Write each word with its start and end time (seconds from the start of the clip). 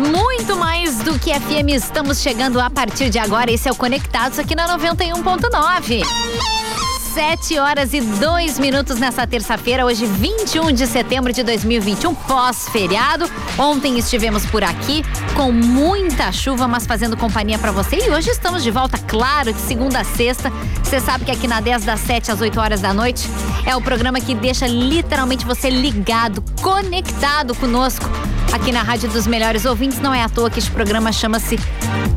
Muito 0.00 0.56
mais 0.56 0.98
do 0.98 1.18
que 1.18 1.32
FM. 1.32 1.70
Estamos 1.70 2.20
chegando 2.20 2.60
a 2.60 2.70
partir 2.70 3.10
de 3.10 3.18
agora. 3.18 3.50
Esse 3.50 3.68
é 3.68 3.72
o 3.72 3.74
Conectados 3.74 4.38
aqui 4.38 4.54
na 4.54 4.68
91.9. 4.78 6.67
7 7.18 7.58
horas 7.58 7.92
e 7.94 8.00
2 8.00 8.60
minutos 8.60 9.00
nessa 9.00 9.26
terça-feira, 9.26 9.84
hoje 9.84 10.06
21 10.06 10.70
de 10.70 10.86
setembro 10.86 11.32
de 11.32 11.42
2021, 11.42 12.14
pós-feriado. 12.14 13.28
Ontem 13.58 13.98
estivemos 13.98 14.46
por 14.46 14.62
aqui 14.62 15.02
com 15.34 15.50
muita 15.50 16.30
chuva, 16.30 16.68
mas 16.68 16.86
fazendo 16.86 17.16
companhia 17.16 17.58
para 17.58 17.72
você. 17.72 17.96
E 18.06 18.10
hoje 18.10 18.30
estamos 18.30 18.62
de 18.62 18.70
volta, 18.70 18.98
claro, 18.98 19.52
de 19.52 19.60
segunda 19.62 19.98
a 19.98 20.04
sexta. 20.04 20.52
Você 20.80 21.00
sabe 21.00 21.24
que 21.24 21.32
aqui 21.32 21.48
na 21.48 21.60
10 21.60 21.84
das 21.84 21.98
7 21.98 22.30
às 22.30 22.40
8 22.40 22.60
horas 22.60 22.80
da 22.80 22.94
noite 22.94 23.28
é 23.66 23.74
o 23.74 23.82
programa 23.82 24.20
que 24.20 24.32
deixa 24.32 24.68
literalmente 24.68 25.44
você 25.44 25.68
ligado, 25.68 26.40
conectado 26.62 27.52
conosco 27.56 28.08
aqui 28.52 28.70
na 28.70 28.84
Rádio 28.84 29.08
dos 29.10 29.26
Melhores 29.26 29.64
Ouvintes. 29.64 29.98
Não 29.98 30.14
é 30.14 30.22
à 30.22 30.28
toa 30.28 30.48
que 30.48 30.60
este 30.60 30.70
programa 30.70 31.10
chama-se 31.10 31.58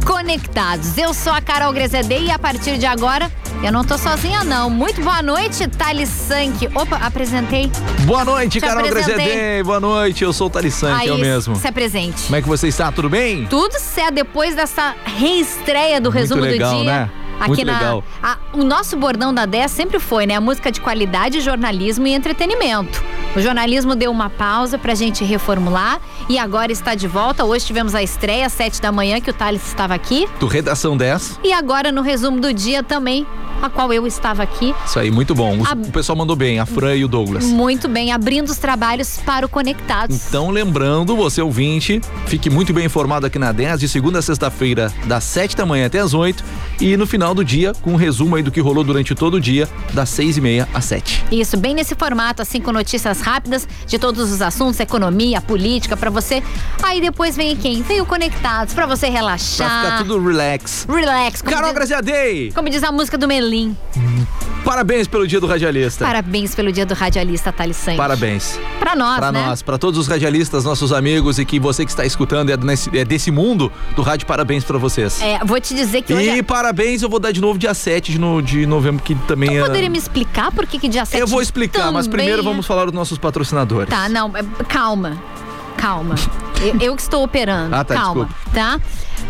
Conectados. 0.05 0.95
Eu 0.95 1.11
sou 1.11 1.33
a 1.33 1.41
Carol 1.41 1.73
Grezedei 1.73 2.25
e 2.25 2.31
a 2.31 2.37
partir 2.37 2.77
de 2.77 2.85
agora 2.85 3.31
eu 3.63 3.71
não 3.71 3.83
tô 3.83 3.97
sozinha, 3.97 4.43
não. 4.43 4.69
Muito 4.69 5.01
boa 5.01 5.21
noite, 5.21 5.67
Thales 5.67 6.09
Sank. 6.09 6.67
Opa, 6.73 6.97
apresentei. 6.97 7.71
Boa 8.05 8.25
noite, 8.25 8.59
Te 8.59 8.61
Carol. 8.61 8.87
Grezedei. 8.89 9.61
Boa 9.63 9.79
noite, 9.79 10.23
eu 10.23 10.33
sou 10.33 10.47
o 10.47 10.49
Thales 10.49 10.73
Sank, 10.73 11.05
eu 11.05 11.17
mesmo. 11.17 11.55
Se 11.55 11.67
apresente. 11.67 12.23
Como 12.23 12.35
é 12.35 12.41
que 12.41 12.47
você 12.47 12.67
está? 12.67 12.91
Tudo 12.91 13.09
bem? 13.09 13.45
Tudo 13.47 13.79
certo 13.79 14.15
depois 14.15 14.55
dessa 14.55 14.95
reestreia 15.05 16.01
do 16.01 16.09
resumo 16.09 16.41
legal, 16.41 16.71
do 16.73 16.83
dia. 16.83 16.91
né? 16.91 17.09
Aqui 17.39 17.47
Muito 17.49 17.65
na, 17.65 17.73
legal. 17.79 18.03
a- 18.21 18.37
o 18.53 18.63
nosso 18.63 18.95
bordão 18.97 19.33
da 19.33 19.45
10 19.47 19.71
sempre 19.71 19.99
foi, 19.99 20.25
né? 20.27 20.35
A 20.35 20.41
música 20.41 20.71
de 20.71 20.79
qualidade, 20.79 21.39
jornalismo 21.41 22.05
e 22.05 22.13
entretenimento. 22.13 23.03
O 23.35 23.39
jornalismo 23.39 23.95
deu 23.95 24.11
uma 24.11 24.29
pausa 24.29 24.77
pra 24.77 24.93
gente 24.93 25.23
reformular 25.23 26.01
e 26.27 26.37
agora 26.37 26.69
está 26.71 26.95
de 26.95 27.07
volta. 27.07 27.45
Hoje 27.45 27.65
tivemos 27.65 27.95
a 27.95 28.03
estreia 28.03 28.45
às 28.45 28.51
7 28.51 28.81
da 28.81 28.91
manhã, 28.91 29.21
que 29.21 29.29
o 29.29 29.33
Thales 29.33 29.65
estava 29.65 29.93
aqui. 29.93 30.27
Do 30.37 30.47
Redação 30.47 30.97
10. 30.97 31.39
E 31.41 31.53
agora 31.53 31.93
no 31.93 32.01
resumo 32.01 32.41
do 32.41 32.53
dia 32.53 32.83
também, 32.83 33.25
a 33.61 33.69
qual 33.69 33.93
eu 33.93 34.05
estava 34.05 34.43
aqui. 34.43 34.75
Isso 34.85 34.99
aí, 34.99 35.09
muito 35.09 35.33
bom. 35.33 35.59
O, 35.59 35.63
A- 35.65 35.71
o 35.71 35.91
pessoal 35.93 36.17
mandou 36.17 36.35
bem, 36.35 36.59
a 36.59 36.65
Fran 36.65 36.95
e 36.95 37.05
o 37.05 37.07
Douglas. 37.07 37.45
Muito 37.45 37.87
bem, 37.87 38.11
abrindo 38.11 38.49
os 38.49 38.57
trabalhos 38.57 39.19
para 39.25 39.45
o 39.45 39.49
Conectados. 39.49 40.27
Então, 40.27 40.49
lembrando, 40.49 41.15
você 41.15 41.41
ouvinte, 41.41 42.01
fique 42.25 42.49
muito 42.49 42.73
bem 42.73 42.85
informado 42.85 43.25
aqui 43.27 43.39
na 43.39 43.53
10, 43.53 43.79
de 43.79 43.87
segunda 43.87 44.19
a 44.19 44.21
sexta-feira, 44.21 44.91
das 45.05 45.23
7 45.23 45.55
da 45.55 45.65
manhã 45.65 45.85
até 45.85 45.99
as 45.99 46.13
8. 46.13 46.43
E 46.81 46.97
no 46.97 47.07
final 47.07 47.33
do 47.33 47.45
dia, 47.45 47.71
com 47.81 47.93
um 47.93 47.95
resumo 47.95 48.35
aí 48.35 48.43
do 48.43 48.51
que 48.51 48.59
rolou 48.59 48.83
durante 48.83 49.15
todo 49.15 49.35
o 49.35 49.39
dia, 49.39 49.69
das 49.93 50.09
6 50.09 50.35
e 50.37 50.41
meia 50.41 50.67
às 50.73 50.83
7. 50.85 51.23
Isso, 51.31 51.55
bem 51.55 51.73
nesse 51.73 51.95
formato, 51.95 52.41
assim, 52.41 52.59
com 52.59 52.71
notícias 52.73 53.20
rápidas 53.21 53.67
de 53.87 53.97
todos 53.97 54.31
os 54.31 54.41
assuntos, 54.41 54.79
economia, 54.79 55.39
política, 55.39 55.95
pra 55.95 56.09
você. 56.09 56.43
Aí 56.83 56.99
depois 56.99 57.35
vem 57.35 57.55
quem? 57.55 57.81
Vem 57.83 58.01
o 58.01 58.05
Conectados, 58.05 58.73
pra 58.73 58.85
você 58.85 59.07
Pra 59.07 59.15
relaxar. 59.19 59.83
ficar 59.85 59.97
tudo 59.99 60.21
relax. 60.23 60.85
Relax. 60.89 61.41
Carol 61.41 61.69
diz, 61.69 61.73
Graziadei, 61.75 62.51
como 62.51 62.69
diz 62.69 62.83
a 62.83 62.91
música 62.91 63.17
do 63.17 63.27
Melim. 63.27 63.75
Parabéns 64.63 65.07
pelo 65.07 65.27
dia 65.27 65.39
do 65.39 65.47
radialista. 65.47 66.05
Parabéns 66.05 66.53
pelo 66.55 66.71
dia 66.71 66.85
do 66.85 66.93
radialista 66.93 67.51
Thales 67.51 67.77
Santos. 67.77 67.97
Parabéns. 67.97 68.59
Pra 68.79 68.95
nós, 68.95 69.17
Pra 69.17 69.31
né? 69.31 69.45
nós, 69.45 69.61
pra 69.61 69.77
todos 69.77 69.99
os 69.99 70.07
radialistas, 70.07 70.63
nossos 70.63 70.91
amigos 70.93 71.39
e 71.39 71.45
que 71.45 71.59
você 71.59 71.83
que 71.85 71.91
está 71.91 72.05
escutando 72.05 72.49
é, 72.49 72.57
nesse- 72.57 72.95
é 72.97 73.03
desse 73.05 73.31
mundo 73.31 73.71
do 73.95 74.01
rádio, 74.01 74.25
parabéns 74.27 74.63
pra 74.63 74.77
vocês. 74.77 75.21
É, 75.21 75.39
vou 75.45 75.59
te 75.59 75.73
dizer 75.75 76.01
que 76.01 76.13
hoje... 76.13 76.29
E 76.29 76.43
parabéns, 76.43 77.01
eu 77.01 77.09
vou 77.09 77.19
dar 77.19 77.31
de 77.31 77.41
novo 77.41 77.57
dia 77.59 77.73
7 77.73 78.11
de, 78.13 78.19
no- 78.19 78.41
de 78.41 78.65
novembro, 78.65 79.03
que 79.03 79.15
também 79.15 79.57
é. 79.57 79.61
Poderia 79.61 79.89
me 79.89 79.97
explicar 79.97 80.51
por 80.51 80.65
que 80.65 80.79
que 80.79 80.87
dia 80.87 81.05
7 81.05 81.19
Eu 81.19 81.27
vou 81.27 81.41
explicar, 81.41 81.91
mas 81.91 82.05
também 82.05 82.19
primeiro 82.19 82.41
é- 82.41 82.45
vamos 82.45 82.65
falar 82.65 82.85
dos 82.85 82.93
nossos 82.93 83.17
patrocinadores. 83.17 83.89
Tá, 83.89 84.07
não, 84.09 84.31
é, 84.35 84.43
calma. 84.67 85.17
Calma. 85.77 86.15
Eu, 86.61 86.79
eu 86.79 86.95
que 86.95 87.01
estou 87.01 87.23
operando. 87.23 87.73
Ah, 87.75 87.83
tá, 87.83 87.95
calma, 87.95 88.29
tá? 88.53 88.79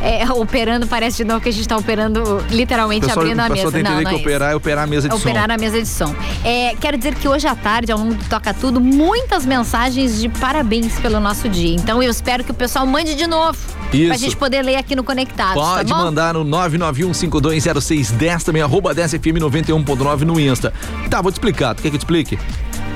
É, 0.01 0.23
operando 0.31 0.87
parece 0.87 1.17
de 1.17 1.23
novo 1.25 1.41
que 1.41 1.49
a 1.49 1.51
gente 1.51 1.61
está 1.61 1.77
operando 1.77 2.43
literalmente 2.49 3.05
pessoal, 3.05 3.23
abrindo 3.23 3.39
a 3.39 3.49
mesa. 3.49 3.71
tem 3.71 3.83
que 3.83 3.89
Não, 3.89 3.95
não 3.97 4.03
que 4.03 4.07
é 4.09 4.11
isso. 4.13 4.21
operar 4.21 4.51
é 4.51 4.55
operar 4.55 4.83
a 4.83 4.87
mesa 4.87 5.07
de 5.09 5.15
Operar 5.15 5.47
som. 5.47 5.53
a 5.53 5.57
mesa 5.57 5.79
de 5.81 5.87
som. 5.87 6.15
É, 6.43 6.75
quero 6.79 6.97
dizer 6.97 7.13
que 7.15 7.27
hoje 7.27 7.45
à 7.47 7.55
tarde, 7.55 7.91
ao 7.91 7.99
longo 7.99 8.15
do 8.15 8.23
Toca 8.25 8.53
Tudo, 8.53 8.79
muitas 8.81 9.45
mensagens 9.45 10.19
de 10.19 10.27
parabéns 10.29 10.97
pelo 10.99 11.19
nosso 11.19 11.47
dia. 11.49 11.75
Então 11.75 12.01
eu 12.01 12.09
espero 12.09 12.43
que 12.43 12.49
o 12.51 12.53
pessoal 12.53 12.85
mande 12.87 13.13
de 13.15 13.27
novo. 13.27 13.57
Pra 13.91 13.97
Isso. 13.99 14.19
gente 14.19 14.37
poder 14.37 14.61
ler 14.63 14.77
aqui 14.77 14.95
no 14.95 15.03
Conectados, 15.03 15.61
Pode 15.61 15.89
tá 15.89 15.97
mandar 15.97 16.33
no 16.33 16.45
991520610, 16.45 18.43
também 18.43 18.61
arroba 18.61 18.95
10fm91.9 18.95 20.21
no 20.21 20.39
Insta. 20.39 20.73
Tá, 21.09 21.21
vou 21.21 21.31
te 21.31 21.35
explicar. 21.35 21.75
Tu 21.75 21.81
quer 21.83 21.89
que 21.89 21.95
eu 21.95 21.99
te 21.99 22.03
explique? 22.03 22.39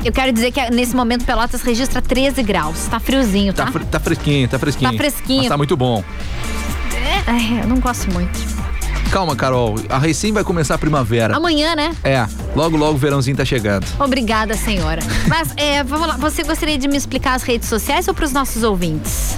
Eu 0.03 0.11
quero 0.11 0.31
dizer 0.31 0.51
que 0.51 0.69
nesse 0.69 0.95
momento 0.95 1.25
Pelotas 1.25 1.61
registra 1.63 2.01
13 2.01 2.41
graus. 2.43 2.85
Tá 2.89 2.99
friozinho, 2.99 3.53
tá? 3.53 3.65
Tá, 3.65 3.71
fre- 3.71 3.85
tá 3.85 3.99
fresquinho, 3.99 4.47
tá 4.47 4.57
fresquinho. 4.59 4.91
Tá 4.91 4.97
fresquinho. 4.97 5.39
Mas 5.39 5.47
tá 5.49 5.57
muito 5.57 5.75
bom. 5.75 6.03
É, 7.27 7.63
eu 7.63 7.67
não 7.67 7.79
gosto 7.79 8.11
muito. 8.13 8.39
Calma, 9.11 9.35
Carol. 9.35 9.75
A 9.89 9.97
recém 9.97 10.33
vai 10.33 10.43
começar 10.43 10.75
a 10.75 10.77
primavera. 10.77 11.35
Amanhã, 11.35 11.75
né? 11.75 11.95
É, 12.03 12.25
logo, 12.55 12.75
logo 12.75 12.93
o 12.93 12.97
verãozinho 12.97 13.37
tá 13.37 13.45
chegando. 13.45 13.85
Obrigada, 13.99 14.55
senhora. 14.55 15.01
Mas, 15.27 15.49
é, 15.57 15.83
vamos 15.83 16.07
lá. 16.07 16.17
Você 16.17 16.43
gostaria 16.43 16.77
de 16.77 16.87
me 16.87 16.97
explicar 16.97 17.35
as 17.35 17.43
redes 17.43 17.69
sociais 17.69 18.07
ou 18.07 18.13
para 18.13 18.25
os 18.25 18.31
nossos 18.33 18.63
ouvintes? 18.63 19.37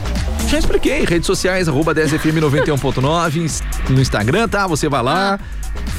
Já 0.49 0.57
expliquei, 0.59 1.03
redes 1.03 1.25
sociais, 1.27 1.67
arroba 1.67 1.93
10fm91.9, 1.93 3.35
ins- 3.43 3.61
no 3.89 3.99
Instagram, 4.01 4.47
tá? 4.47 4.65
Você 4.67 4.87
vai 4.87 5.03
lá, 5.03 5.37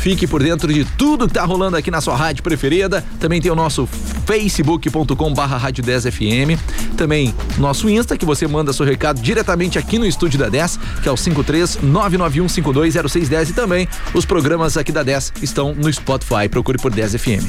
fique 0.01 0.27
por 0.27 0.43
dentro 0.43 0.73
de 0.73 0.85
tudo 0.85 1.27
que 1.27 1.35
tá 1.35 1.45
rolando 1.45 1.77
aqui 1.77 1.91
na 1.91 2.01
sua 2.01 2.17
rádio 2.17 2.43
preferida. 2.43 3.05
Também 3.19 3.41
tem 3.41 3.51
o 3.51 3.55
nosso 3.55 3.89
facebook.com 4.27 5.35
barra 5.35 5.57
rádio 5.57 5.83
10fm. 5.85 6.59
Também 6.97 7.35
nosso 7.59 7.89
Insta, 7.89 8.17
que 8.17 8.25
você 8.25 8.47
manda 8.47 8.73
seu 8.73 8.87
recado 8.87 9.21
diretamente 9.21 9.79
aqui 9.79 9.99
no 9.99 10.07
estúdio 10.07 10.39
da 10.39 10.49
10, 10.49 10.79
que 11.03 11.09
é 11.09 11.13
o 11.13 11.17
53991520610. 11.17 13.51
E 13.51 13.53
também 13.53 13.89
os 14.15 14.25
programas 14.25 14.77
aqui 14.77 14.93
da 14.93 15.03
10 15.03 15.33
estão 15.43 15.75
no 15.75 15.93
Spotify. 15.93 16.49
Procure 16.51 16.79
por 16.79 16.93
10fm. 16.93 17.43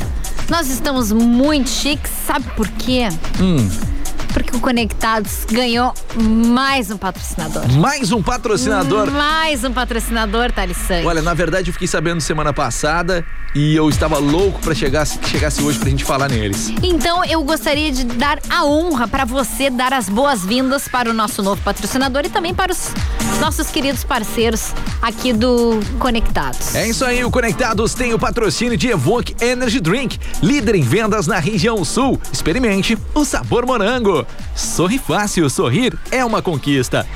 Nós 0.49 0.69
estamos 0.69 1.11
muito 1.11 1.69
chiques, 1.69 2.11
sabe 2.25 2.45
por 2.55 2.67
quê? 2.69 3.09
Hum, 3.39 3.69
Porque 4.33 4.55
o 4.55 4.59
Conectados 4.59 5.45
ganhou 5.51 5.93
mais 6.15 6.91
um 6.91 6.97
patrocinador. 6.97 7.67
mais 7.73 8.11
um 8.11 8.21
patrocinador. 8.21 9.09
Mais 9.11 9.63
um 9.63 9.71
patrocinador, 9.73 10.51
Thales 10.51 10.77
Santos. 10.77 11.05
Olha, 11.05 11.21
na 11.21 11.33
verdade 11.33 11.69
eu 11.69 11.73
fiquei 11.73 11.87
sabendo 11.87 12.21
semana 12.21 12.53
passada 12.53 13.25
e 13.55 13.75
eu 13.75 13.89
estava 13.89 14.17
louco 14.17 14.59
pra 14.59 14.73
chegar, 14.73 15.07
que 15.07 15.29
chegasse 15.29 15.61
hoje 15.61 15.79
pra 15.79 15.89
gente 15.89 16.03
falar 16.03 16.29
neles. 16.29 16.71
Então 16.83 17.23
eu 17.25 17.43
gostaria 17.43 17.91
de 17.91 18.03
dar 18.03 18.39
a 18.49 18.65
honra 18.65 19.07
para 19.07 19.25
você 19.25 19.69
dar 19.69 19.93
as 19.93 20.09
boas-vindas 20.09 20.87
para 20.87 21.09
o 21.09 21.13
nosso 21.13 21.41
novo 21.41 21.61
patrocinador 21.61 22.23
e 22.25 22.29
também 22.29 22.53
para 22.53 22.71
os 22.71 22.91
nossos 23.39 23.69
queridos 23.69 24.03
parceiros 24.03 24.73
aqui 25.01 25.33
do 25.33 25.79
Conectados. 25.97 26.75
É 26.75 26.87
isso 26.87 27.05
aí, 27.05 27.23
o 27.23 27.31
Conectados 27.31 27.93
tem 27.93 28.13
o 28.13 28.19
patrocínio 28.19 28.77
de 28.77 28.87
Evoque 28.87 29.35
Energy 29.41 29.79
Drink, 29.79 30.19
líder 30.41 30.75
em 30.75 30.81
vendas 30.81 31.27
na 31.27 31.39
região 31.39 31.83
sul. 31.85 32.19
Experimente 32.31 32.97
o 33.13 33.23
sabor 33.23 33.65
morango. 33.65 34.25
Sorri 34.55 34.97
fácil, 34.99 35.49
sorrir 35.49 35.97
é 36.11 36.23
uma 36.23 36.41
conquista. 36.41 37.07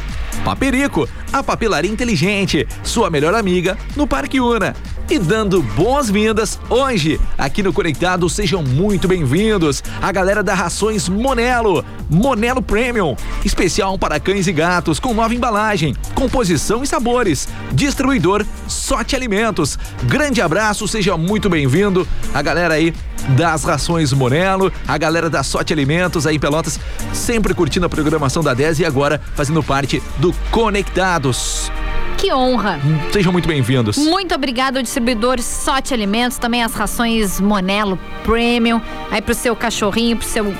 Paperico, 0.43 1.07
a 1.31 1.41
papelaria 1.41 1.90
inteligente, 1.90 2.67
sua 2.84 3.09
melhor 3.09 3.34
amiga 3.34 3.78
no 3.95 4.05
Parque 4.05 4.41
Una. 4.41 4.75
E 5.09 5.17
dando 5.17 5.61
boas-vindas 5.61 6.59
hoje 6.69 7.19
aqui 7.37 7.63
no 7.63 7.72
Conectado, 7.72 8.28
sejam 8.29 8.61
muito 8.61 9.07
bem-vindos 9.07 9.84
a 10.01 10.11
galera 10.11 10.43
da 10.43 10.53
Rações 10.53 11.07
Monelo, 11.07 11.84
Monelo 12.09 12.61
Premium, 12.61 13.16
especial 13.45 13.97
para 13.97 14.19
cães 14.19 14.47
e 14.47 14.51
gatos 14.51 14.99
com 14.99 15.13
nova 15.13 15.34
embalagem, 15.34 15.95
composição 16.13 16.84
e 16.84 16.87
sabores. 16.87 17.47
Distribuidor 17.72 18.46
Sorte 18.67 19.16
Alimentos. 19.16 19.78
Grande 20.03 20.41
abraço, 20.41 20.87
seja 20.87 21.16
muito 21.16 21.49
bem-vindo 21.49 22.07
a 22.34 22.41
galera 22.41 22.73
aí 22.73 22.93
das 23.29 23.64
Rações 23.64 24.11
Monelo, 24.14 24.72
a 24.87 24.97
galera 24.97 25.29
da 25.29 25.43
Sorte 25.43 25.73
Alimentos 25.73 26.28
aí 26.28 26.35
em 26.35 26.40
Pelotas, 26.40 26.79
sempre 27.14 27.53
curtindo 27.53 27.85
a 27.85 27.90
programação 27.90 28.43
da 28.43 28.53
10 28.53 28.79
e 28.79 28.85
agora 28.85 29.20
fazendo 29.35 29.64
parte 29.64 30.02
do 30.17 30.34
Conectados. 30.52 31.72
Que 32.17 32.34
honra! 32.34 32.79
Sejam 33.11 33.34
muito 33.34 33.47
bem-vindos. 33.47 33.97
Muito 33.97 34.34
obrigado 34.34 34.78
ao 34.78 34.84
distribuidor 34.84 35.41
Sote 35.41 35.93
Alimentos, 35.93 36.37
também 36.37 36.64
as 36.64 36.73
rações 36.73 37.40
Monelo 37.41 37.99
Premium, 38.23 38.81
aí 39.11 39.22
pro 39.22 39.34
seu 39.34 39.55
cachorrinho, 39.55 40.16
pro 40.16 40.25
seu 40.25 40.53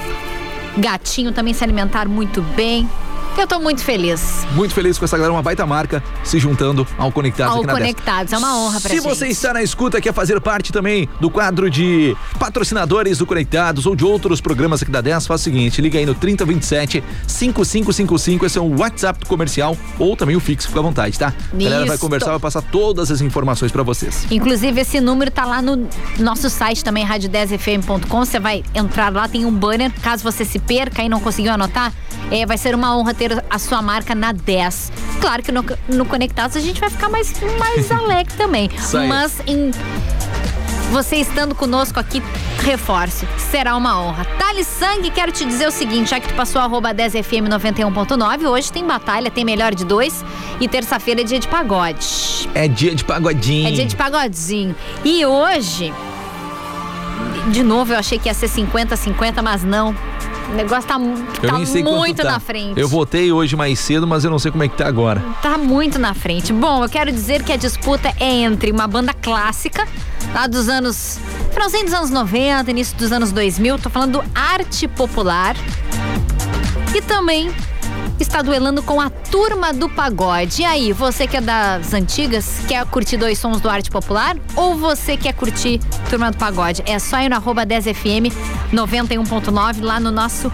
gatinho 0.77 1.31
também 1.31 1.54
se 1.54 1.63
alimentar 1.63 2.07
muito 2.07 2.42
bem. 2.42 2.89
Eu 3.35 3.47
tô 3.47 3.59
muito 3.59 3.83
feliz. 3.83 4.45
Muito 4.53 4.74
feliz 4.74 4.97
com 4.97 5.06
essa 5.06 5.18
galera, 5.18 5.33
uma 5.33 5.41
baita 5.41 5.65
marca 5.65 6.03
se 6.24 6.38
juntando 6.39 6.88
ao 6.97 7.12
Conectados 7.12 7.53
Ao 7.56 7.59
aqui 7.59 7.68
na 7.68 7.74
10. 7.74 7.85
Conectados, 7.88 8.33
é 8.33 8.38
uma 8.38 8.57
honra 8.57 8.80
pra 8.80 8.89
Se 8.89 8.95
gente. 8.97 9.03
você 9.03 9.27
está 9.27 9.53
na 9.53 9.63
escuta, 9.63 10.00
quer 10.00 10.13
fazer 10.13 10.39
parte 10.39 10.71
também 10.71 11.09
do 11.19 11.30
quadro 11.30 11.69
de 11.69 12.15
patrocinadores 12.39 13.18
do 13.18 13.25
Conectados 13.25 13.85
ou 13.85 13.95
de 13.95 14.06
outros 14.06 14.39
programas 14.39 14.81
aqui 14.83 14.91
da 14.91 15.01
10, 15.01 15.25
faz 15.25 15.41
o 15.41 15.44
seguinte, 15.44 15.81
liga 15.81 15.97
aí 15.97 16.06
no 16.06 16.13
3027 16.13 17.03
5555, 17.27 18.45
esse 18.45 18.57
é 18.57 18.62
o 18.62 18.80
WhatsApp 18.80 19.19
do 19.19 19.25
comercial 19.25 19.75
ou 19.97 20.15
também 20.15 20.36
o 20.36 20.39
fixo, 20.39 20.68
fica 20.68 20.79
à 20.79 20.83
vontade, 20.83 21.18
tá? 21.18 21.33
A 21.51 21.57
galera 21.57 21.86
vai 21.86 21.95
Isso. 21.95 22.00
conversar, 22.00 22.29
vai 22.31 22.39
passar 22.39 22.62
todas 22.62 23.09
as 23.09 23.19
informações 23.19 23.71
pra 23.71 23.81
vocês. 23.83 24.27
Inclusive, 24.29 24.81
esse 24.81 25.01
número 25.01 25.31
tá 25.31 25.45
lá 25.45 25.62
no 25.62 25.88
nosso 26.19 26.50
site 26.50 26.83
também, 26.83 27.06
rádio10fm.com. 27.06 28.25
Você 28.25 28.39
vai 28.39 28.63
entrar 28.75 29.12
lá, 29.12 29.27
tem 29.27 29.45
um 29.45 29.51
banner. 29.51 29.91
Caso 30.01 30.24
você 30.24 30.45
se 30.45 30.59
perca 30.59 31.01
e 31.01 31.09
não 31.09 31.19
conseguiu 31.19 31.51
anotar, 31.51 31.91
é, 32.31 32.45
vai 32.45 32.57
ser 32.57 32.75
uma 32.75 32.95
honra 32.97 33.13
ter 33.13 33.23
a 33.50 33.60
sua 33.60 33.81
marca 33.81 34.14
na 34.16 34.31
10. 34.31 34.92
Claro 35.22 35.44
que 35.44 35.52
no, 35.52 35.64
no 35.88 36.06
Conectados 36.06 36.56
a 36.58 36.60
gente 36.60 36.80
vai 36.80 36.90
ficar 36.90 37.10
mais, 37.10 37.34
mais 37.58 37.90
alegre 37.92 38.34
também. 38.36 38.70
Mas 39.08 39.40
em. 39.48 39.72
Você 40.92 41.16
estando 41.16 41.56
conosco 41.56 42.00
aqui, 42.00 42.22
reforço, 42.60 43.28
será 43.50 43.75
uma 43.75 44.00
honra. 44.00 44.25
Thales 44.38 44.68
Sangue, 44.68 45.10
quero 45.10 45.31
te 45.31 45.44
dizer 45.44 45.68
o 45.68 45.72
seguinte, 45.72 46.12
já 46.12 46.20
que 46.20 46.28
tu 46.28 46.36
passou 46.36 46.62
arroba 46.62 46.94
10fm 46.94 47.50
91.9, 47.50 48.48
hoje 48.48 48.72
tem 48.72 48.86
batalha, 48.86 49.31
tem 49.31 49.44
melhor 49.44 49.74
de 49.74 49.84
dois 49.86 50.24
e 50.60 50.68
terça-feira 50.68 51.22
é 51.22 51.24
dia 51.24 51.40
de 51.40 51.48
pagode. 51.48 52.48
É 52.54 52.68
dia 52.68 52.94
de 52.94 53.04
pagodinho. 53.04 53.68
É 53.68 53.72
dia 53.72 53.86
de 53.88 53.96
pagodinho. 53.96 54.75
E 55.04 55.25
hoje, 55.25 55.92
de 57.52 57.64
novo, 57.64 57.94
eu 57.94 57.98
achei 57.98 58.20
que 58.20 58.30
ia 58.30 58.34
ser 58.34 58.50
50-50, 58.50 59.42
mas 59.42 59.64
não. 59.64 59.96
O 60.53 60.55
negócio 60.55 60.88
tá, 60.88 61.00
Eu 61.41 61.50
tá 61.50 61.57
muito 61.83 62.21
tá. 62.21 62.33
na 62.33 62.39
frente. 62.39 62.79
Eu 62.79 62.88
votei 62.88 63.31
hoje 63.31 63.55
mais 63.55 63.79
cedo, 63.79 64.05
mas 64.05 64.23
eu 64.23 64.29
não 64.29 64.38
sei 64.38 64.51
como 64.51 64.63
é 64.63 64.67
que 64.67 64.77
tá 64.77 64.88
agora. 64.88 65.19
Tá 65.41 65.57
muito 65.57 65.97
na 65.97 66.13
frente. 66.13 66.53
Bom, 66.53 66.83
eu 66.83 66.89
quero 66.89 67.11
dizer 67.11 67.41
que 67.41 67.51
a 67.51 67.57
disputa 67.57 68.13
é 68.19 68.31
entre 68.31 68.71
uma 68.71 68.88
banda 68.88 69.15
clássica, 69.15 69.88
lá 70.31 70.45
dos 70.45 70.69
anos. 70.69 71.19
finalzinho 71.51 71.85
dos 71.85 71.94
anos 71.95 72.11
90, 72.11 72.69
início 72.69 72.95
dos 72.95 73.11
anos 73.11 73.31
2000, 73.31 73.79
tô 73.79 73.89
falando 73.89 74.19
do 74.21 74.23
arte 74.35 74.88
popular. 74.88 75.55
E 76.94 77.01
também 77.01 77.51
está 78.19 78.42
duelando 78.42 78.81
com 78.83 79.00
a 79.00 79.10
turma 79.10 79.74
do 79.74 79.89
pagode. 79.89 80.62
E 80.62 80.65
aí, 80.65 80.94
você 80.94 81.27
que 81.27 81.38
é 81.38 81.42
das 81.42 81.94
antigas, 81.94 82.62
quer 82.68 82.86
curtir 82.86 83.18
dois 83.18 83.38
sons 83.38 83.62
do 83.62 83.69
arte 83.69 83.89
popular? 83.89 84.38
Ou 84.56 84.75
você 84.77 85.18
quer 85.18 85.33
curtir 85.33 85.80
turma 86.10 86.31
do 86.31 86.38
pagode? 86.38 86.83
É 86.86 87.00
só 87.00 87.19
ir 87.19 87.30
no 87.30 87.36
arroba 87.36 87.65
10fm 87.65 88.31
91.9 88.71 89.81
lá 89.81 90.00
no 90.00 90.12
nosso 90.12 90.51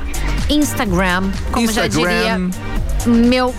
Instagram. 0.49 1.29
Como 1.51 1.71
já 1.71 1.87
Instagram. 1.87 2.49
diria 2.49 2.69
meu 3.05 3.53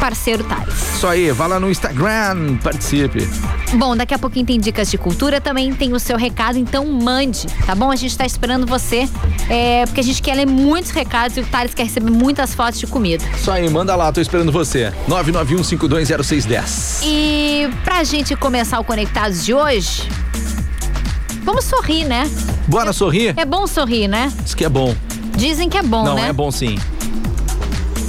parceiro 0.00 0.42
Thales. 0.44 0.74
Isso 0.96 1.06
aí, 1.06 1.30
vá 1.30 1.46
lá 1.46 1.60
no 1.60 1.70
Instagram, 1.70 2.56
participe. 2.62 3.28
Bom, 3.74 3.94
daqui 3.96 4.14
a 4.14 4.18
pouquinho 4.18 4.46
tem 4.46 4.58
dicas 4.58 4.90
de 4.90 4.96
cultura, 4.98 5.40
também 5.40 5.72
tem 5.72 5.92
o 5.92 6.00
seu 6.00 6.16
recado, 6.16 6.58
então 6.58 6.84
mande, 6.86 7.46
tá 7.66 7.74
bom? 7.74 7.90
A 7.90 7.96
gente 7.96 8.16
tá 8.16 8.24
esperando 8.24 8.66
você, 8.66 9.08
é, 9.48 9.84
porque 9.86 10.00
a 10.00 10.02
gente 10.02 10.22
quer 10.22 10.34
ler 10.34 10.46
muitos 10.46 10.90
recados 10.90 11.36
e 11.36 11.40
o 11.40 11.46
Thales 11.46 11.74
quer 11.74 11.84
receber 11.84 12.10
muitas 12.10 12.54
fotos 12.54 12.80
de 12.80 12.86
comida. 12.86 13.22
Isso 13.36 13.50
aí, 13.50 13.68
manda 13.68 13.94
lá, 13.94 14.10
tô 14.10 14.20
esperando 14.20 14.50
você. 14.50 14.92
991520610. 15.08 17.02
E 17.04 17.68
pra 17.84 18.02
gente 18.02 18.34
começar 18.34 18.80
o 18.80 18.84
Conectados 18.84 19.44
de 19.44 19.52
hoje, 19.54 20.08
vamos 21.44 21.64
sorrir, 21.64 22.04
né? 22.06 22.28
Bora 22.66 22.92
sorrir? 22.92 23.34
É 23.36 23.44
bom 23.44 23.66
sorrir, 23.66 24.08
né? 24.08 24.32
Isso 24.44 24.56
que 24.56 24.64
é 24.64 24.68
bom. 24.68 24.94
Dizem 25.36 25.68
que 25.68 25.76
é 25.78 25.82
bom, 25.82 26.04
não, 26.04 26.14
né? 26.14 26.28
é 26.28 26.32
bom 26.32 26.50
sim. 26.50 26.78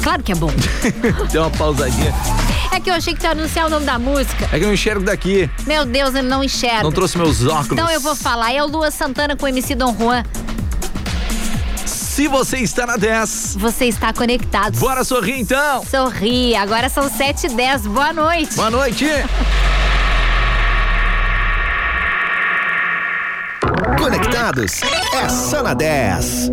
Claro 0.02 0.24
que 0.24 0.32
é 0.32 0.36
bom. 0.36 0.52
Deu 1.32 1.44
uma 1.44 1.52
pausadinha. 1.52 2.14
é 2.72 2.80
que 2.80 2.90
eu 2.90 2.94
achei 2.94 3.14
que 3.14 3.20
tu 3.20 3.24
ia 3.26 3.32
anunciar 3.32 3.68
o 3.68 3.70
nome 3.70 3.86
da 3.86 4.00
música. 4.00 4.46
É 4.52 4.58
que 4.58 4.64
eu 4.64 4.68
não 4.68 4.74
enxergo 4.74 5.04
daqui. 5.06 5.50
Meu 5.66 5.86
Deus, 5.86 6.16
ele 6.16 6.28
não 6.28 6.44
enxerga. 6.44 6.84
Não 6.84 6.92
trouxe 6.92 7.18
meus 7.18 7.46
óculos. 7.46 7.72
Então 7.72 7.90
eu 7.90 8.00
vou 8.02 8.16
falar. 8.16 8.52
É 8.54 8.64
o 8.64 8.68
Lua 8.68 8.90
Santana 8.92 9.36
com 9.36 9.46
o 9.46 9.50
MC 9.50 9.76
Dom 9.76 9.96
Juan. 9.98 10.24
Se 11.86 12.28
você 12.28 12.58
está 12.58 12.86
na 12.86 12.98
10, 12.98 13.56
Você 13.58 13.86
está 13.86 14.12
conectado. 14.14 14.78
bora 14.78 15.04
sorrir 15.04 15.40
então. 15.40 15.84
Sorri. 15.86 16.56
Agora 16.56 16.90
são 16.90 17.10
7 17.10 17.48
h 17.48 17.56
10 17.56 17.88
Boa 17.88 18.12
noite. 18.12 18.56
Boa 18.56 18.70
noite. 18.70 19.06
Conectados 23.98 24.82
é 25.14 25.30
só 25.30 25.64
na 25.64 25.74
10. 25.74 26.50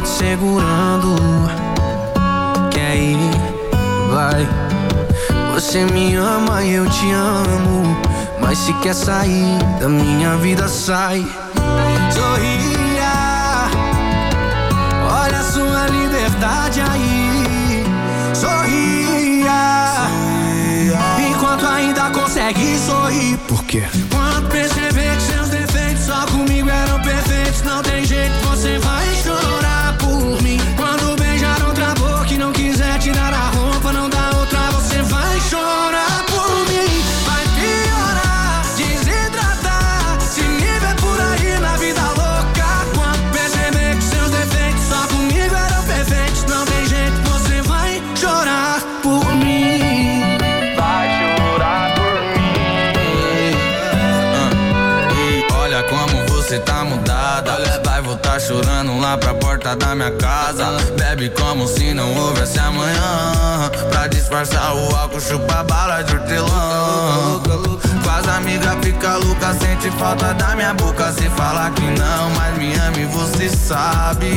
Tô 0.00 0.02
te 0.02 0.08
segurando. 0.08 1.16
Quer 2.70 2.96
ir? 2.96 3.18
Vai. 4.10 4.48
Você 5.54 5.84
me 5.84 6.14
ama 6.16 6.62
e 6.62 6.74
eu 6.74 6.88
te 6.88 7.10
amo. 7.12 7.96
Mas 8.40 8.58
se 8.58 8.72
quer 8.74 8.94
sair 8.94 9.58
da 9.78 9.88
minha 9.88 10.36
vida, 10.36 10.68
sai. 10.68 11.24
Sorria. 12.12 13.68
Olha 15.10 15.38
a 15.38 15.44
sua 15.44 15.86
liberdade 15.88 16.80
aí. 16.80 17.84
Sorria. 18.34 19.52
Enquanto 21.30 21.66
ainda 21.66 22.10
consegue 22.10 22.78
sorrir. 22.78 23.36
Por 23.48 23.62
quê? 23.64 23.84
Quando 24.10 24.48
perceber 24.48 25.16
que 25.16 25.22
seus 25.22 25.48
defeitos 25.48 26.04
só 26.04 26.26
comigo 26.26 26.68
eram 26.68 27.00
perfeitos, 27.02 27.62
não 27.62 27.82
tem 27.82 28.04
jeito, 28.04 28.32
você 28.48 28.78
vai 28.78 28.99
porta 59.70 59.76
da 59.76 59.94
minha 59.94 60.10
casa. 60.12 60.66
Bebe 60.96 61.30
como 61.30 61.66
se 61.66 61.92
não 61.94 62.12
houvesse 62.14 62.58
amanhã. 62.58 63.70
Pra 63.90 64.06
disfarçar 64.06 64.74
o 64.74 64.96
álcool, 64.96 65.20
chupa 65.20 65.62
bala 65.64 66.02
de 66.02 66.14
hortelã. 66.14 67.40
Faz 68.02 68.28
amiga, 68.28 68.76
fica 68.82 69.16
louca, 69.16 69.54
sente 69.54 69.90
falta 69.98 70.34
da 70.34 70.54
minha 70.56 70.74
boca. 70.74 71.12
Se 71.12 71.28
falar 71.30 71.70
que 71.72 71.82
não, 71.82 72.30
mas 72.36 72.58
me 72.58 72.74
ama 72.74 72.98
e 72.98 73.04
você 73.06 73.48
sabe. 73.48 74.30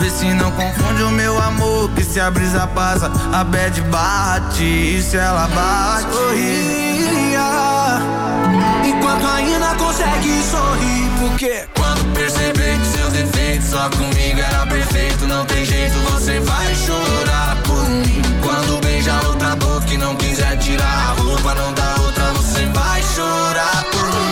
Vê 0.00 0.10
se 0.10 0.32
não 0.34 0.50
confunde 0.52 1.02
o 1.02 1.10
meu 1.10 1.40
amor. 1.40 1.90
Que 1.94 2.04
se 2.04 2.20
a 2.20 2.30
brisa 2.30 2.66
passa, 2.68 3.10
a 3.32 3.44
bad 3.44 3.80
bate. 3.82 4.62
E 4.62 5.02
se 5.02 5.16
ela 5.16 5.48
bate? 5.48 6.12
Sorria. 6.12 7.00
Enquanto 8.84 9.26
ainda 9.26 9.74
consegue 9.74 10.42
sorrir 10.42 11.10
Porque 11.20 11.64
quando 11.76 12.12
perceber 12.14 12.78
que 12.78 12.89
Só 13.70 13.88
comigo 13.90 14.40
era 14.40 14.66
perfeito 14.66 15.28
Não 15.28 15.46
tem 15.46 15.64
jeito, 15.64 15.96
você 16.10 16.40
vai 16.40 16.74
chorar 16.74 17.56
por 17.62 17.88
mim. 17.88 18.20
Quando 18.42 18.80
beijar 18.80 19.24
outra 19.26 19.54
boca 19.54 19.94
E 19.94 19.96
não 19.96 20.16
quiser 20.16 20.58
tirar 20.58 20.84
a 20.84 21.12
roupa 21.12 21.54
Não 21.54 21.72
dá 21.72 21.94
outra, 22.02 22.32
você 22.32 22.66
vai 22.66 23.00
chorar 23.00 23.84
por 23.92 24.12
mim 24.12 24.29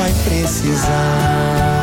vai 0.00 0.14
precisar 0.24 1.79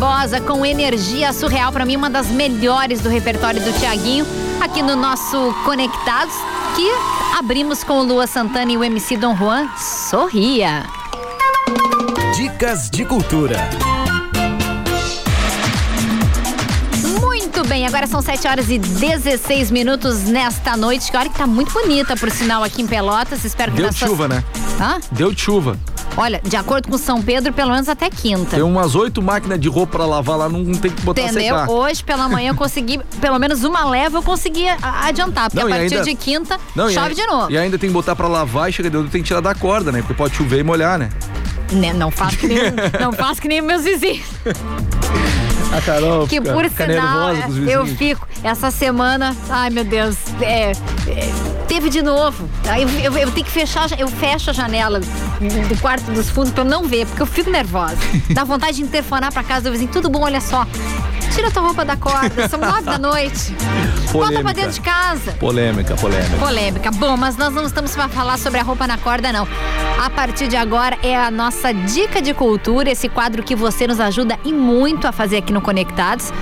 Barbosa 0.00 0.40
com 0.40 0.64
energia 0.64 1.30
surreal, 1.30 1.70
pra 1.70 1.84
mim 1.84 1.94
uma 1.94 2.08
das 2.08 2.28
melhores 2.28 3.00
do 3.02 3.10
repertório 3.10 3.60
do 3.60 3.70
Tiaguinho, 3.78 4.24
aqui 4.58 4.80
no 4.82 4.96
nosso 4.96 5.54
Conectados, 5.62 6.32
que 6.74 6.90
abrimos 7.38 7.84
com 7.84 8.00
o 8.00 8.02
Lua 8.02 8.26
Santana 8.26 8.72
e 8.72 8.78
o 8.78 8.82
MC 8.82 9.18
Dom 9.18 9.36
Juan. 9.36 9.68
Sorria. 9.76 10.86
Dicas 12.34 12.88
de 12.88 13.04
cultura. 13.04 13.58
Muito 17.20 17.68
bem, 17.68 17.86
agora 17.86 18.06
são 18.06 18.22
7 18.22 18.48
horas 18.48 18.70
e 18.70 18.78
16 18.78 19.70
minutos 19.70 20.20
nesta 20.24 20.78
noite. 20.78 21.10
Que 21.10 21.16
hora 21.18 21.28
que 21.28 21.36
tá 21.36 21.46
muito 21.46 21.74
bonita, 21.74 22.16
por 22.16 22.30
sinal, 22.30 22.64
aqui 22.64 22.80
em 22.80 22.86
Pelotas. 22.86 23.44
Espero 23.44 23.70
que 23.72 23.82
Deu 23.82 23.92
suas- 23.92 24.10
chuva, 24.10 24.26
né? 24.26 24.42
Hã? 24.80 24.98
Deu 25.12 25.36
chuva. 25.36 25.76
Olha, 26.16 26.40
de 26.44 26.56
acordo 26.56 26.88
com 26.88 26.98
São 26.98 27.22
Pedro, 27.22 27.52
pelo 27.52 27.70
menos 27.70 27.88
até 27.88 28.10
quinta. 28.10 28.50
Tem 28.56 28.62
umas 28.62 28.94
oito 28.94 29.22
máquinas 29.22 29.58
de 29.60 29.68
roupa 29.68 29.98
pra 29.98 30.06
lavar 30.06 30.36
lá, 30.36 30.48
não 30.48 30.64
tem 30.74 30.90
que 30.90 31.00
botar 31.02 31.22
Entendeu? 31.22 31.42
secar. 31.42 31.70
Hoje 31.70 32.02
pela 32.04 32.28
manhã 32.28 32.50
eu 32.50 32.54
consegui, 32.54 33.00
pelo 33.20 33.38
menos 33.38 33.64
uma 33.64 33.84
leva 33.88 34.18
eu 34.18 34.22
consegui 34.22 34.66
adiantar, 34.82 35.50
porque 35.50 35.64
Não, 35.64 35.72
a 35.72 35.78
partir 35.78 35.94
ainda- 35.94 36.04
de 36.04 36.14
quinta 36.14 36.58
Não, 36.74 36.90
chove 36.90 37.14
de 37.14 37.24
novo. 37.26 37.50
E 37.50 37.56
ainda 37.56 37.78
tem 37.78 37.88
que 37.88 37.94
botar 37.94 38.14
pra 38.16 38.28
lavar 38.28 38.68
e 38.68 38.72
chega 38.72 38.90
de 38.90 39.02
tem 39.08 39.22
que 39.22 39.28
tirar 39.28 39.40
da 39.40 39.54
corda, 39.54 39.90
né? 39.92 40.00
Porque 40.00 40.14
pode 40.14 40.34
chover 40.36 40.58
e 40.60 40.62
molhar, 40.62 40.98
né? 40.98 41.08
Né, 41.72 41.92
Não 41.92 42.10
faço 42.10 42.36
que 42.36 42.48
nem, 42.48 42.58
não 43.00 43.12
faço 43.12 43.40
que 43.40 43.46
nem 43.48 43.62
meus 43.62 43.82
vizinhos. 43.84 44.26
A 45.72 45.80
Carol 45.80 46.26
Que 46.26 46.40
fica, 46.40 46.52
por 46.52 46.64
fica 46.68 46.84
sinal, 46.86 47.30
eu 47.68 47.86
fico. 47.86 48.26
Essa 48.42 48.72
semana, 48.72 49.36
ai 49.48 49.70
meu 49.70 49.84
Deus, 49.84 50.16
é, 50.40 50.72
é, 50.72 51.30
teve 51.70 51.88
de 51.88 52.02
novo. 52.02 52.48
Aí 52.68 52.82
eu, 52.82 52.88
eu- 53.12 53.18
eu 53.18 53.30
tenho 53.30 53.46
que 53.46 53.52
fechar, 53.52 53.86
eu 53.96 54.08
fecho 54.08 54.50
a 54.50 54.52
janela 54.52 54.98
do 55.00 55.80
quarto 55.80 56.10
dos 56.10 56.28
fundos 56.28 56.50
pra 56.50 56.64
eu 56.64 56.68
não 56.68 56.82
ver, 56.82 57.06
porque 57.06 57.22
eu 57.22 57.26
fico 57.26 57.48
nervosa. 57.48 57.96
Dá 58.34 58.42
vontade 58.42 58.76
de 58.78 58.82
interfonar 58.82 59.32
pra 59.32 59.44
casa 59.44 59.62
do 59.66 59.72
vizinho, 59.72 59.90
tudo 59.90 60.10
bom, 60.10 60.22
olha 60.24 60.40
só. 60.40 60.66
Tira 61.32 61.48
tua 61.48 61.62
roupa 61.62 61.84
da 61.84 61.96
corda, 61.96 62.48
são 62.48 62.58
nove 62.58 62.82
da 62.82 62.98
noite. 62.98 63.54
Volta 64.10 64.32
pra 64.32 64.42
Polêmica. 64.42 64.54
dentro 64.54 64.72
de 64.72 64.80
casa. 64.80 65.32
Polêmica, 65.38 65.94
polêmica. 65.94 66.36
Polêmica. 66.38 66.90
Bom, 66.90 67.16
mas 67.16 67.36
nós 67.36 67.54
não 67.54 67.64
estamos 67.64 67.94
para 67.94 68.08
falar 68.08 68.36
sobre 68.36 68.58
a 68.58 68.64
roupa 68.64 68.84
na 68.88 68.98
corda, 68.98 69.32
não. 69.32 69.46
A 70.04 70.10
partir 70.10 70.48
de 70.48 70.56
agora 70.56 70.98
é 71.04 71.16
a 71.16 71.30
nossa 71.30 71.72
dica 71.72 72.20
de 72.20 72.34
cultura, 72.34 72.90
esse 72.90 73.08
quadro 73.08 73.44
que 73.44 73.54
você 73.54 73.86
nos 73.86 74.00
ajuda 74.00 74.36
e 74.44 74.52
muito 74.52 75.06
a 75.06 75.12
fazer 75.12 75.36
aqui 75.36 75.52
no 75.52 75.60
Conectados. 75.60 76.32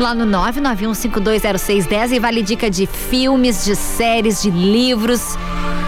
Lá 0.00 0.14
no 0.14 0.24
991520610 0.26 2.12
e 2.12 2.18
vale 2.20 2.42
dica 2.42 2.70
de 2.70 2.86
filmes, 2.86 3.64
de 3.64 3.74
séries, 3.74 4.40
de 4.40 4.48
livros, 4.50 5.36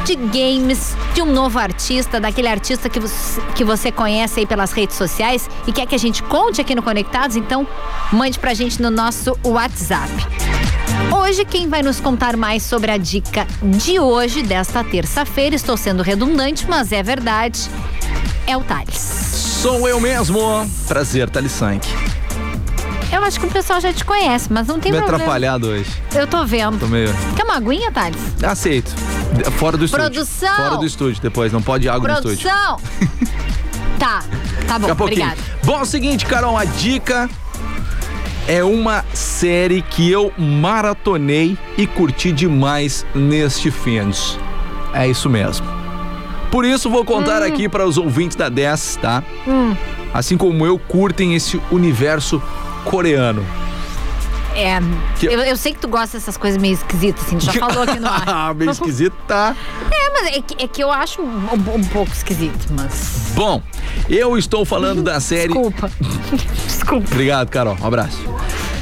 de 0.04 0.16
games, 0.16 0.96
de 1.14 1.22
um 1.22 1.32
novo 1.32 1.60
artista, 1.60 2.18
daquele 2.18 2.48
artista 2.48 2.88
que 2.88 2.98
você, 2.98 3.40
que 3.54 3.62
você 3.62 3.92
conhece 3.92 4.40
aí 4.40 4.46
pelas 4.46 4.72
redes 4.72 4.96
sociais 4.96 5.48
e 5.64 5.72
quer 5.72 5.86
que 5.86 5.94
a 5.94 5.98
gente 5.98 6.24
conte 6.24 6.60
aqui 6.60 6.74
no 6.74 6.82
Conectados, 6.82 7.36
então 7.36 7.64
mande 8.12 8.36
pra 8.36 8.52
gente 8.52 8.82
no 8.82 8.90
nosso 8.90 9.38
WhatsApp. 9.44 10.10
Hoje, 11.16 11.44
quem 11.44 11.68
vai 11.68 11.82
nos 11.82 12.00
contar 12.00 12.36
mais 12.36 12.64
sobre 12.64 12.90
a 12.90 12.96
dica 12.96 13.46
de 13.62 14.00
hoje, 14.00 14.42
desta 14.42 14.82
terça-feira, 14.82 15.54
estou 15.54 15.76
sendo 15.76 16.02
redundante, 16.02 16.66
mas 16.68 16.90
é 16.90 17.02
verdade, 17.02 17.70
é 18.44 18.56
o 18.56 18.60
Thales. 18.60 18.98
Sou 18.98 19.88
eu 19.88 20.00
mesmo. 20.00 20.40
Prazer, 20.88 21.30
Thales 21.30 21.52
Sank. 21.52 21.86
Eu 23.12 23.24
acho 23.24 23.40
que 23.40 23.46
o 23.46 23.50
pessoal 23.50 23.80
já 23.80 23.92
te 23.92 24.04
conhece, 24.04 24.52
mas 24.52 24.66
não 24.66 24.78
tem 24.78 24.92
Me 24.92 24.98
problema. 24.98 25.18
atrapalhado 25.24 25.66
hoje. 25.68 25.90
Eu 26.14 26.26
tô 26.26 26.44
vendo. 26.46 26.78
Tô 26.78 26.86
meio. 26.86 27.08
Quer 27.34 27.44
uma 27.44 27.56
aguinha, 27.56 27.90
Thales? 27.90 28.16
Aceito. 28.42 28.90
Fora 29.58 29.76
do 29.76 29.84
estúdio. 29.84 30.04
Produção! 30.06 30.56
Fora 30.56 30.76
do 30.76 30.86
estúdio 30.86 31.20
depois, 31.22 31.52
não 31.52 31.62
pode 31.62 31.88
água 31.88 32.08
no 32.08 32.14
estúdio. 32.14 32.48
Produção! 32.48 32.76
tá, 33.98 34.22
tá 34.66 34.78
bom, 34.78 34.86
Daqui 34.86 34.90
a 34.90 34.94
pouquinho. 34.94 35.22
obrigada. 35.26 35.36
Bom, 35.64 35.78
é 35.78 35.82
o 35.82 35.86
seguinte, 35.86 36.24
Carol, 36.26 36.56
a 36.56 36.64
dica 36.64 37.28
é 38.46 38.62
uma 38.64 39.04
série 39.12 39.82
que 39.82 40.10
eu 40.10 40.32
maratonei 40.38 41.56
e 41.76 41.86
curti 41.86 42.32
demais 42.32 43.04
neste 43.14 43.70
fins. 43.70 44.38
É 44.92 45.06
isso 45.08 45.28
mesmo. 45.28 45.66
Por 46.50 46.64
isso 46.64 46.90
vou 46.90 47.02
Hum. 47.02 47.04
contar 47.04 47.42
aqui 47.42 47.68
para 47.68 47.86
os 47.86 47.96
ouvintes 47.96 48.36
da 48.36 48.48
10, 48.48 48.98
tá? 49.00 49.22
Assim 50.12 50.36
como 50.36 50.66
eu 50.66 50.78
curtem 50.78 51.34
esse 51.36 51.60
universo 51.70 52.42
coreano. 52.84 53.44
É, 54.54 54.80
Que- 55.18 55.26
eu, 55.26 55.40
eu 55.42 55.56
sei 55.56 55.72
que 55.72 55.78
tu 55.78 55.86
gosta 55.86 56.18
dessas 56.18 56.36
coisas 56.36 56.60
meio 56.60 56.74
esquisitas, 56.74 57.24
assim, 57.24 57.38
tu 57.38 57.44
já 57.46 57.52
falou 57.52 57.82
aqui 57.84 58.00
no 58.00 58.08
ar. 58.10 58.24
Ah, 58.26 58.52
meio 58.54 58.70
esquisito, 58.72 59.14
tá? 59.28 59.54
É, 59.92 60.10
mas 60.10 60.36
é 60.36 60.42
que, 60.42 60.64
é 60.64 60.66
que 60.66 60.82
eu 60.82 60.90
acho 60.90 61.22
um, 61.22 61.46
um 61.76 61.84
pouco 61.84 62.12
esquisito, 62.12 62.66
mas. 62.72 63.30
Bom, 63.34 63.62
eu 64.08 64.36
estou 64.36 64.64
falando 64.64 65.02
da 65.04 65.20
série 65.20 65.52
Desculpa. 65.52 65.90
Desculpa. 66.66 67.06
Obrigado, 67.12 67.48
Carol. 67.48 67.76
Um 67.80 67.86
abraço. 67.86 68.18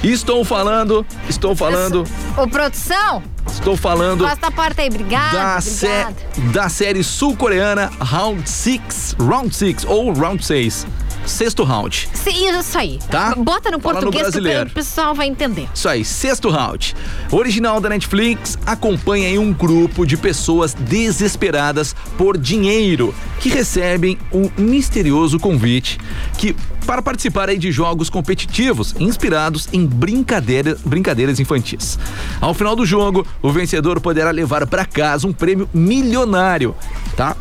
Estou 0.02 0.42
falando, 0.44 1.04
estou 1.28 1.54
falando, 1.56 2.04
Ô, 2.36 2.46
produção, 2.46 3.20
estou 3.46 3.76
falando 3.76 4.20
gosta 4.20 4.36
da 4.40 4.50
porta 4.50 4.80
aí. 4.80 4.88
Obrigada. 4.88 5.36
da, 5.36 5.60
sé- 5.60 6.06
da 6.52 6.68
série 6.68 7.02
sul-coreana 7.04 7.90
Round 8.00 8.48
6, 8.48 9.16
Round 9.18 9.54
6 9.54 9.84
ou 9.84 10.12
Round 10.14 10.42
6. 10.44 10.86
Sexto 11.28 11.62
round. 11.62 12.08
Isso 12.14 12.78
aí. 12.78 12.98
Tá? 13.10 13.34
Bota 13.34 13.70
no 13.70 13.78
Fala 13.78 14.00
no 14.00 14.10
português 14.10 14.34
que 14.34 14.70
o 14.70 14.74
pessoal 14.74 15.14
vai 15.14 15.28
entender. 15.28 15.68
Isso 15.74 15.88
aí, 15.88 16.04
sexto 16.04 16.48
round. 16.48 16.94
Original 17.30 17.80
da 17.80 17.88
Netflix 17.88 18.58
acompanha 18.66 19.28
aí 19.28 19.38
um 19.38 19.52
grupo 19.52 20.06
de 20.06 20.16
pessoas 20.16 20.74
desesperadas 20.74 21.94
por 22.16 22.36
dinheiro 22.36 23.14
que 23.40 23.48
recebem 23.48 24.18
um 24.32 24.50
misterioso 24.56 25.38
convite 25.38 25.98
que 26.36 26.56
para 26.86 27.02
participar 27.02 27.50
aí 27.50 27.58
de 27.58 27.70
jogos 27.70 28.08
competitivos 28.08 28.94
inspirados 28.98 29.68
em 29.74 29.84
brincadeira, 29.84 30.74
brincadeiras 30.86 31.38
infantis. 31.38 31.98
Ao 32.40 32.54
final 32.54 32.74
do 32.74 32.86
jogo, 32.86 33.26
o 33.42 33.52
vencedor 33.52 34.00
poderá 34.00 34.30
levar 34.30 34.66
para 34.66 34.86
casa 34.86 35.26
um 35.26 35.32
prêmio 35.32 35.68
milionário, 35.74 36.74
tá? 37.14 37.36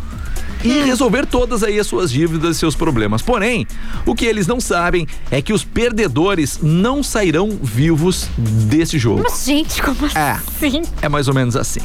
E 0.68 0.84
resolver 0.84 1.26
todas 1.26 1.64
aí 1.64 1.80
as 1.80 1.88
suas 1.88 2.12
dívidas 2.12 2.56
e 2.56 2.60
seus 2.60 2.76
problemas. 2.76 3.22
Porém, 3.22 3.66
o 4.06 4.14
que 4.14 4.26
eles 4.26 4.48
não 4.48 4.60
sabem 4.60 5.08
é 5.32 5.42
que 5.42 5.54
os 5.54 5.64
perdedores 5.64 6.60
não 6.62 7.02
sairão 7.02 7.50
vivos 7.62 8.28
desse 8.38 8.98
jogo. 8.98 9.24
Mas, 9.24 9.46
gente, 9.46 9.82
como 9.82 9.98
É. 10.16 10.32
assim? 10.32 10.82
É 11.02 11.10
mais 11.10 11.28
ou 11.28 11.34
menos 11.34 11.56
assim. 11.56 11.82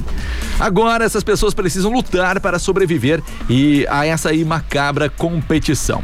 Agora, 0.59 1.05
essas 1.05 1.23
pessoas 1.25 1.55
precisam 1.55 1.93
lutar 1.93 2.41
para 2.41 2.59
sobreviver 2.59 3.23
e 3.49 3.87
a 3.89 4.05
essa 4.07 4.31
aí 4.31 4.45
macabra 4.45 5.09
competição. 5.09 6.03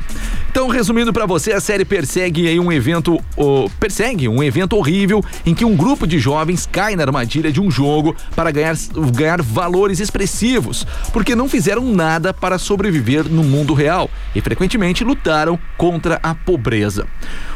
Então, 0.51 0.69
resumindo 0.69 1.13
para 1.13 1.27
você, 1.27 1.53
a 1.53 1.61
série 1.61 1.85
persegue 1.85 2.59
um 2.59 2.73
evento, 2.73 3.21
oh, 3.37 3.69
persegue 3.79 4.29
um 4.29 4.43
evento 4.43 4.77
horrível 4.77 5.23
em 5.45 5.55
que 5.55 5.65
um 5.65 5.77
grupo 5.77 6.07
de 6.07 6.19
jovens 6.19 6.67
cai 6.71 6.97
na 6.97 7.05
armadilha 7.05 7.53
de 7.53 7.61
um 7.61 7.71
jogo 7.71 8.17
para 8.35 8.51
ganhar, 8.51 8.75
ganhar 9.15 9.43
valores 9.43 10.01
expressivos, 10.01 10.87
porque 11.13 11.35
não 11.35 11.49
fizeram 11.49 11.85
nada 11.85 12.33
para 12.33 12.59
sobreviver 12.59 13.29
no 13.29 13.45
mundo 13.45 13.75
real 13.75 14.11
e 14.35 14.41
frequentemente 14.41 15.05
lutaram 15.05 15.59
contra 15.77 16.19
a 16.23 16.35
pobreza. 16.35 17.07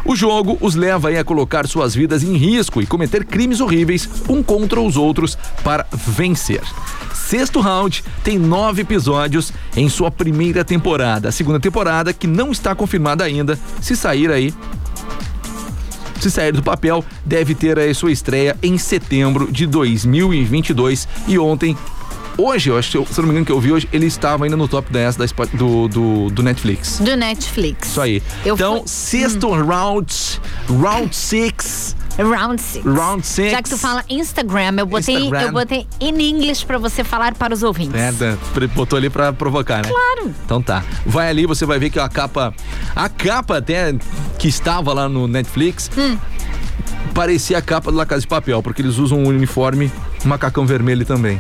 O 0.05 0.15
jogo 0.15 0.59
os 0.61 0.75
leva 0.75 1.11
a 1.11 1.25
colocar 1.25 1.67
suas 1.67 1.95
vidas 1.95 2.23
em 2.23 2.37
risco 2.37 2.83
e 2.83 2.87
cometer 2.87 3.25
crimes 3.25 3.61
horríveis 3.61 4.09
um 4.29 4.43
contra 4.43 4.81
os 4.81 4.97
outros 4.97 5.39
para 5.65 5.87
vencer. 5.93 6.63
Sexto 7.15 7.61
Round 7.61 8.05
tem 8.23 8.39
nove 8.39 8.83
episódios 8.83 9.53
em 9.77 9.89
sua 9.89 10.11
primeira 10.11 10.65
temporada. 10.65 11.29
A 11.29 11.33
segunda 11.33 11.59
temporada, 11.59 12.13
que 12.13 12.27
não 12.27 12.53
está 12.53 12.75
confirmada 12.83 13.23
ainda, 13.23 13.57
se 13.81 13.97
sair 13.97 14.29
aí. 14.29 14.53
Se 16.21 16.31
sair 16.31 16.53
do 16.53 16.63
papel, 16.63 17.05
deve 17.25 17.55
ter 17.55 17.79
aí 17.79 17.95
sua 17.95 18.11
estreia 18.11 18.57
em 18.61 18.77
setembro 18.77 19.51
de 19.53 19.67
2022. 19.69 21.07
E 21.29 21.39
ontem, 21.39 21.77
hoje, 22.37 22.71
eu 22.71 22.79
acho, 22.79 22.91
se 22.91 22.97
eu 22.97 23.05
não 23.19 23.25
me 23.25 23.31
engano 23.31 23.47
que 23.47 23.53
eu 23.53 23.61
vi 23.61 23.73
hoje, 23.73 23.89
ele 23.93 24.07
estava 24.07 24.45
ainda 24.45 24.57
no 24.57 24.67
top 24.69 24.93
10 24.93 25.17
da, 25.17 25.25
do, 25.55 25.89
do, 25.89 26.31
do 26.31 26.43
Netflix. 26.43 26.99
Do 26.99 27.17
Netflix. 27.17 27.89
Isso 27.89 28.01
aí. 28.01 28.23
Eu 28.45 28.55
então, 28.55 28.79
fui- 28.79 28.89
sexto 28.89 29.51
round, 29.51 30.41
round 30.69 31.15
six, 31.17 31.97
Round 32.19 32.61
six. 32.61 32.85
round 32.85 33.27
six. 33.27 33.51
Já 33.53 33.63
que 33.63 33.71
tu 33.71 33.79
fala 33.79 34.05
Instagram, 34.11 34.75
eu 34.79 34.85
botei, 34.87 35.15
Instagram. 35.17 35.41
eu 35.47 35.53
botei 35.53 35.87
in 35.99 36.21
English 36.21 36.65
pra 36.67 36.77
você 36.77 37.03
falar 37.03 37.35
para 37.35 37.55
os 37.55 37.63
ouvintes. 37.63 37.95
É, 37.99 38.13
da- 38.13 38.37
botou 38.75 38.99
ali 38.99 39.09
pra 39.09 39.33
provocar, 39.33 39.79
né? 39.83 39.89
Claro. 39.91 40.35
Então 40.45 40.61
tá. 40.61 40.85
Vai 41.07 41.31
ali, 41.31 41.47
você 41.47 41.65
vai 41.65 41.79
ver 41.79 41.89
que 41.89 41.99
a 41.99 42.09
capa. 42.11 42.53
A 42.95 43.09
capa 43.09 43.57
até 43.57 43.95
que 44.39 44.47
estava 44.47 44.93
lá 44.93 45.09
no 45.09 45.27
Netflix. 45.27 45.91
Hum. 45.97 46.19
Parecia 47.15 47.59
a 47.59 47.63
capa 47.63 47.91
do 47.91 47.97
La 47.97 48.07
Casa 48.07 48.21
de 48.23 48.27
Papel, 48.27 48.63
porque 48.63 48.81
eles 48.83 48.97
usam 48.99 49.19
um 49.19 49.29
uniforme, 49.29 49.91
um 50.25 50.29
macacão 50.29 50.65
vermelho 50.67 51.05
também. 51.05 51.39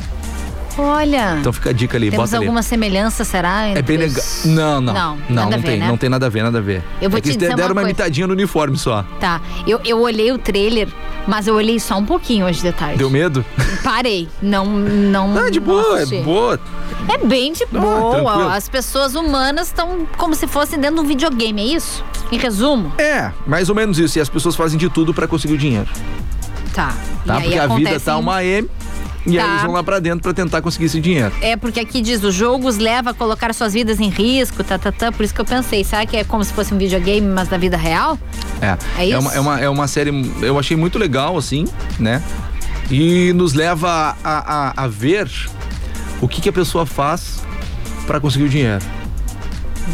Olha. 0.78 1.36
Então 1.40 1.52
fica 1.52 1.70
a 1.70 1.72
dica 1.72 1.96
ali, 1.96 2.10
Temos 2.10 2.24
bota 2.30 2.36
ali. 2.36 2.46
alguma 2.46 2.62
semelhança, 2.62 3.24
será? 3.24 3.66
É 3.68 3.82
bem 3.82 3.96
legal. 3.98 4.24
Não, 4.44 4.80
não. 4.80 4.92
Não, 4.94 5.18
Não, 5.28 5.42
não 5.50 5.58
ver, 5.58 5.62
tem, 5.62 5.78
né? 5.78 5.88
não 5.88 5.96
tem 5.96 6.08
nada 6.10 6.26
a 6.26 6.28
ver, 6.28 6.42
nada 6.42 6.58
a 6.58 6.60
ver. 6.60 6.82
Eu 7.00 7.10
vou 7.10 7.18
é 7.18 7.20
te 7.20 7.28
eles 7.28 7.36
dizer 7.36 7.48
deram 7.54 7.68
uma 7.68 7.72
uma 7.72 7.74
coisa. 7.82 7.88
imitadinha 7.90 8.26
no 8.26 8.32
uniforme 8.32 8.76
só. 8.78 9.04
Tá. 9.20 9.40
Eu, 9.66 9.80
eu 9.84 10.00
olhei 10.00 10.30
o 10.32 10.38
trailer, 10.38 10.88
mas 11.26 11.46
eu 11.46 11.54
olhei 11.54 11.78
só 11.78 11.96
um 11.98 12.04
pouquinho 12.06 12.46
hoje 12.46 12.60
de 12.62 12.72
tarde. 12.72 12.96
Deu 12.98 13.10
medo? 13.10 13.44
Parei. 13.82 14.28
Não, 14.40 14.64
não. 14.66 15.28
Não, 15.28 15.46
é 15.46 15.50
de 15.50 15.60
boa, 15.60 16.00
é 16.00 16.06
boa. 16.22 16.60
É 17.08 17.18
bem 17.26 17.52
de 17.52 17.66
boa. 17.66 18.10
tranquilo. 18.22 18.48
As 18.50 18.68
pessoas 18.68 19.14
humanas 19.14 19.66
estão 19.68 20.06
como 20.16 20.34
se 20.34 20.46
fossem 20.46 20.78
dentro 20.78 20.96
de 20.96 21.02
um 21.02 21.06
videogame, 21.06 21.60
é 21.60 21.64
isso? 21.76 22.04
Em 22.30 22.38
resumo? 22.38 22.92
É, 22.98 23.30
mais 23.46 23.68
ou 23.68 23.74
menos 23.74 23.98
isso. 23.98 24.18
E 24.18 24.20
as 24.20 24.28
pessoas 24.28 24.54
fazem 24.56 24.78
de 24.78 24.88
tudo 24.88 25.12
pra 25.12 25.26
conseguir 25.26 25.54
o 25.54 25.58
dinheiro. 25.58 25.88
Tá. 26.72 26.94
Tá? 27.26 27.38
E 27.38 27.42
Porque 27.42 27.58
a 27.58 27.66
vida 27.66 28.00
tá 28.00 28.16
uma 28.16 28.42
M. 28.42 28.68
E 29.26 29.38
aí 29.38 29.44
Tá. 29.44 29.50
eles 29.52 29.62
vão 29.62 29.72
lá 29.72 29.82
pra 29.82 29.98
dentro 30.00 30.20
pra 30.20 30.32
tentar 30.32 30.60
conseguir 30.62 30.86
esse 30.86 31.00
dinheiro. 31.00 31.32
É 31.40 31.56
porque 31.56 31.78
aqui 31.80 32.00
diz, 32.00 32.22
os 32.24 32.76
leva 32.78 33.10
a 33.10 33.14
colocar 33.14 33.52
suas 33.54 33.72
vidas 33.72 34.00
em 34.00 34.08
risco, 34.08 34.64
tá, 34.64 34.78
tá, 34.78 34.90
tá. 34.90 35.12
Por 35.12 35.24
isso 35.24 35.34
que 35.34 35.40
eu 35.40 35.44
pensei, 35.44 35.84
será 35.84 36.04
que 36.04 36.16
é 36.16 36.24
como 36.24 36.42
se 36.44 36.52
fosse 36.52 36.74
um 36.74 36.78
videogame, 36.78 37.26
mas 37.26 37.48
da 37.48 37.56
vida 37.56 37.76
real? 37.76 38.18
É. 38.60 38.76
É 38.98 39.06
isso? 39.06 39.18
uma, 39.20 39.32
é, 39.34 39.40
uma, 39.40 39.60
é 39.60 39.68
uma 39.68 39.86
série, 39.88 40.10
eu 40.42 40.58
achei 40.58 40.76
muito 40.76 40.98
legal, 40.98 41.36
assim, 41.36 41.66
né? 41.98 42.22
E 42.90 43.32
nos 43.34 43.54
leva 43.54 44.16
a, 44.24 44.72
a, 44.78 44.84
a 44.84 44.88
ver 44.88 45.30
o 46.20 46.28
que, 46.28 46.40
que 46.40 46.48
a 46.48 46.52
pessoa 46.52 46.84
faz 46.84 47.40
pra 48.06 48.20
conseguir 48.20 48.44
o 48.44 48.48
dinheiro. 48.48 48.84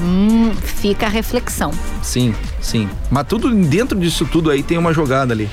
Hum, 0.03 0.53
fica 0.63 1.07
a 1.07 1.09
reflexão. 1.09 1.71
Sim, 2.03 2.35
sim. 2.61 2.89
Mas 3.11 3.27
tudo 3.27 3.51
dentro 3.55 3.99
disso 3.99 4.27
tudo 4.31 4.51
aí 4.51 4.63
tem 4.63 4.77
uma 4.79 4.93
jogada 4.93 5.33
ali. 5.33 5.49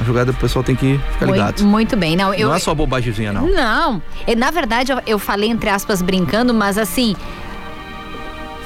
Uma 0.00 0.06
jogada 0.06 0.32
que 0.32 0.38
o 0.38 0.40
pessoal 0.40 0.64
tem 0.64 0.74
que 0.74 0.98
ficar 1.12 1.26
ligado. 1.26 1.60
Muito, 1.60 1.66
muito 1.66 1.96
bem. 1.96 2.16
Não, 2.16 2.32
eu, 2.32 2.48
Não 2.48 2.54
é 2.54 2.58
só 2.58 2.74
bobagemzinha, 2.74 3.34
não. 3.34 3.46
Não, 3.46 4.02
É, 4.26 4.34
na 4.34 4.50
verdade 4.50 4.92
eu, 4.92 4.98
eu 5.06 5.18
falei 5.18 5.50
entre 5.50 5.68
aspas 5.68 6.00
brincando, 6.00 6.54
mas 6.54 6.78
assim, 6.78 7.14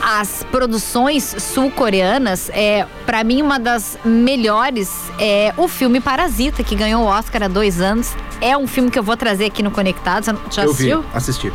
as 0.01 0.45
produções 0.53 1.35
sul-coreanas, 1.39 2.51
é, 2.51 2.87
para 3.05 3.25
mim 3.25 3.43
uma 3.43 3.59
das 3.59 3.99
melhores 4.05 4.93
é 5.19 5.53
o 5.57 5.67
filme 5.67 6.01
Parasita, 6.01 6.63
que 6.63 6.77
ganhou 6.77 7.03
o 7.03 7.07
Oscar 7.07 7.43
há 7.43 7.49
dois 7.49 7.81
anos. 7.81 8.15
É 8.41 8.57
um 8.57 8.69
filme 8.69 8.89
que 8.89 8.99
eu 8.99 9.03
vou 9.03 9.17
trazer 9.17 9.47
aqui 9.47 9.61
no 9.61 9.73
Conectados. 9.73 10.29
Já 10.53 10.63
eu 10.63 10.73
vi, 10.73 10.93
assistiu? 10.93 11.05
assisti. 11.13 11.53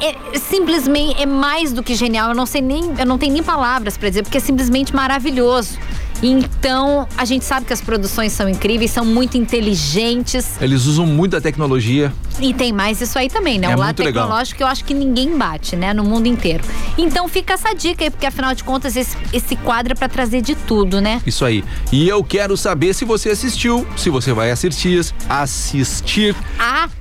É, 0.00 0.38
simplesmente 0.38 1.20
é 1.20 1.26
mais 1.26 1.72
do 1.72 1.82
que 1.82 1.96
genial. 1.96 2.28
Eu 2.28 2.36
não 2.36 2.46
sei 2.46 2.60
nem, 2.60 2.94
eu 2.96 3.06
não 3.06 3.18
tenho 3.18 3.32
nem 3.32 3.42
palavras 3.42 3.96
pra 3.96 4.08
dizer, 4.08 4.22
porque 4.22 4.38
é 4.38 4.40
simplesmente 4.40 4.94
maravilhoso. 4.94 5.76
Então, 6.22 7.06
a 7.16 7.24
gente 7.24 7.44
sabe 7.44 7.66
que 7.66 7.72
as 7.72 7.80
produções 7.80 8.32
são 8.32 8.48
incríveis, 8.48 8.90
são 8.90 9.04
muito 9.04 9.36
inteligentes. 9.38 10.60
Eles 10.60 10.86
usam 10.86 11.06
muito 11.06 11.36
a 11.36 11.40
tecnologia. 11.40 12.12
E 12.40 12.52
tem 12.54 12.72
mais 12.72 13.00
isso 13.00 13.18
aí 13.18 13.28
também, 13.28 13.58
né? 13.58 13.66
É 13.68 13.74
o 13.74 13.78
lado 13.78 13.86
muito 13.88 14.02
legal. 14.04 14.24
tecnológico 14.24 14.56
que 14.58 14.62
eu 14.62 14.66
acho 14.66 14.84
que 14.84 14.94
ninguém 14.94 15.36
bate, 15.36 15.76
né? 15.76 15.92
No 15.92 16.04
mundo 16.04 16.26
inteiro. 16.26 16.62
Então 16.96 17.28
fica 17.28 17.54
essa 17.54 17.74
dica 17.74 18.04
aí, 18.04 18.10
porque 18.10 18.26
afinal 18.26 18.54
de 18.54 18.62
contas 18.62 18.96
esse, 18.96 19.16
esse 19.32 19.56
quadro 19.56 19.92
é 19.92 19.96
pra 19.96 20.08
trazer 20.08 20.40
de 20.40 20.54
tudo, 20.54 21.00
né? 21.00 21.20
Isso 21.26 21.44
aí. 21.44 21.64
E 21.92 22.08
eu 22.08 22.22
quero 22.22 22.56
saber 22.56 22.94
se 22.94 23.04
você 23.04 23.30
assistiu, 23.30 23.86
se 23.96 24.10
você 24.10 24.32
vai 24.32 24.50
assistir, 24.50 25.04
assistir. 25.28 26.34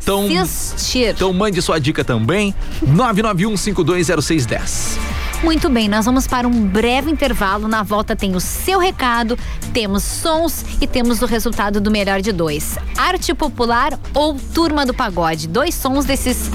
Então- 0.01 0.27
Assistir. 0.41 1.13
Então 1.15 1.31
mande 1.33 1.61
sua 1.61 1.79
dica 1.79 2.03
também. 2.03 2.53
991520610. 2.85 4.97
Muito 5.43 5.69
bem, 5.69 5.87
nós 5.87 6.05
vamos 6.05 6.27
para 6.27 6.47
um 6.47 6.65
breve 6.67 7.11
intervalo. 7.11 7.67
Na 7.67 7.83
volta 7.83 8.15
tem 8.15 8.35
o 8.35 8.39
seu 8.39 8.79
recado, 8.79 9.37
temos 9.71 10.03
sons 10.03 10.65
e 10.81 10.87
temos 10.87 11.21
o 11.21 11.25
resultado 11.25 11.79
do 11.79 11.91
melhor 11.91 12.21
de 12.21 12.31
dois. 12.31 12.77
Arte 12.97 13.33
popular 13.33 13.99
ou 14.13 14.35
turma 14.53 14.85
do 14.85 14.93
pagode? 14.93 15.47
Dois 15.47 15.75
sons 15.75 16.05
desses 16.05 16.49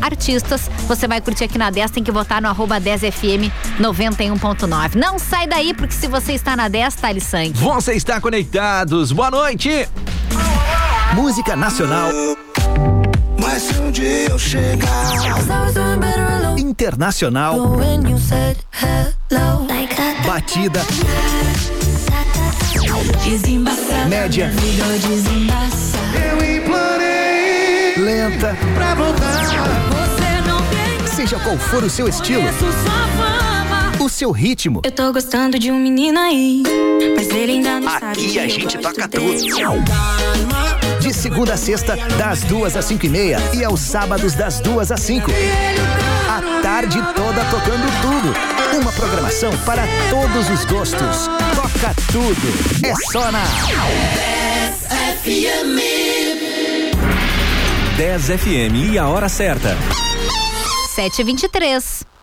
artistas. 0.00 0.70
Você 0.86 1.08
vai 1.08 1.20
curtir 1.20 1.44
aqui 1.44 1.58
na 1.58 1.70
10, 1.70 1.90
tem 1.90 2.04
que 2.04 2.12
votar 2.12 2.40
no 2.40 2.48
arroba 2.48 2.80
10FM 2.80 3.50
91.9. 3.80 4.94
Não 4.94 5.18
sai 5.18 5.46
daí, 5.46 5.72
porque 5.72 5.94
se 5.94 6.06
você 6.06 6.34
está 6.34 6.54
na 6.54 6.68
10, 6.68 6.94
Thales 6.96 7.24
Sangue. 7.24 7.58
Você 7.58 7.94
está 7.94 8.20
conectados. 8.20 9.10
Boa 9.10 9.30
noite. 9.30 9.88
Música 11.14 11.56
nacional, 11.56 12.10
eu 14.36 14.38
chegar. 14.38 15.12
Internacional, 16.58 17.56
batida, 20.26 20.80
média, 24.08 24.52
Eu 26.14 26.56
implorei 26.56 27.94
lenta, 27.96 28.54
pra 28.74 28.94
voltar. 28.94 29.46
Seja 31.14 31.38
qual 31.38 31.56
for 31.56 31.82
o 31.82 31.88
seu 31.88 32.06
estilo, 32.06 32.42
o 34.00 34.08
seu 34.08 34.30
ritmo. 34.30 34.80
Eu 34.84 34.92
tô 34.92 35.12
gostando 35.12 35.58
de 35.58 35.70
um 35.70 35.78
menino 35.78 36.18
aí, 36.18 36.62
mas 37.16 37.28
ele 37.30 37.52
ainda 37.52 37.80
não 37.80 37.90
sabe. 37.90 38.06
Aqui 38.06 38.38
a 38.38 38.48
gente 38.48 38.78
toca 38.78 39.08
dele. 39.08 39.50
tudo. 39.50 39.56
De 41.00 41.14
segunda 41.14 41.54
a 41.54 41.56
sexta, 41.56 41.96
das 42.18 42.40
duas 42.42 42.76
às 42.76 42.84
cinco 42.84 43.06
e 43.06 43.08
meia 43.08 43.38
e 43.54 43.64
aos 43.64 43.80
sábados 43.80 44.34
das 44.34 44.60
duas 44.60 44.90
às 44.90 45.00
cinco. 45.00 45.30
A 46.28 46.62
tarde 46.62 46.98
toda 47.14 47.44
tocando 47.44 47.86
tudo. 48.02 48.34
Uma 48.80 48.92
programação 48.92 49.56
para 49.64 49.84
todos 50.10 50.50
os 50.50 50.64
gostos. 50.64 51.28
Toca 51.54 51.94
tudo. 52.12 52.86
É 52.86 52.94
só 53.12 53.30
na 53.30 53.44
10 57.96 58.26
FM 58.26 58.92
e 58.92 58.98
a 58.98 59.08
hora 59.08 59.28
certa. 59.28 59.76
7h23. 60.96 62.15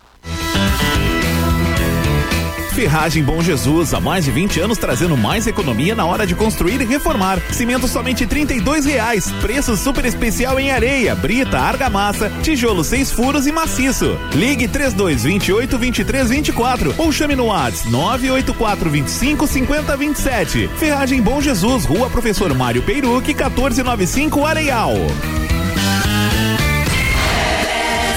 Ferragem 2.83 3.23
Bom 3.23 3.41
Jesus, 3.41 3.93
há 3.93 4.01
mais 4.01 4.25
de 4.25 4.31
20 4.31 4.59
anos 4.59 4.77
trazendo 4.77 5.15
mais 5.15 5.47
economia 5.47 5.95
na 5.95 6.05
hora 6.05 6.27
de 6.27 6.35
construir 6.35 6.81
e 6.81 6.83
reformar. 6.83 7.39
Cimento 7.49 7.87
somente 7.87 8.27
32 8.27 8.83
reais. 8.83 9.31
Preço 9.39 9.77
super 9.77 10.03
especial 10.03 10.59
em 10.59 10.69
areia, 10.69 11.15
brita, 11.15 11.57
argamassa, 11.57 12.29
tijolo 12.41 12.83
seis 12.83 13.09
furos 13.09 13.47
e 13.47 13.53
maciço. 13.53 14.19
Ligue 14.33 14.67
3228 14.67 15.77
2324 15.77 16.95
ou 16.97 17.09
chame 17.09 17.37
no 17.37 17.45
WhatsApp 17.45 17.89
984 17.89 18.89
25 18.89 19.47
50 19.47 19.95
27. 19.95 20.67
Ferragem 20.77 21.21
Bom 21.21 21.39
Jesus, 21.39 21.85
Rua 21.85 22.09
Professor 22.09 22.53
Mário 22.53 22.83
Peiruque, 22.83 23.33
1495 23.33 24.45
Areial. 24.45 24.91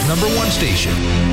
Number 0.08 0.26
one 0.36 0.50
station. 0.50 1.25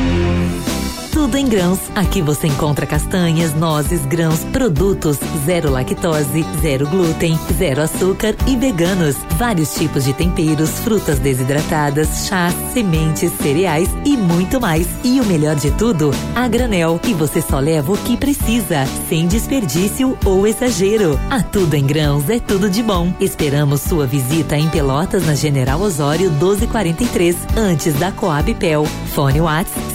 Tudo 1.13 1.37
em 1.37 1.47
grãos. 1.47 1.79
Aqui 1.93 2.23
você 2.23 2.47
encontra 2.47 2.87
castanhas, 2.87 3.53
nozes, 3.53 4.03
grãos, 4.03 4.39
produtos 4.45 5.19
zero 5.45 5.69
lactose, 5.69 6.43
zero 6.59 6.87
glúten, 6.87 7.37
zero 7.55 7.83
açúcar 7.83 8.35
e 8.47 8.55
veganos. 8.55 9.15
Vários 9.37 9.75
tipos 9.75 10.05
de 10.05 10.13
temperos, 10.13 10.71
frutas 10.79 11.19
desidratadas, 11.19 12.27
chás, 12.27 12.55
sementes, 12.73 13.31
cereais 13.33 13.89
e 14.03 14.17
muito 14.17 14.59
mais. 14.59 14.87
E 15.03 15.21
o 15.21 15.25
melhor 15.25 15.55
de 15.55 15.69
tudo, 15.71 16.09
a 16.35 16.47
granel. 16.47 16.99
E 17.07 17.13
você 17.13 17.41
só 17.41 17.59
leva 17.59 17.91
o 17.91 17.97
que 17.97 18.17
precisa, 18.17 18.83
sem 19.07 19.27
desperdício 19.27 20.17
ou 20.25 20.47
exagero. 20.47 21.19
A 21.29 21.43
Tudo 21.43 21.75
em 21.75 21.85
Grãos 21.85 22.27
é 22.27 22.39
tudo 22.39 22.67
de 22.67 22.81
bom. 22.81 23.13
Esperamos 23.19 23.81
sua 23.81 24.07
visita 24.07 24.57
em 24.57 24.67
Pelotas, 24.67 25.27
na 25.27 25.35
General 25.35 25.79
Osório 25.79 26.31
1243, 26.31 27.37
antes 27.55 27.93
da 27.99 28.11
Coab 28.11 28.51
Pel. 28.55 28.85
Fone 29.13 29.41
Whats 29.41 29.93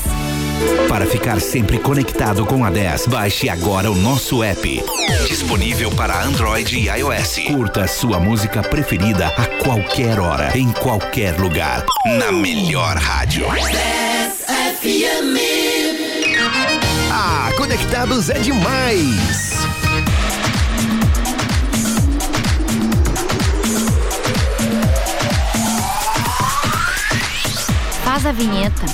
Para 0.88 1.06
ficar 1.06 1.41
sempre 1.41 1.77
conectado 1.79 2.45
com 2.45 2.63
a 2.63 2.69
10, 2.69 3.08
baixe 3.08 3.49
agora 3.49 3.91
o 3.91 3.95
nosso 3.95 4.43
app. 4.43 4.84
Disponível 5.27 5.91
para 5.91 6.23
Android 6.23 6.77
e 6.77 6.88
iOS. 6.88 7.39
Curta 7.47 7.88
sua 7.88 8.19
música 8.19 8.62
preferida 8.62 9.27
a 9.27 9.45
qualquer 9.63 10.19
hora, 10.19 10.58
em 10.58 10.71
qualquer 10.71 11.39
lugar. 11.39 11.86
Na 12.17 12.32
melhor 12.32 12.97
rádio. 12.97 13.45
Ah, 17.12 17.51
conectados 17.58 18.29
é 18.29 18.39
demais! 18.39 19.53
Faz 28.13 28.28
a 28.28 28.32
vinheta. 28.32 28.86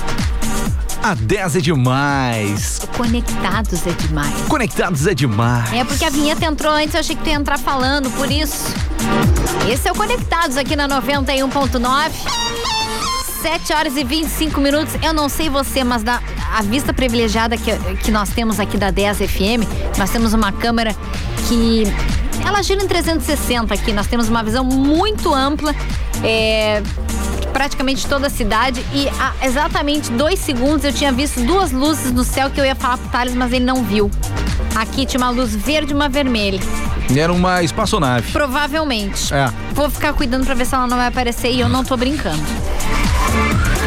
A 1.02 1.12
10 1.12 1.56
é 1.56 1.60
demais. 1.60 2.80
Conectados 2.96 3.86
é 3.86 3.90
demais. 3.90 4.34
Conectados 4.48 5.06
é 5.06 5.12
demais. 5.12 5.70
É 5.74 5.84
porque 5.84 6.06
a 6.06 6.08
vinheta 6.08 6.46
entrou 6.46 6.72
antes, 6.72 6.94
eu 6.94 7.00
achei 7.00 7.14
que 7.14 7.22
tu 7.22 7.28
ia 7.28 7.34
entrar 7.34 7.58
falando, 7.58 8.10
por 8.12 8.30
isso. 8.30 8.74
Esse 9.70 9.88
é 9.88 9.92
o 9.92 9.94
Conectados 9.94 10.56
aqui 10.56 10.74
na 10.74 10.88
91.9. 10.88 12.12
7 13.42 13.72
horas 13.74 13.96
e 13.98 14.04
25 14.04 14.58
minutos. 14.58 14.94
Eu 15.02 15.12
não 15.12 15.28
sei 15.28 15.50
você, 15.50 15.84
mas 15.84 16.02
da, 16.02 16.22
a 16.56 16.62
vista 16.62 16.94
privilegiada 16.94 17.58
que, 17.58 17.76
que 17.96 18.10
nós 18.10 18.30
temos 18.30 18.58
aqui 18.58 18.78
da 18.78 18.90
10 18.90 19.18
FM, 19.18 19.98
nós 19.98 20.08
temos 20.08 20.32
uma 20.32 20.50
câmera 20.50 20.96
que. 21.46 21.82
Ela 22.42 22.62
gira 22.62 22.82
em 22.82 22.88
360 22.88 23.74
aqui. 23.74 23.92
Nós 23.92 24.06
temos 24.06 24.30
uma 24.30 24.42
visão 24.42 24.64
muito 24.64 25.34
ampla. 25.34 25.76
É, 26.24 26.82
praticamente 27.52 28.06
toda 28.06 28.26
a 28.26 28.30
cidade 28.30 28.84
e 28.92 29.08
há 29.08 29.32
exatamente 29.46 30.10
dois 30.12 30.38
segundos 30.38 30.84
eu 30.84 30.92
tinha 30.92 31.12
visto 31.12 31.40
duas 31.42 31.72
luzes 31.72 32.12
no 32.12 32.24
céu 32.24 32.50
que 32.50 32.60
eu 32.60 32.64
ia 32.64 32.74
falar 32.74 32.98
pro 32.98 33.08
Thales, 33.08 33.34
mas 33.34 33.52
ele 33.52 33.64
não 33.64 33.82
viu. 33.84 34.10
Aqui 34.74 35.04
tinha 35.04 35.20
uma 35.20 35.30
luz 35.30 35.54
verde 35.54 35.92
e 35.92 35.94
uma 35.94 36.08
vermelha. 36.08 36.60
Era 37.16 37.32
uma 37.32 37.62
espaçonave. 37.62 38.30
Provavelmente. 38.32 39.34
É. 39.34 39.50
Vou 39.72 39.90
ficar 39.90 40.12
cuidando 40.12 40.44
pra 40.46 40.54
ver 40.54 40.64
se 40.64 40.74
ela 40.74 40.86
não 40.86 40.96
vai 40.96 41.08
aparecer 41.08 41.50
e 41.50 41.60
eu 41.60 41.68
não 41.68 41.84
tô 41.84 41.96
brincando. 41.96 42.40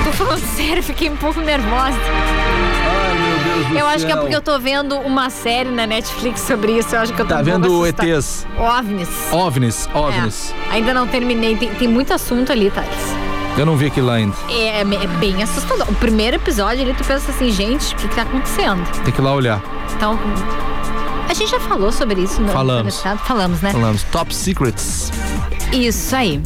Tô 0.03 0.11
falando 0.11 0.43
sério, 0.55 0.83
fiquei 0.83 1.09
um 1.09 1.15
pouco 1.15 1.39
nervosa. 1.39 1.97
Eu 3.77 3.87
acho 3.87 4.05
que 4.05 4.11
é 4.11 4.15
porque 4.15 4.35
eu 4.35 4.41
tô 4.41 4.59
vendo 4.59 4.95
uma 4.99 5.29
série 5.29 5.69
na 5.69 5.87
Netflix 5.87 6.41
sobre 6.41 6.77
isso. 6.77 6.95
Eu 6.95 6.99
acho 7.01 7.13
que 7.13 7.21
eu 7.21 7.25
tô 7.25 7.33
Tá 7.33 7.39
um 7.39 7.43
vendo 7.43 7.83
assustada. 7.83 8.09
ETs? 8.09 8.45
OVNIs. 8.57 9.09
OVNIs, 9.31 9.89
OVNIs. 9.93 10.53
É, 10.69 10.75
ainda 10.75 10.93
não 10.93 11.07
terminei. 11.07 11.55
Tem, 11.55 11.69
tem 11.73 11.87
muito 11.87 12.13
assunto 12.13 12.51
ali, 12.51 12.69
Thales. 12.69 12.89
Eu 13.57 13.65
não 13.67 13.77
vi 13.77 13.85
aquilo 13.85 14.07
lá 14.07 14.15
ainda. 14.15 14.35
É, 14.49 14.81
é 14.81 15.07
bem 15.19 15.43
assustador. 15.43 15.87
O 15.87 15.93
primeiro 15.95 16.37
episódio 16.37 16.81
ali, 16.81 16.93
tu 16.93 17.03
pensa 17.03 17.31
assim, 17.31 17.51
gente, 17.51 17.93
o 17.93 17.97
que, 17.97 18.07
que 18.07 18.15
tá 18.15 18.23
acontecendo? 18.23 18.83
Tem 19.03 19.13
que 19.13 19.21
ir 19.21 19.23
lá 19.23 19.33
olhar. 19.33 19.61
Então. 19.95 20.19
A 21.29 21.33
gente 21.35 21.51
já 21.51 21.59
falou 21.59 21.91
sobre 21.91 22.21
isso 22.21 22.41
no 22.41 22.49
Falamos. 22.49 22.97
Conectado? 22.97 23.25
Falamos, 23.27 23.61
né? 23.61 23.71
Falamos. 23.71 24.03
Top 24.03 24.33
Secrets. 24.33 25.11
Isso 25.71 26.15
aí. 26.15 26.41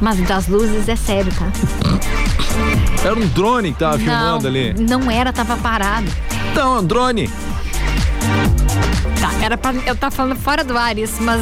Mas 0.00 0.20
das 0.26 0.48
luzes 0.48 0.88
é 0.88 0.96
sério, 0.96 1.32
tá? 1.34 1.46
Era 3.04 3.14
um 3.14 3.26
drone 3.28 3.72
que 3.72 3.78
tava 3.78 3.98
não, 3.98 4.04
filmando 4.04 4.48
ali. 4.48 4.74
não 4.74 5.10
era, 5.10 5.32
tava 5.32 5.56
parado. 5.56 6.06
Então, 6.52 6.76
é 6.76 6.80
um 6.80 6.84
drone. 6.84 7.30
Tá, 9.24 9.30
era 9.42 9.56
pra 9.56 9.72
eu 9.86 9.94
estar 9.94 10.10
falando 10.10 10.36
fora 10.36 10.62
do 10.62 10.76
ar 10.76 10.98
isso, 10.98 11.22
mas 11.22 11.40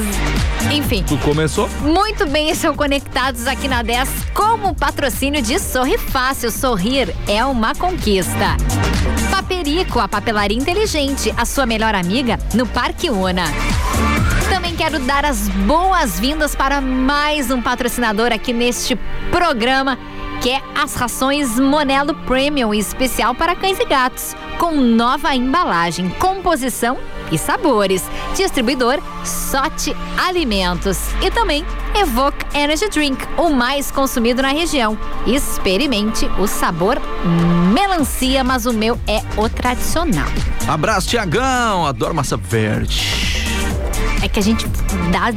enfim. 0.70 1.02
Tu 1.02 1.18
começou? 1.18 1.68
Muito 1.80 2.24
bem, 2.28 2.54
são 2.54 2.76
conectados 2.76 3.44
aqui 3.48 3.66
na 3.66 3.82
10 3.82 4.08
com 4.32 4.68
o 4.68 4.72
patrocínio 4.72 5.42
de 5.42 5.58
Sorri 5.58 5.98
Fácil. 5.98 6.52
Sorrir 6.52 7.12
é 7.26 7.44
uma 7.44 7.74
conquista. 7.74 8.56
Paperico, 9.32 9.98
a 9.98 10.06
papelaria 10.06 10.56
inteligente, 10.56 11.34
a 11.36 11.44
sua 11.44 11.66
melhor 11.66 11.92
amiga 11.92 12.38
no 12.54 12.68
Parque 12.68 13.10
Una. 13.10 13.46
Também 14.48 14.76
quero 14.76 15.00
dar 15.00 15.24
as 15.24 15.48
boas-vindas 15.48 16.54
para 16.54 16.80
mais 16.80 17.50
um 17.50 17.60
patrocinador 17.60 18.30
aqui 18.30 18.52
neste 18.52 18.94
programa, 19.32 19.98
que 20.40 20.50
é 20.50 20.62
as 20.80 20.94
rações 20.94 21.58
Monelo 21.58 22.14
Premium 22.14 22.72
especial 22.72 23.34
para 23.34 23.56
cães 23.56 23.80
e 23.80 23.84
gatos, 23.84 24.36
com 24.56 24.70
nova 24.70 25.34
embalagem, 25.34 26.10
composição 26.10 26.96
e 27.32 27.38
sabores. 27.38 28.04
Distribuidor 28.36 29.00
Sote 29.24 29.96
Alimentos 30.16 30.98
e 31.20 31.30
também 31.30 31.64
Evoque 31.94 32.44
Energy 32.56 32.88
Drink, 32.88 33.26
o 33.36 33.50
mais 33.50 33.90
consumido 33.90 34.42
na 34.42 34.48
região. 34.48 34.96
Experimente 35.26 36.26
o 36.38 36.46
sabor 36.46 37.00
melancia, 37.72 38.44
mas 38.44 38.66
o 38.66 38.72
meu 38.72 38.98
é 39.08 39.20
o 39.36 39.48
tradicional. 39.48 40.28
Abraço, 40.68 41.08
Tiagão. 41.08 41.86
Adoro 41.86 42.14
massa 42.14 42.36
verde. 42.36 43.42
É 44.22 44.28
que 44.28 44.38
a 44.38 44.42
gente 44.42 44.68
dá 45.10 45.32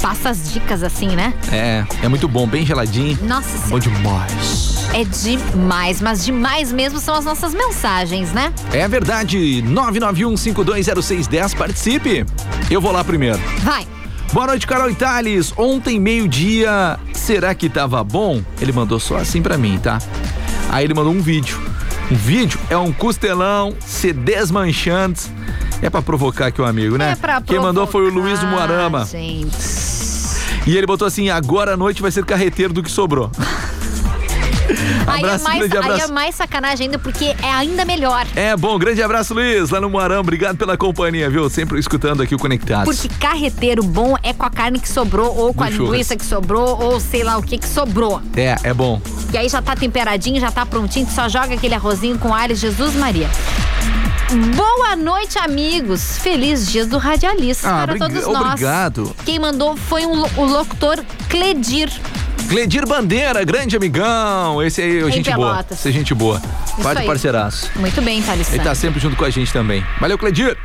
passa 0.00 0.30
as 0.30 0.52
dicas 0.52 0.82
assim, 0.82 1.08
né? 1.08 1.34
É, 1.50 1.84
é 2.02 2.08
muito 2.08 2.28
bom, 2.28 2.46
bem 2.46 2.64
geladinho. 2.64 3.18
Nossa 3.22 3.68
Bom 3.68 3.78
demais. 3.78 4.77
É 4.94 5.04
demais, 5.04 6.00
mas 6.00 6.24
demais 6.24 6.72
mesmo 6.72 6.98
são 6.98 7.14
as 7.14 7.24
nossas 7.24 7.54
mensagens, 7.54 8.32
né? 8.32 8.52
É 8.72 8.88
verdade. 8.88 9.62
991520610, 9.66 11.56
participe. 11.56 12.26
Eu 12.70 12.80
vou 12.80 12.90
lá 12.90 13.04
primeiro. 13.04 13.38
Vai. 13.62 13.86
Boa 14.32 14.46
noite, 14.48 14.66
Carol 14.66 14.90
Itales. 14.90 15.52
Ontem, 15.56 16.00
meio-dia, 16.00 16.98
será 17.12 17.54
que 17.54 17.68
tava 17.68 18.02
bom? 18.02 18.42
Ele 18.60 18.72
mandou 18.72 18.98
só 18.98 19.16
assim 19.16 19.40
pra 19.40 19.56
mim, 19.56 19.78
tá? 19.78 19.98
Aí 20.70 20.84
ele 20.84 20.94
mandou 20.94 21.12
um 21.12 21.20
vídeo. 21.20 21.58
Um 22.10 22.16
vídeo 22.16 22.58
é 22.68 22.76
um 22.76 22.92
costelão, 22.92 23.74
se 23.84 24.12
desmanchando. 24.12 25.18
É 25.80 25.88
pra 25.88 26.02
provocar 26.02 26.46
aqui 26.46 26.60
o 26.60 26.64
amigo, 26.64 26.96
né? 26.96 27.12
É 27.12 27.16
pra 27.16 27.40
Quem 27.40 27.60
mandou 27.60 27.86
foi 27.86 28.06
o 28.06 28.12
Luiz 28.12 28.40
provocar, 28.40 28.66
Moarama. 28.66 29.04
Gente. 29.04 29.56
E 30.66 30.76
ele 30.76 30.86
botou 30.86 31.06
assim: 31.06 31.30
agora 31.30 31.74
à 31.74 31.76
noite 31.76 32.02
vai 32.02 32.10
ser 32.10 32.24
carreteiro 32.24 32.72
do 32.72 32.82
que 32.82 32.90
sobrou. 32.90 33.30
Aí 35.06 35.22
é, 35.22 35.24
Abraço, 35.24 35.44
mais, 35.44 35.58
grande 35.58 35.76
aí 35.78 35.82
é 35.82 35.94
abraço. 35.94 36.12
mais 36.12 36.34
sacanagem 36.34 36.86
ainda 36.86 36.98
porque 36.98 37.34
é 37.42 37.52
ainda 37.52 37.84
melhor. 37.84 38.26
É 38.36 38.56
bom, 38.56 38.78
grande 38.78 39.02
abraço, 39.02 39.32
Luiz, 39.34 39.70
lá 39.70 39.80
no 39.80 39.88
Moarama. 39.88 40.20
Obrigado 40.20 40.56
pela 40.56 40.76
companhia, 40.76 41.28
viu? 41.30 41.48
Sempre 41.48 41.78
escutando 41.78 42.22
aqui 42.22 42.34
o 42.34 42.38
Conectados. 42.38 42.84
Porque 43.00 43.14
carreteiro 43.18 43.82
bom 43.82 44.16
é 44.22 44.32
com 44.32 44.44
a 44.44 44.50
carne 44.50 44.78
que 44.78 44.88
sobrou, 44.88 45.34
ou 45.36 45.54
com 45.54 45.60
Do 45.60 45.64
a 45.64 45.70
linguiça 45.70 46.10
churras. 46.14 46.22
que 46.22 46.24
sobrou, 46.26 46.82
ou 46.82 47.00
sei 47.00 47.24
lá 47.24 47.38
o 47.38 47.42
que 47.42 47.56
que 47.58 47.66
sobrou. 47.68 48.20
É, 48.36 48.56
é 48.62 48.74
bom. 48.74 49.00
E 49.32 49.38
aí 49.38 49.48
já 49.48 49.60
tá 49.62 49.74
temperadinho, 49.74 50.40
já 50.40 50.50
tá 50.50 50.64
prontinho, 50.66 51.08
só 51.10 51.28
joga 51.28 51.54
aquele 51.54 51.74
arrozinho 51.74 52.18
com 52.18 52.34
alho, 52.34 52.54
Jesus 52.54 52.94
Maria. 52.94 53.28
Boa 54.54 54.94
noite, 54.94 55.38
amigos. 55.38 56.18
Feliz 56.18 56.70
dias 56.70 56.86
do 56.86 56.98
radialista 56.98 57.68
Ah, 57.82 57.86
para 57.86 57.98
todos 57.98 58.26
nós. 58.26 58.46
obrigado. 58.46 59.16
Quem 59.24 59.38
mandou 59.38 59.74
foi 59.76 60.04
um 60.04 60.22
o 60.36 60.44
locutor 60.44 61.02
Cledir. 61.30 61.90
Gledir 62.48 62.86
Bandeira, 62.86 63.44
grande 63.44 63.76
amigão. 63.76 64.62
Esse 64.62 64.80
aí, 64.80 64.98
é 64.98 65.10
gente 65.10 65.30
boa. 65.30 65.64
Esse 65.70 65.88
é 65.88 65.92
gente 65.92 66.14
boa. 66.14 66.40
Aí. 66.96 67.06
parceiraço. 67.06 67.70
Muito 67.76 68.00
bem, 68.00 68.22
Thales. 68.22 68.50
Ele 68.52 68.64
tá 68.64 68.74
sempre 68.74 68.98
junto 68.98 69.16
com 69.16 69.24
a 69.24 69.30
gente 69.30 69.52
também. 69.52 69.84
Valeu, 70.00 70.16
Cledir. 70.16 70.56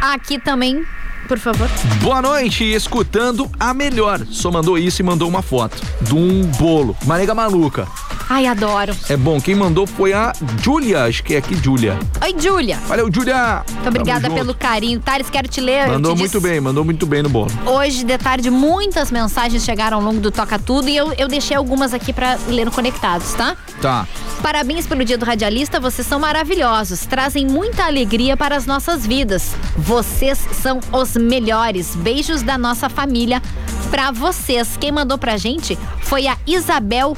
Aqui 0.00 0.38
também, 0.38 0.84
por 1.26 1.38
favor. 1.38 1.68
Boa 2.00 2.22
noite, 2.22 2.64
escutando 2.64 3.50
a 3.58 3.74
melhor. 3.74 4.20
Só 4.30 4.50
mandou 4.50 4.78
isso 4.78 5.02
e 5.02 5.04
mandou 5.04 5.28
uma 5.28 5.42
foto 5.42 5.82
de 6.00 6.14
um 6.14 6.42
bolo. 6.42 6.96
Uma 7.02 7.18
nega 7.18 7.34
maluca. 7.34 7.88
Ai, 8.28 8.46
adoro. 8.46 8.94
É 9.08 9.16
bom, 9.16 9.40
quem 9.40 9.54
mandou 9.54 9.86
foi 9.86 10.12
a 10.12 10.32
Júlia, 10.62 11.04
acho 11.04 11.22
que 11.22 11.34
é 11.34 11.38
aqui, 11.38 11.54
Júlia. 11.56 11.98
Oi, 12.22 12.34
Júlia. 12.38 12.78
Valeu, 12.86 13.10
Júlia. 13.12 13.62
Muito 13.70 13.88
obrigada 13.88 14.30
pelo 14.30 14.54
carinho. 14.54 14.98
Thales, 15.00 15.28
quero 15.30 15.46
te 15.46 15.60
ler. 15.60 15.88
Mandou 15.88 16.14
te 16.14 16.18
muito 16.18 16.32
disse- 16.38 16.42
bem, 16.48 16.60
mandou 16.60 16.84
muito 16.84 17.06
bem 17.06 17.22
no 17.22 17.28
bolo. 17.28 17.50
Hoje, 17.66 18.02
de 18.04 18.16
tarde, 18.18 18.50
muitas 18.50 19.10
mensagens 19.10 19.62
chegaram 19.64 19.98
ao 19.98 20.02
longo 20.02 20.20
do 20.20 20.30
Toca 20.30 20.58
Tudo 20.58 20.88
e 20.88 20.96
eu, 20.96 21.12
eu 21.18 21.28
deixei 21.28 21.56
algumas 21.56 21.92
aqui 21.92 22.12
pra 22.12 22.38
ler 22.48 22.64
no 22.64 22.70
Conectados, 22.70 23.32
tá? 23.34 23.56
Tá. 23.82 24.06
Parabéns 24.42 24.86
pelo 24.86 25.04
Dia 25.04 25.18
do 25.18 25.24
Radialista, 25.24 25.78
vocês 25.78 26.06
são 26.06 26.18
maravilhosos, 26.18 27.00
trazem 27.06 27.46
muita 27.46 27.84
alegria 27.84 28.36
para 28.36 28.56
as 28.56 28.66
nossas 28.66 29.06
vidas. 29.06 29.52
Vocês 29.76 30.38
são 30.62 30.80
os 30.92 31.14
melhores. 31.16 31.94
Beijos 31.94 32.42
da 32.42 32.56
nossa 32.58 32.88
família 32.88 33.42
pra 33.90 34.10
vocês. 34.10 34.76
Quem 34.80 34.90
mandou 34.92 35.18
pra 35.18 35.36
gente 35.36 35.78
foi 36.00 36.26
a 36.26 36.36
Isabel 36.46 37.16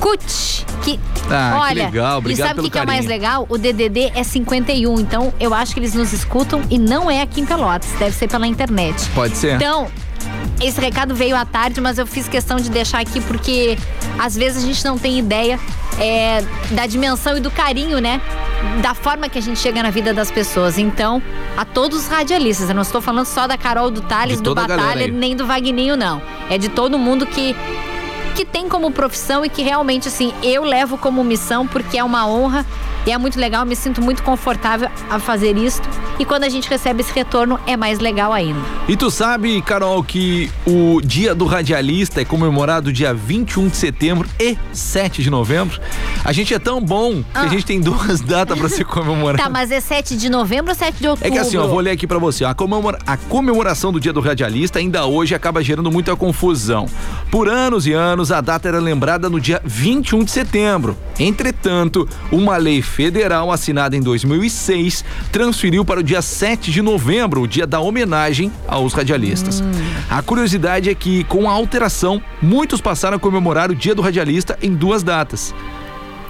Kut, 0.00 0.66
que 0.82 0.98
Ah, 1.30 1.50
que 1.52 1.58
olha, 1.60 1.84
legal, 1.86 2.18
obrigado 2.18 2.46
e 2.46 2.48
sabe 2.48 2.60
o 2.60 2.62
que, 2.64 2.70
que 2.70 2.78
é 2.78 2.86
mais 2.86 3.06
legal? 3.06 3.46
O 3.48 3.58
DDD 3.58 4.12
é 4.14 4.22
51, 4.22 5.00
então 5.00 5.32
eu 5.38 5.52
acho 5.52 5.74
que 5.74 5.80
eles 5.80 5.94
nos 5.94 6.12
escutam 6.12 6.62
e 6.70 6.78
não 6.78 7.10
é 7.10 7.22
aqui 7.22 7.40
em 7.40 7.46
Pelotas, 7.46 7.90
deve 7.98 8.14
ser 8.14 8.28
pela 8.28 8.46
internet. 8.46 9.08
Pode 9.10 9.36
ser? 9.36 9.56
Então, 9.56 9.88
esse 10.60 10.80
recado 10.80 11.14
veio 11.14 11.36
à 11.36 11.44
tarde, 11.44 11.80
mas 11.80 11.98
eu 11.98 12.06
fiz 12.06 12.28
questão 12.28 12.56
de 12.56 12.70
deixar 12.70 13.00
aqui 13.00 13.20
porque 13.20 13.78
às 14.18 14.36
vezes 14.36 14.62
a 14.62 14.66
gente 14.66 14.84
não 14.84 14.98
tem 14.98 15.18
ideia 15.18 15.58
é, 16.00 16.42
da 16.70 16.86
dimensão 16.86 17.36
e 17.36 17.40
do 17.40 17.50
carinho, 17.50 18.00
né? 18.00 18.20
Da 18.82 18.92
forma 18.94 19.28
que 19.28 19.38
a 19.38 19.42
gente 19.42 19.58
chega 19.60 19.82
na 19.82 19.90
vida 19.90 20.12
das 20.12 20.30
pessoas. 20.30 20.78
Então, 20.78 21.22
a 21.56 21.64
todos 21.64 21.98
os 21.98 22.08
radialistas, 22.08 22.68
eu 22.68 22.74
não 22.74 22.82
estou 22.82 23.00
falando 23.00 23.26
só 23.26 23.46
da 23.46 23.56
Carol 23.56 23.90
do 23.90 24.00
Thales, 24.00 24.38
De 24.38 24.42
do 24.42 24.54
Batalha, 24.54 25.06
nem 25.08 25.36
do 25.36 25.46
Vagninho, 25.46 25.96
não. 25.96 26.20
É 26.50 26.58
de 26.58 26.68
todo 26.68 26.98
mundo 26.98 27.24
que 27.24 27.54
que 28.38 28.44
tem 28.44 28.68
como 28.68 28.92
profissão 28.92 29.44
e 29.44 29.48
que 29.48 29.62
realmente, 29.62 30.06
assim, 30.06 30.32
eu 30.44 30.62
levo 30.62 30.96
como 30.96 31.24
missão 31.24 31.66
porque 31.66 31.98
é 31.98 32.04
uma 32.04 32.24
honra 32.24 32.64
e 33.04 33.10
é 33.10 33.18
muito 33.18 33.36
legal, 33.40 33.62
eu 33.62 33.66
me 33.66 33.74
sinto 33.74 34.00
muito 34.00 34.22
confortável 34.22 34.88
a 35.10 35.18
fazer 35.18 35.56
isto. 35.56 35.88
E 36.20 36.24
quando 36.24 36.44
a 36.44 36.48
gente 36.48 36.68
recebe 36.68 37.00
esse 37.00 37.12
retorno, 37.12 37.58
é 37.66 37.76
mais 37.76 37.98
legal 37.98 38.32
ainda. 38.32 38.60
E 38.88 38.96
tu 38.96 39.10
sabe, 39.10 39.60
Carol, 39.62 40.04
que 40.04 40.50
o 40.66 41.00
Dia 41.02 41.34
do 41.34 41.46
Radialista 41.46 42.20
é 42.20 42.24
comemorado 42.24 42.92
dia 42.92 43.12
21 43.12 43.68
de 43.68 43.76
setembro 43.76 44.28
e 44.38 44.56
7 44.72 45.20
de 45.22 45.30
novembro? 45.30 45.80
A 46.24 46.32
gente 46.32 46.52
é 46.54 46.58
tão 46.60 46.80
bom 46.80 47.22
que 47.22 47.38
a 47.38 47.42
Ah. 47.42 47.48
gente 47.48 47.64
tem 47.66 47.80
duas 47.80 48.20
datas 48.20 48.56
pra 48.58 48.68
se 48.68 48.84
comemorar. 48.86 49.40
Tá, 49.40 49.48
mas 49.48 49.70
é 49.72 49.80
7 49.80 50.16
de 50.16 50.28
novembro 50.28 50.70
ou 50.70 50.76
7 50.76 50.98
de 51.00 51.08
outubro? 51.08 51.26
É 51.28 51.30
que 51.32 51.38
assim, 51.38 51.56
ó, 51.56 51.66
vou 51.66 51.80
ler 51.80 51.92
aqui 51.92 52.06
pra 52.06 52.18
você. 52.18 52.44
A, 52.44 52.54
comemora- 52.54 52.98
a 53.06 53.16
comemoração 53.16 53.90
do 53.92 53.98
Dia 53.98 54.12
do 54.12 54.20
Radialista 54.20 54.78
ainda 54.78 55.06
hoje 55.06 55.34
acaba 55.34 55.62
gerando 55.62 55.90
muita 55.90 56.14
confusão. 56.14 56.86
Por 57.30 57.48
anos 57.48 57.86
e 57.86 57.92
anos, 57.92 58.27
a 58.30 58.40
data 58.40 58.68
era 58.68 58.78
lembrada 58.78 59.28
no 59.28 59.40
dia 59.40 59.60
21 59.64 60.24
de 60.24 60.30
setembro. 60.30 60.96
Entretanto, 61.18 62.08
uma 62.30 62.56
lei 62.56 62.82
federal 62.82 63.50
assinada 63.50 63.96
em 63.96 64.00
2006 64.00 65.04
transferiu 65.32 65.84
para 65.84 66.00
o 66.00 66.02
dia 66.02 66.22
7 66.22 66.70
de 66.70 66.82
novembro, 66.82 67.42
o 67.42 67.48
dia 67.48 67.66
da 67.66 67.80
homenagem 67.80 68.52
aos 68.66 68.92
radialistas. 68.92 69.62
A 70.10 70.22
curiosidade 70.22 70.88
é 70.88 70.94
que, 70.94 71.24
com 71.24 71.48
a 71.48 71.52
alteração, 71.52 72.22
muitos 72.40 72.80
passaram 72.80 73.16
a 73.16 73.20
comemorar 73.20 73.70
o 73.70 73.74
Dia 73.74 73.94
do 73.94 74.02
Radialista 74.02 74.58
em 74.62 74.74
duas 74.74 75.02
datas, 75.02 75.54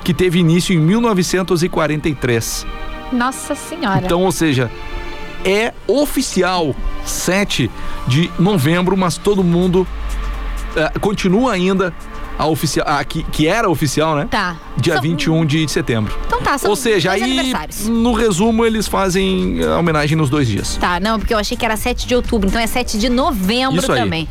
que 0.04 0.14
teve 0.14 0.38
início 0.38 0.74
em 0.74 0.78
1943. 0.78 2.66
Nossa 3.12 3.54
senhora. 3.54 4.02
Então, 4.04 4.22
ou 4.22 4.32
seja, 4.32 4.70
é 5.44 5.72
oficial 5.86 6.74
7 7.04 7.70
de 8.06 8.30
novembro, 8.38 8.96
mas 8.96 9.16
todo 9.16 9.44
mundo 9.44 9.86
eh, 10.78 10.92
continua 11.00 11.52
ainda 11.52 11.92
a 12.38 12.46
oficial, 12.46 12.86
a, 12.88 13.02
que, 13.04 13.22
que 13.24 13.46
era 13.48 13.68
oficial, 13.68 14.14
né? 14.16 14.28
Tá. 14.30 14.56
Dia 14.76 14.94
São- 14.94 15.02
21 15.02 15.44
de 15.44 15.68
setembro. 15.68 16.16
Então 16.26 16.40
tá, 16.40 16.56
são 16.56 16.70
Ou 16.70 16.76
seja, 16.76 17.10
aí 17.12 17.52
no 17.86 18.12
resumo 18.12 18.64
eles 18.64 18.86
fazem 18.86 19.62
a 19.64 19.78
homenagem 19.78 20.16
nos 20.16 20.30
dois 20.30 20.46
dias. 20.46 20.76
Tá, 20.76 21.00
não, 21.00 21.18
porque 21.18 21.34
eu 21.34 21.38
achei 21.38 21.56
que 21.56 21.64
era 21.64 21.76
7 21.76 22.06
de 22.06 22.14
outubro, 22.14 22.48
então 22.48 22.60
é 22.60 22.66
7 22.66 22.98
de 22.98 23.08
novembro 23.08 23.80
Isso 23.80 23.92
aí. 23.92 24.28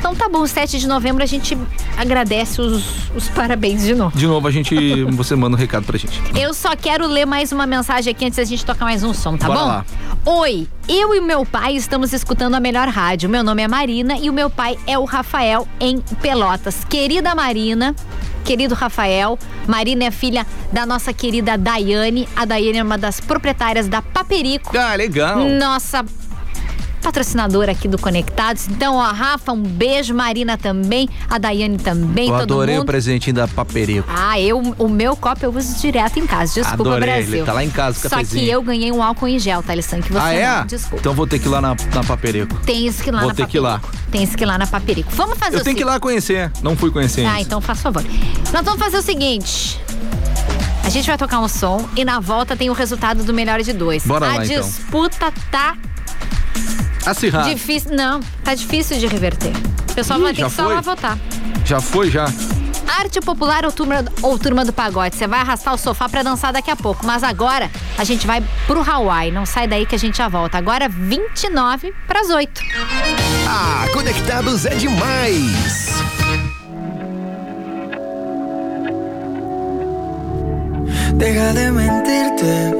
Então 0.00 0.14
tá 0.14 0.30
bom, 0.30 0.46
7 0.46 0.78
de 0.78 0.88
novembro 0.88 1.22
a 1.22 1.26
gente 1.26 1.56
agradece 1.94 2.58
os, 2.58 3.10
os 3.14 3.28
parabéns 3.28 3.84
de 3.84 3.94
novo. 3.94 4.16
De 4.16 4.26
novo, 4.26 4.48
a 4.48 4.50
gente 4.50 4.74
você 5.12 5.36
manda 5.36 5.54
um 5.54 5.58
recado 5.58 5.84
pra 5.84 5.98
gente. 5.98 6.18
Eu 6.34 6.54
só 6.54 6.74
quero 6.74 7.06
ler 7.06 7.26
mais 7.26 7.52
uma 7.52 7.66
mensagem 7.66 8.10
aqui 8.10 8.24
antes 8.24 8.38
da 8.38 8.44
gente 8.44 8.64
tocar 8.64 8.86
mais 8.86 9.04
um 9.04 9.12
som, 9.12 9.36
tá 9.36 9.46
Bora 9.46 9.60
bom? 9.60 9.66
lá. 9.66 9.84
Oi, 10.24 10.66
eu 10.88 11.14
e 11.14 11.20
meu 11.20 11.44
pai 11.44 11.76
estamos 11.76 12.14
escutando 12.14 12.54
a 12.54 12.60
melhor 12.60 12.88
rádio. 12.88 13.28
Meu 13.28 13.44
nome 13.44 13.62
é 13.62 13.68
Marina 13.68 14.16
e 14.16 14.30
o 14.30 14.32
meu 14.32 14.48
pai 14.48 14.78
é 14.86 14.98
o 14.98 15.04
Rafael 15.04 15.68
em 15.78 16.00
Pelotas. 16.22 16.82
Querida 16.82 17.34
Marina, 17.34 17.94
querido 18.42 18.74
Rafael, 18.74 19.38
Marina 19.66 20.04
é 20.04 20.10
filha 20.10 20.46
da 20.72 20.86
nossa 20.86 21.12
querida 21.12 21.58
Daiane. 21.58 22.26
A 22.34 22.46
Daiane 22.46 22.78
é 22.78 22.82
uma 22.82 22.96
das 22.96 23.20
proprietárias 23.20 23.86
da 23.86 24.00
Paperico. 24.00 24.74
Ah, 24.76 24.94
legal. 24.94 25.46
Nossa 25.46 26.02
patrocinadora 27.00 27.72
aqui 27.72 27.88
do 27.88 27.98
Conectados. 27.98 28.68
Então, 28.68 28.96
ó, 28.96 29.10
Rafa, 29.12 29.52
um 29.52 29.62
beijo, 29.62 30.14
Marina 30.14 30.56
também, 30.58 31.08
a 31.28 31.38
Daiane 31.38 31.78
também, 31.78 32.26
Eu 32.28 32.32
todo 32.34 32.42
adorei 32.42 32.74
mundo. 32.76 32.82
o 32.84 32.86
presentinho 32.86 33.34
da 33.36 33.48
Paperico. 33.48 34.08
Ah, 34.14 34.38
eu, 34.40 34.58
o 34.78 34.88
meu 34.88 35.16
copo 35.16 35.44
eu 35.44 35.54
uso 35.54 35.78
direto 35.80 36.18
em 36.18 36.26
casa. 36.26 36.54
Desculpa, 36.54 36.82
Adorei, 36.82 37.10
Brasil. 37.12 37.34
ele 37.36 37.44
tá 37.46 37.52
lá 37.52 37.64
em 37.64 37.70
casa, 37.70 37.98
o 37.98 38.02
Só 38.02 38.08
cafezinho. 38.10 38.44
que 38.44 38.50
eu 38.50 38.62
ganhei 38.62 38.92
um 38.92 39.02
álcool 39.02 39.28
em 39.28 39.38
gel, 39.38 39.62
Thalisson, 39.62 40.00
que 40.00 40.12
você 40.12 40.18
ah, 40.18 40.32
é? 40.32 40.58
não. 40.58 40.66
Desculpa. 40.66 40.96
Então 41.00 41.14
vou 41.14 41.26
ter 41.26 41.38
que 41.38 41.46
ir 41.46 41.50
lá 41.50 41.60
na, 41.60 41.76
na 41.94 42.04
Paperico. 42.04 42.56
Tem 42.66 42.86
isso 42.86 43.02
que 43.02 43.08
ir 43.10 43.12
lá 43.12 43.20
Vou 43.20 43.28
na 43.28 43.34
ter 43.34 43.46
que 43.46 43.56
ir 43.56 43.60
lá. 43.60 43.80
Tem 44.10 44.22
isso 44.22 44.36
que 44.36 44.44
ir 44.44 44.46
lá 44.46 44.58
na 44.58 44.66
Paperico. 44.66 45.10
Vamos 45.14 45.38
fazer 45.38 45.56
Eu 45.56 45.60
o 45.60 45.64
tenho 45.64 45.76
que 45.76 45.82
ir 45.82 45.86
lá 45.86 45.98
conhecer. 46.00 46.50
Não 46.62 46.76
fui 46.76 46.90
conhecer 46.90 47.24
Ah, 47.24 47.30
ainda. 47.32 47.40
então 47.42 47.60
faz 47.60 47.80
favor. 47.80 48.04
Nós 48.52 48.64
vamos 48.64 48.78
fazer 48.80 48.98
o 48.98 49.02
seguinte. 49.02 49.80
A 50.84 50.88
gente 50.88 51.06
vai 51.06 51.16
tocar 51.16 51.38
um 51.40 51.46
som 51.48 51.88
e 51.96 52.04
na 52.04 52.18
volta 52.18 52.56
tem 52.56 52.68
o 52.70 52.72
resultado 52.72 53.22
do 53.22 53.32
melhor 53.32 53.60
de 53.62 53.72
dois. 53.72 54.04
Bora 54.04 54.26
a 54.26 54.36
lá, 54.36 54.44
então. 54.44 54.60
disputa 54.60 55.32
tá 55.50 55.76
Acirrado. 57.06 57.48
difícil. 57.48 57.92
Não, 57.94 58.20
tá 58.44 58.54
difícil 58.54 58.98
de 58.98 59.06
reverter. 59.06 59.52
O 59.90 59.94
pessoal 59.94 60.18
Ih, 60.18 60.22
vai 60.22 60.34
ter 60.34 60.44
que 60.44 60.50
só 60.50 60.64
foi? 60.64 60.74
lá 60.74 60.80
votar. 60.80 61.18
Já 61.64 61.80
foi, 61.80 62.10
já? 62.10 62.26
Arte 62.98 63.20
popular 63.20 63.64
ou 63.64 63.72
turma, 63.72 64.04
ou 64.22 64.38
turma 64.38 64.64
do 64.64 64.72
pagode? 64.72 65.14
Você 65.16 65.26
vai 65.26 65.40
arrastar 65.40 65.72
o 65.74 65.78
sofá 65.78 66.08
pra 66.08 66.22
dançar 66.22 66.52
daqui 66.52 66.70
a 66.70 66.76
pouco. 66.76 67.06
Mas 67.06 67.22
agora 67.22 67.70
a 67.96 68.04
gente 68.04 68.26
vai 68.26 68.42
pro 68.66 68.82
Hawaii. 68.88 69.30
Não 69.30 69.46
sai 69.46 69.66
daí 69.68 69.86
que 69.86 69.94
a 69.94 69.98
gente 69.98 70.18
já 70.18 70.28
volta. 70.28 70.58
Agora 70.58 70.88
29 70.88 71.94
pras 72.06 72.28
8. 72.30 72.60
Ah, 73.48 73.86
conectados 73.92 74.66
é 74.66 74.74
demais. 74.74 76.00
Deja 81.14 81.52
de 81.52 81.70
mentirte. 81.70 82.79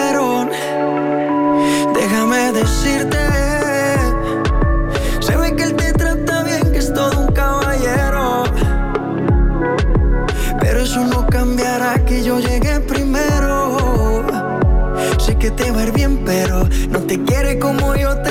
Te 17.11 17.21
quiere 17.25 17.59
como 17.59 17.93
yo 17.97 18.15
te 18.19 18.30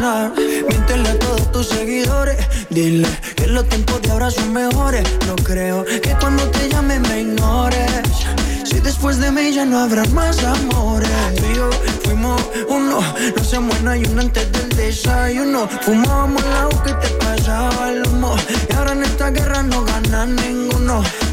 Miéntele 0.00 1.10
a 1.10 1.18
todos 1.18 1.52
tus 1.52 1.68
seguidores. 1.68 2.38
Dile 2.70 3.06
que 3.36 3.46
los 3.46 3.68
tiempos 3.68 4.00
de 4.00 4.10
ahora 4.10 4.30
son 4.30 4.50
mejores. 4.50 5.04
No 5.26 5.36
creo 5.36 5.84
que 5.84 6.16
cuando 6.18 6.42
te 6.50 6.70
llame 6.70 6.98
me 7.00 7.20
ignores. 7.20 7.90
Si 8.64 8.80
después 8.80 9.18
de 9.18 9.30
mí 9.30 9.52
ya 9.52 9.66
no 9.66 9.78
habrá 9.78 10.06
más 10.06 10.42
amores. 10.42 11.10
Tú 11.36 11.44
y 11.52 11.54
yo 11.54 11.70
fuimos 12.02 12.40
uno. 12.70 13.00
No 13.36 13.44
se 13.44 13.58
muera 13.58 13.98
y 13.98 14.04
uno 14.06 14.22
antes 14.22 14.50
del 14.52 14.70
desayuno. 14.70 15.68
Fumábamos 15.82 16.42
la 16.44 16.82
que 16.82 16.94
te 16.94 17.08
pasaba 17.16 17.90
el 17.90 18.06
humo. 18.06 18.34
Y 18.70 18.74
ahora 18.74 18.92
en 18.92 19.02
esta 19.02 19.28
guerra 19.30 19.62
no 19.62 19.84
gana 19.84 20.24
ninguno. 20.24 21.02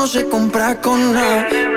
no 0.00 0.06
se 0.06 0.26
compra 0.30 0.80
con 0.80 1.12
nada. 1.12 1.69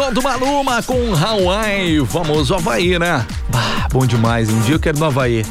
Som 0.00 0.12
do 0.14 0.22
Maluma 0.22 0.82
com 0.82 1.14
Hawaii, 1.14 2.00
o 2.00 2.06
famoso 2.06 2.54
Havaí, 2.54 2.98
né? 2.98 3.26
Bah, 3.50 3.86
bom 3.92 4.06
demais. 4.06 4.48
Um 4.48 4.58
dia 4.62 4.76
eu 4.76 4.80
quero 4.80 4.96
ir 4.96 5.00
no 5.00 5.06
Havaí. 5.06 5.44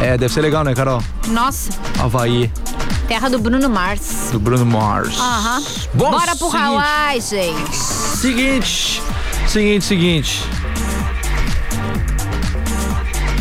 É, 0.00 0.16
deve 0.16 0.32
ser 0.32 0.42
legal, 0.42 0.62
né, 0.62 0.74
Carol? 0.74 1.02
Nossa, 1.26 1.70
Havaí, 1.98 2.52
terra 3.08 3.28
do 3.28 3.38
Bruno 3.40 3.68
Mars. 3.68 4.28
do 4.30 4.38
Bruno 4.38 4.64
Mars. 4.64 5.18
Aham. 5.18 5.62
Bom, 5.92 6.10
Bora 6.12 6.36
pro 6.36 6.50
seguinte. 6.50 6.56
Hawaii, 6.56 7.20
gente. 7.20 7.76
Seguinte, 7.76 9.02
seguinte, 9.48 9.84
seguinte. 9.84 10.44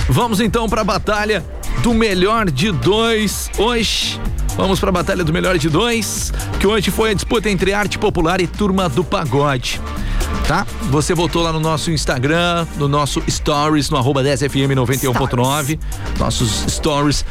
Vamos 0.10 0.40
então 0.40 0.68
para 0.68 0.82
a 0.82 0.84
batalha 0.84 1.46
do 1.84 1.94
melhor 1.94 2.50
de 2.50 2.72
dois 2.72 3.52
hoje. 3.58 4.20
Vamos 4.56 4.80
para 4.80 4.90
a 4.90 4.92
batalha 4.92 5.24
do 5.24 5.34
melhor 5.34 5.58
de 5.58 5.68
dois, 5.68 6.32
que 6.60 6.68
hoje 6.68 6.92
foi 6.92 7.12
a 7.12 7.14
disputa 7.14 7.50
entre 7.50 7.74
arte 7.74 7.98
popular 7.98 8.40
e 8.40 8.46
turma 8.46 8.88
do 8.88 9.04
pagode. 9.04 9.82
Tá? 10.48 10.68
Você 10.92 11.16
votou 11.16 11.42
lá 11.42 11.52
no 11.52 11.60
nosso 11.60 11.90
Instagram, 11.90 12.68
no 12.78 12.88
nosso 12.88 13.24
stories, 13.30 13.90
no 13.90 13.98
arroba 13.98 14.22
10fm 14.22 14.76
91.9, 14.76 15.80
nossos 16.20 16.66
stories. 16.72 17.26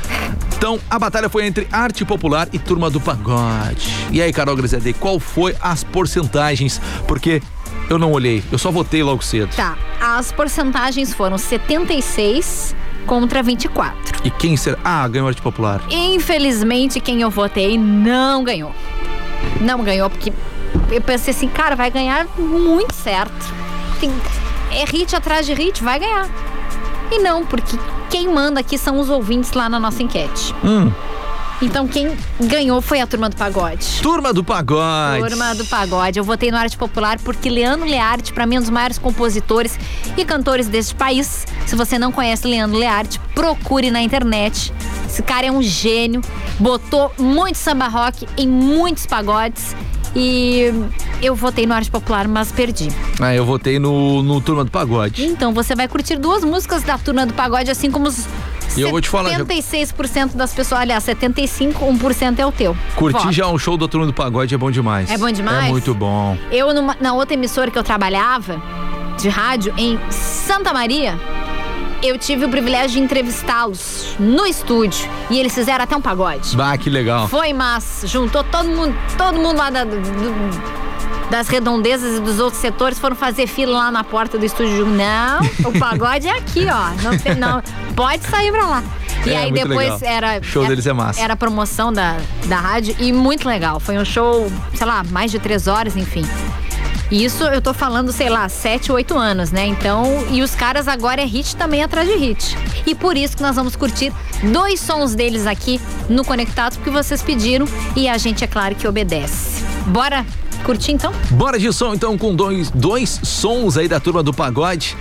Então, 0.57 0.81
a 0.91 0.99
batalha 0.99 1.29
foi 1.29 1.47
entre 1.47 1.69
arte 1.71 2.05
popular 2.05 2.49
e 2.53 2.59
turma 2.59 2.91
do 2.91 3.01
pagode. 3.01 3.89
E 4.11 4.21
aí, 4.21 4.33
Carol 4.33 4.57
Grisede, 4.57 4.93
qual 4.93 5.21
foi 5.21 5.55
as 5.61 5.85
porcentagens? 5.85 6.81
Porque 7.07 7.41
eu 7.89 7.99
não 7.99 8.11
olhei, 8.13 8.43
eu 8.51 8.59
só 8.59 8.71
votei 8.71 9.03
logo 9.03 9.23
cedo. 9.23 9.55
Tá, 9.55 9.77
as 10.01 10.33
porcentagens 10.33 11.15
foram 11.15 11.39
76 11.39 12.75
contra 13.07 13.43
24. 13.43 14.21
E 14.25 14.31
quem 14.31 14.57
será? 14.57 14.79
Ah, 14.85 15.07
ganhou 15.09 15.29
arte 15.29 15.43
popular. 15.43 15.81
Infelizmente, 15.91 17.01
quem 17.01 17.21
eu 17.23 17.31
votei 17.31 17.77
não 17.79 18.45
ganhou. 18.45 18.73
Não 19.61 19.83
ganhou, 19.83 20.09
porque 20.09 20.33
eu 20.91 21.01
pensei 21.01 21.33
assim, 21.35 21.49
cara, 21.49 21.75
vai 21.77 21.91
ganhar 21.91 22.27
muito 22.39 22.95
certo. 22.95 23.33
Tem- 24.01 24.13
é 24.71 24.85
hit 24.85 25.15
atrás 25.15 25.45
de 25.47 25.53
hit, 25.53 25.83
vai 25.83 25.99
ganhar. 25.99 26.29
E 27.11 27.19
não, 27.19 27.45
porque 27.45 27.77
quem 28.09 28.29
manda 28.33 28.61
aqui 28.61 28.79
são 28.79 28.99
os 28.99 29.11
ouvintes 29.11 29.53
lá 29.53 29.69
na 29.69 29.79
nossa 29.79 30.03
enquete. 30.03 30.55
Hum, 30.65 30.91
Então 31.61 31.87
quem 31.87 32.17
ganhou 32.41 32.81
foi 32.81 33.01
a 33.01 33.07
turma 33.07 33.29
do 33.29 33.37
pagode. 33.37 34.01
turma 34.03 34.33
do 34.33 34.43
pagode. 34.43 35.21
Turma 35.29 35.55
do 35.55 35.65
Pagode. 35.67 36.19
Eu 36.19 36.25
votei 36.25 36.51
no 36.51 36.57
Arte 36.57 36.77
Popular 36.77 37.19
porque 37.21 37.49
Leandro 37.49 37.87
Learte, 37.87 38.33
pra 38.33 38.47
mim, 38.47 38.57
é 38.57 38.59
um 38.59 38.63
dos 38.63 38.71
maiores 38.71 38.99
compositores 38.99 39.79
e 40.17 40.25
cantores 40.25 40.67
deste 40.69 40.95
país. 40.95 41.47
Se 41.67 41.77
você 41.77 41.99
não 41.99 42.11
conhece 42.11 42.47
Leandro 42.47 42.79
Learte, 42.79 43.21
procure 43.35 43.91
na 43.91 44.03
internet. 44.03 44.73
Esse 45.07 45.23
cara 45.23 45.47
é 45.47 45.53
um 45.53 45.63
gênio. 45.63 46.21
Botou 46.59 47.13
muito 47.19 47.57
samba 47.57 47.87
rock 47.89 48.27
em 48.37 48.49
muitos 48.49 49.07
pagodes. 49.07 49.75
E 50.15 50.71
eu 51.23 51.35
votei 51.35 51.67
no 51.67 51.73
Arte 51.73 51.91
Popular, 51.91 52.29
mas 52.29 52.53
perdi. 52.53 52.89
Ah, 53.19 53.35
eu 53.35 53.47
votei 53.47 53.79
no, 53.79 54.23
no 54.23 54.41
turma 54.43 54.63
do 54.65 54.71
pagode. 54.71 55.25
Então 55.25 55.55
você 55.55 55.75
vai 55.75 55.89
curtir 55.89 56.17
duas 56.17 56.45
músicas 56.45 56.83
da 56.83 56.99
Turma 56.99 57.25
do 57.25 57.33
Pagode, 57.33 57.71
assim 57.71 57.91
como 57.91 58.09
os. 58.09 58.27
E 58.77 58.81
eu 58.81 58.91
vou 58.91 59.01
te 59.01 59.09
falar, 59.09 59.31
já- 59.31 59.39
76% 59.45 60.37
das 60.37 60.53
pessoas, 60.55 60.81
aliás, 60.83 61.03
75, 61.05 61.85
1% 61.85 62.39
é 62.39 62.47
o 62.47 62.53
teu. 62.53 62.77
Curti 62.97 63.19
Voto. 63.19 63.33
já 63.33 63.47
o 63.49 63.59
show 63.59 63.77
do 63.77 63.87
turma 63.89 64.07
do 64.07 64.13
pagode, 64.13 64.55
é 64.55 64.59
bom 64.59 64.71
demais. 64.71 65.11
É 65.11 65.19
bom 65.19 65.31
demais? 65.31 65.67
É 65.67 65.71
muito 65.71 65.95
bom. 65.95 66.37
Eu, 66.51 66.73
numa- 66.75 66.97
na 67.01 67.13
outra 67.13 67.35
emissora 67.35 67.71
que 67.71 67.79
eu 67.79 67.83
trabalhava, 67.83 68.61
de 69.19 69.29
rádio 69.29 69.75
em 69.77 69.99
Santa 70.11 70.73
Maria, 70.73 71.19
eu 72.03 72.19
tive 72.19 72.45
o 72.45 72.49
privilégio 72.49 72.91
de 72.93 73.01
entrevistá-los 73.01 74.17
no 74.19 74.45
estúdio 74.47 75.09
e 75.31 75.39
eles 75.39 75.55
fizeram 75.55 75.85
até 75.85 75.97
um 75.97 76.01
pagode. 76.01 76.57
Bah, 76.57 76.77
que 76.77 76.91
legal. 76.91 77.29
Foi 77.29 77.53
massa, 77.53 78.07
juntou 78.07 78.43
todo 78.45 78.69
mundo, 78.69 78.95
todo 79.17 79.39
mundo 79.39 79.57
lá 79.59 79.71
da, 79.71 79.85
do- 79.85 80.83
das 81.31 81.49
redondezas 81.49 82.19
e 82.19 82.21
dos 82.21 82.39
outros 82.39 82.61
setores 82.61 82.99
foram 82.99 83.17
fazer 83.17 83.47
fila 83.47 83.79
lá 83.79 83.91
na 83.91 84.05
porta 84.05 84.37
do 84.37 84.45
estúdio. 84.45 84.85
Não, 84.85 85.41
o 85.65 85.73
pagode 85.81 86.27
é 86.29 86.37
aqui, 86.37 86.67
ó. 86.67 86.91
Não, 87.03 87.37
não, 87.55 87.63
pode 87.95 88.25
sair 88.27 88.51
pra 88.53 88.67
lá. 88.67 88.83
E 89.25 89.31
É, 89.31 89.37
aí 89.39 89.53
depois 89.53 89.79
legal. 89.79 89.99
era. 90.03 90.41
O 90.41 90.45
show 90.45 90.63
era, 90.63 90.69
deles 90.71 90.87
é 90.87 90.93
massa. 90.93 91.21
Era 91.21 91.37
promoção 91.37 91.93
da, 91.93 92.17
da 92.47 92.57
rádio 92.57 92.97
e 92.99 93.13
muito 93.13 93.49
legal. 93.49 93.79
Foi 93.79 93.97
um 93.97 94.05
show, 94.05 94.51
sei 94.75 94.87
lá, 94.87 95.05
mais 95.11 95.31
de 95.31 95.39
três 95.39 95.69
horas, 95.69 95.97
enfim. 95.97 96.25
E 97.13 97.25
Isso 97.25 97.45
eu 97.45 97.61
tô 97.61 97.75
falando, 97.75 98.11
sei 98.11 98.31
lá, 98.31 98.49
sete, 98.49 98.91
oito 98.91 99.15
anos, 99.19 99.53
né? 99.53 99.67
Então, 99.67 100.07
e 100.31 100.41
os 100.41 100.55
caras 100.55 100.89
agora 100.89 101.21
é 101.21 101.27
hit 101.27 101.55
também 101.57 101.83
atrás 101.83 102.09
de 102.09 102.17
hit. 102.17 102.57
E 102.87 102.95
por 102.95 103.19
isso 103.19 103.37
que 103.37 103.43
nós 103.43 103.55
vamos 103.55 103.77
curtir 103.77 104.11
dois 104.51 104.81
sons 104.81 105.15
deles 105.15 105.47
aqui 105.47 105.79
no 106.09 106.25
Conectados, 106.25 106.79
porque 106.79 106.91
vocês 106.91 107.21
pediram 107.21 107.67
e 107.95 108.09
a 108.09 108.17
gente, 108.17 108.43
é 108.43 108.47
claro, 108.47 108.75
que 108.75 108.89
obedece. 108.89 109.63
Bora 109.89 110.25
curtir 110.65 110.93
então? 110.93 111.13
Bora 111.33 111.59
de 111.59 111.71
som 111.71 111.93
então 111.93 112.17
com 112.17 112.35
dois, 112.35 112.71
dois 112.71 113.21
sons 113.23 113.77
aí 113.77 113.89
da 113.89 114.01
turma 114.01 114.23
do 114.23 114.33
pagode. 114.33 114.97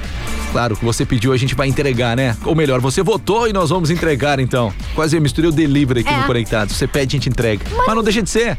Claro, 0.51 0.75
que 0.75 0.83
você 0.83 1.05
pediu, 1.05 1.31
a 1.31 1.37
gente 1.37 1.55
vai 1.55 1.69
entregar, 1.69 2.17
né? 2.17 2.35
Ou 2.43 2.53
melhor, 2.53 2.81
você 2.81 3.01
votou 3.01 3.47
e 3.47 3.53
nós 3.53 3.69
vamos 3.69 3.89
entregar 3.89 4.37
então. 4.37 4.73
Quase 4.93 5.15
eu 5.15 5.21
misturei 5.21 5.49
o 5.49 5.53
delivery 5.53 6.01
aqui 6.01 6.09
É. 6.13 6.17
no 6.17 6.25
Conectado. 6.25 6.73
Você 6.73 6.85
pede, 6.85 7.15
a 7.15 7.17
gente 7.19 7.29
entrega. 7.29 7.65
Mas 7.87 7.95
não 7.95 8.03
deixa 8.03 8.21
de 8.21 8.29
ser. 8.29 8.57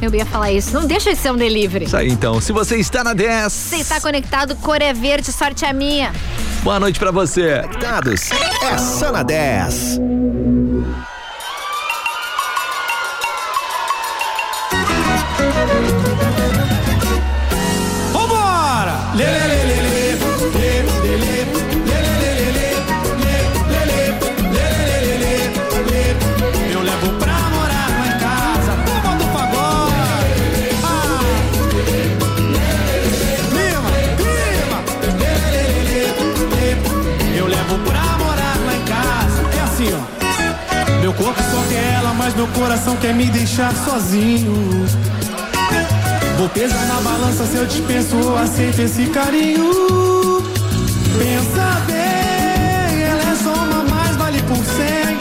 Eu 0.00 0.14
ia 0.14 0.24
falar 0.26 0.52
isso. 0.52 0.72
Não 0.72 0.86
deixa 0.86 1.10
de 1.14 1.18
ser 1.18 1.32
um 1.32 1.36
delivery. 1.36 1.84
Isso 1.86 1.96
aí 1.96 2.08
então. 2.08 2.40
Se 2.40 2.52
você 2.52 2.76
está 2.76 3.02
na 3.02 3.12
10, 3.14 3.52
Você 3.52 3.76
está 3.76 4.00
conectado, 4.00 4.54
cor 4.56 4.80
é 4.80 4.92
verde, 4.92 5.32
sorte 5.32 5.64
é 5.64 5.72
minha. 5.72 6.12
boa 6.62 6.78
noite 6.78 6.98
pra 6.98 7.10
você. 7.10 7.60
Conectados. 7.62 8.30
É 8.62 8.78
só 8.78 9.10
na 9.12 9.22
10. 9.22 10.00
Meu 42.38 42.46
coração 42.48 42.94
quer 42.98 43.12
me 43.12 43.26
deixar 43.26 43.74
sozinho. 43.84 44.54
Vou 46.38 46.48
pesar 46.50 46.86
na 46.86 47.00
balança 47.00 47.44
se 47.44 47.56
eu 47.56 47.66
dispenso 47.66 48.14
ou 48.14 48.38
aceito 48.38 48.80
esse 48.80 49.06
carinho. 49.06 50.40
Pensa 51.18 51.82
bem, 51.88 53.02
ela 53.02 53.32
é 53.32 53.36
só 53.42 53.52
uma 53.52 53.82
mais, 53.92 54.14
vale 54.14 54.40
por 54.42 54.64
cem. 54.64 55.18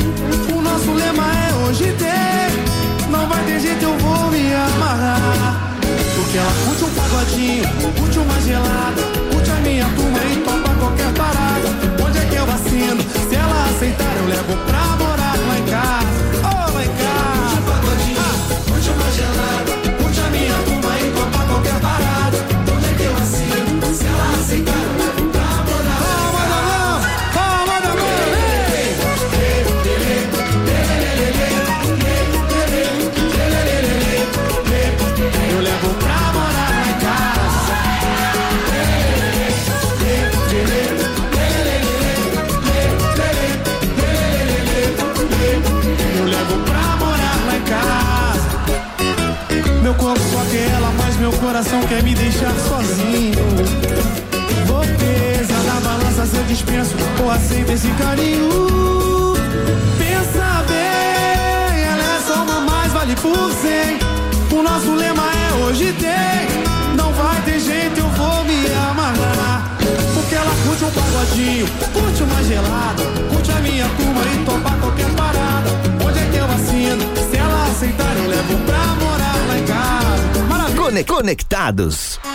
O 0.56 0.62
nosso 0.62 0.92
lema 0.94 1.24
é 1.48 1.56
hoje 1.66 1.92
tem. 1.98 3.10
Não 3.10 3.28
vai 3.28 3.44
ter 3.46 3.62
jeito, 3.62 3.82
eu 3.82 3.98
vou 3.98 4.30
me 4.30 4.54
amarrar. 4.54 5.74
Porque 6.16 6.38
ela 6.38 6.54
curte 6.66 6.84
um 6.84 6.90
pagodinho, 6.90 7.64
curte 7.98 8.20
uma 8.20 8.40
gelada, 8.42 9.02
curte 9.32 9.50
a 9.50 9.56
minha 9.56 9.86
turma 9.86 10.20
e 10.20 10.36
topa 10.46 10.70
qualquer 10.76 11.12
parada. 11.14 11.68
Onde 12.06 12.18
é 12.20 12.26
que 12.26 12.36
eu 12.36 12.44
assino? 12.44 13.02
Se 13.28 13.36
ela 13.36 13.70
aceitar, 13.72 14.16
eu 14.18 14.28
levo 14.28 14.56
pra 14.68 14.86
morar 15.04 15.17
Importados. 81.68 82.27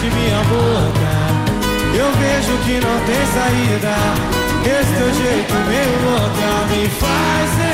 Que 0.00 0.10
minha 0.10 0.42
boca 0.44 1.12
Eu 1.94 2.12
vejo 2.12 2.58
que 2.64 2.74
não 2.84 2.96
tem 3.06 3.26
saída. 3.34 3.94
Esse 4.64 4.92
teu 4.94 5.14
jeito 5.14 5.54
meio 5.68 5.94
louca 6.04 6.66
Me 6.70 6.88
faz 6.88 7.65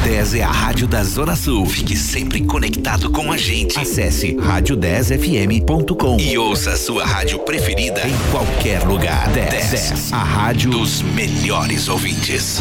A 0.03 0.05
10 0.05 0.35
é 0.35 0.43
a 0.43 0.51
rádio 0.51 0.89
da 0.89 1.05
Zona 1.05 1.37
Sul. 1.37 1.65
Fique 1.65 1.97
sempre 1.97 2.45
conectado 2.45 3.09
com 3.09 3.31
a 3.31 3.37
gente. 3.37 3.79
Acesse 3.79 4.35
rádio10fm.com 4.35 6.19
e 6.19 6.37
ouça 6.37 6.73
a 6.73 6.77
sua 6.77 7.07
rádio 7.07 7.39
preferida 7.39 8.03
em 8.05 8.33
qualquer 8.33 8.83
lugar. 8.83 9.29
10, 9.29 9.71
10 9.71 10.13
a 10.13 10.17
rádio 10.17 10.73
dos 10.73 11.03
melhores 11.03 11.89
ouvintes. 11.89 12.59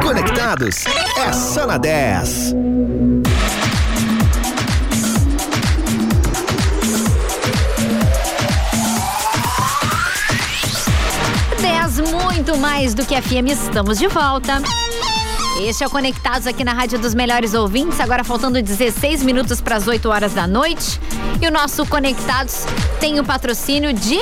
Conectados 0.00 0.84
é 0.86 1.32
só 1.32 1.66
na 1.66 1.76
10. 1.76 2.54
Dez 11.60 11.98
muito 12.12 12.56
mais 12.58 12.94
do 12.94 13.04
que 13.04 13.20
FM, 13.20 13.48
estamos 13.50 13.98
de 13.98 14.06
volta. 14.06 14.62
Este 15.60 15.82
é 15.82 15.86
o 15.86 15.90
Conectados 15.90 16.46
aqui 16.46 16.62
na 16.62 16.72
Rádio 16.72 16.98
dos 16.98 17.14
Melhores 17.14 17.52
Ouvintes, 17.52 17.98
agora 18.00 18.22
faltando 18.22 18.62
16 18.62 19.22
minutos 19.24 19.60
para 19.60 19.76
as 19.76 19.88
8 19.88 20.08
horas 20.08 20.32
da 20.32 20.46
noite. 20.46 21.00
E 21.42 21.46
o 21.46 21.50
nosso 21.50 21.84
Conectados 21.84 22.64
tem 23.00 23.18
o 23.18 23.24
patrocínio 23.24 23.92
de. 23.92 24.20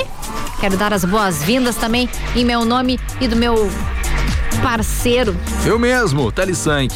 Quero 0.59 0.75
dar 0.75 0.91
as 0.93 1.05
boas-vindas 1.05 1.75
também 1.75 2.09
em 2.35 2.43
meu 2.43 2.65
nome 2.65 2.99
e 3.21 3.27
do 3.27 3.35
meu 3.35 3.69
parceiro 4.63 5.37
Eu 5.63 5.77
mesmo, 5.77 6.31
Tali 6.31 6.55
Sank. 6.55 6.93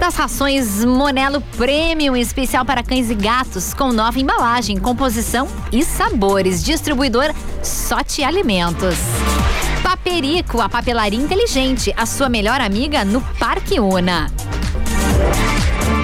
das 0.00 0.16
rações 0.16 0.84
Monelo 0.84 1.40
Premium, 1.56 2.16
especial 2.16 2.64
para 2.64 2.82
cães 2.82 3.08
e 3.10 3.14
gatos, 3.14 3.72
com 3.72 3.92
nova 3.92 4.18
embalagem, 4.18 4.76
composição 4.78 5.46
e 5.70 5.84
sabores. 5.84 6.64
Distribuidor 6.64 7.32
Sorte 7.62 8.24
Alimentos. 8.24 8.96
Paperico, 10.04 10.60
a 10.60 10.68
papelaria 10.68 11.18
inteligente, 11.18 11.94
a 11.96 12.04
sua 12.06 12.28
melhor 12.28 12.60
amiga 12.60 13.04
no 13.04 13.20
Parque 13.38 13.78
Una. 13.78 14.28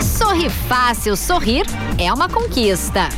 Sorri 0.01 0.49
fácil, 0.49 1.17
sorrir 1.17 1.67
é 1.99 2.13
uma 2.13 2.29
conquista. 2.29 3.09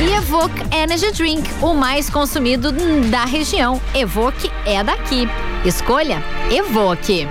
E 0.00 0.12
Evoque 0.12 0.60
Energy 0.74 1.12
Drink, 1.12 1.48
o 1.62 1.72
mais 1.72 2.10
consumido 2.10 2.72
da 3.08 3.24
região. 3.24 3.80
Evoque 3.94 4.50
é 4.66 4.82
daqui. 4.82 5.28
Escolha 5.64 6.20
Evoque. 6.50 7.28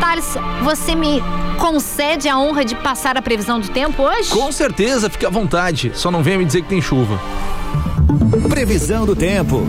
Thales, 0.00 0.34
você 0.64 0.96
me 0.96 1.22
concede 1.60 2.28
a 2.28 2.36
honra 2.36 2.64
de 2.64 2.74
passar 2.74 3.16
a 3.16 3.22
previsão 3.22 3.60
do 3.60 3.68
tempo 3.68 4.02
hoje? 4.02 4.28
Com 4.30 4.50
certeza, 4.50 5.08
fique 5.08 5.24
à 5.24 5.30
vontade. 5.30 5.92
Só 5.94 6.10
não 6.10 6.20
venha 6.20 6.36
me 6.36 6.44
dizer 6.44 6.62
que 6.62 6.68
tem 6.68 6.82
chuva. 6.82 7.20
Previsão 8.48 9.04
do 9.04 9.14
tempo. 9.16 9.62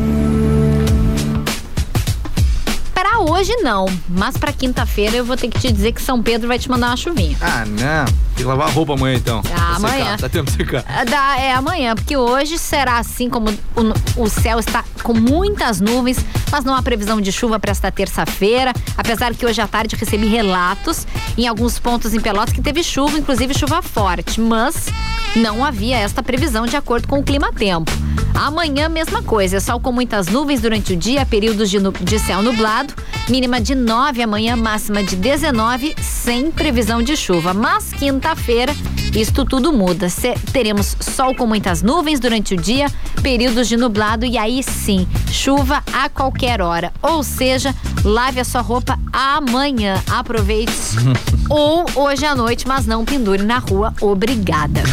Para 2.94 3.20
hoje 3.20 3.56
não, 3.58 3.86
mas 4.10 4.38
para 4.38 4.52
quinta-feira 4.52 5.16
eu 5.18 5.26
vou 5.26 5.38
ter 5.38 5.48
que 5.50 5.60
te 5.60 5.72
dizer 5.72 5.92
que 5.92 6.02
São 6.02 6.22
Pedro 6.22 6.48
vai 6.48 6.58
te 6.58 6.70
mandar 6.70 6.88
uma 6.88 6.98
chuvinha. 6.98 7.38
Ah, 7.42 7.64
não. 7.66 8.06
Tem 8.06 8.16
que 8.38 8.44
lavar 8.44 8.68
a 8.68 8.72
roupa 8.72 8.94
amanhã 8.94 9.16
então. 9.18 9.42
Ah, 9.56 9.76
amanhã. 9.76 10.04
Secar. 10.04 10.18
Tá 10.20 10.30
tempo 10.30 10.52
de 10.52 10.58
secar. 10.58 10.84
Dá- 11.06 11.38
é 11.40 11.54
amanhã, 11.54 11.96
porque 11.96 12.18
hoje 12.18 12.58
será 12.58 12.98
assim 12.98 13.30
como 13.30 13.50
o, 13.76 14.24
o 14.24 14.30
céu 14.30 14.60
está 14.60 14.84
com 15.04 15.14
muitas 15.14 15.80
nuvens, 15.80 16.18
mas 16.52 16.64
não 16.64 16.76
há 16.76 16.82
previsão 16.82 17.22
de 17.22 17.32
chuva 17.32 17.60
para 17.60 17.72
esta 17.72 17.92
terça-feira. 17.92 18.74
Apesar 18.98 19.34
que 19.36 19.46
hoje 19.46 19.62
à 19.62 19.68
tarde 19.68 19.96
recebi 19.96 20.28
relatos 20.28 21.06
em 21.38 21.48
alguns 21.48 21.78
pontos 21.80 22.14
em 22.14 22.20
Pelotas 22.20 22.54
que 22.54 22.62
teve 22.62 22.84
chuva, 22.84 23.18
inclusive 23.18 23.54
chuva 23.54 23.82
forte, 23.82 24.40
mas 24.42 24.88
não 25.36 25.64
havia 25.64 25.98
esta 25.98 26.24
previsão 26.24 26.66
de 26.66 26.76
acordo 26.76 27.08
com 27.08 27.20
o 27.20 27.24
clima-tempo. 27.24 27.92
Amanhã, 28.38 28.88
mesma 28.88 29.24
coisa, 29.24 29.60
sol 29.60 29.80
com 29.80 29.92
muitas 29.92 30.28
nuvens 30.28 30.62
durante 30.62 30.94
o 30.94 30.96
dia, 30.96 31.26
períodos 31.26 31.72
de, 31.72 31.80
de 31.80 32.20
céu 32.20 32.44
nublado, 32.44 32.94
mínima 33.28 33.60
de 33.60 33.74
9 33.74 34.22
amanhã, 34.22 34.56
máxima 34.56 35.04
de 35.04 35.16
19, 35.16 35.96
sem 36.00 36.52
previsão 36.52 37.02
de 37.02 37.18
chuva. 37.18 37.52
Mas 37.52 37.92
quinta-feira, 37.92 38.76
isto 39.16 39.46
tudo 39.46 39.72
muda. 39.74 40.10
Se- 40.10 40.36
teremos 40.52 40.96
sol 41.00 41.34
com 41.36 41.46
muitas 41.48 41.82
nuvens 41.82 42.20
durante 42.20 42.54
o 42.54 42.58
dia, 42.58 42.88
períodos 43.22 43.68
de 43.68 43.78
nublado 43.78 44.26
e 44.26 44.38
aí 44.38 44.62
sim, 44.64 45.08
chuva 45.32 45.84
a 45.94 46.10
qualquer 46.10 46.62
hora. 46.62 46.92
Ou 47.02 47.24
seja, 47.24 47.74
lave 48.04 48.40
a 48.40 48.44
sua 48.46 48.62
roupa 48.62 48.98
amanhã. 49.12 50.02
Aproveite. 50.10 50.72
Ou 51.50 51.86
hoje 51.96 52.26
à 52.26 52.36
noite, 52.36 52.68
mas 52.68 52.86
não 52.86 53.06
pendure 53.06 53.44
na 53.44 53.58
rua. 53.60 53.94
Obrigada. 54.02 54.82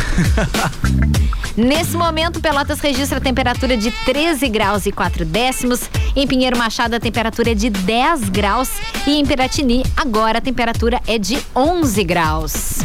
Nesse 1.57 1.97
momento, 1.97 2.41
Pelotas 2.41 2.81
registra 2.81 3.19
a 3.19 3.21
temperatura 3.21 3.77
de 3.77 3.91
13 4.05 4.49
graus 4.49 4.87
e 4.87 4.93
4 4.93 5.25
décimos. 5.25 5.83
Em 6.17 6.27
Pinheiro 6.27 6.59
Machado, 6.59 6.95
a 6.97 7.01
temperatura 7.01 7.53
é 7.53 7.55
de 7.55 7.71
10 7.71 8.29
graus. 8.29 8.71
E 9.07 9.13
em 9.13 9.25
Piratini, 9.25 9.85
agora 9.97 10.39
a 10.39 10.41
temperatura 10.41 11.01
é 11.07 11.17
de 11.17 11.39
11 11.55 12.03
graus. 12.03 12.79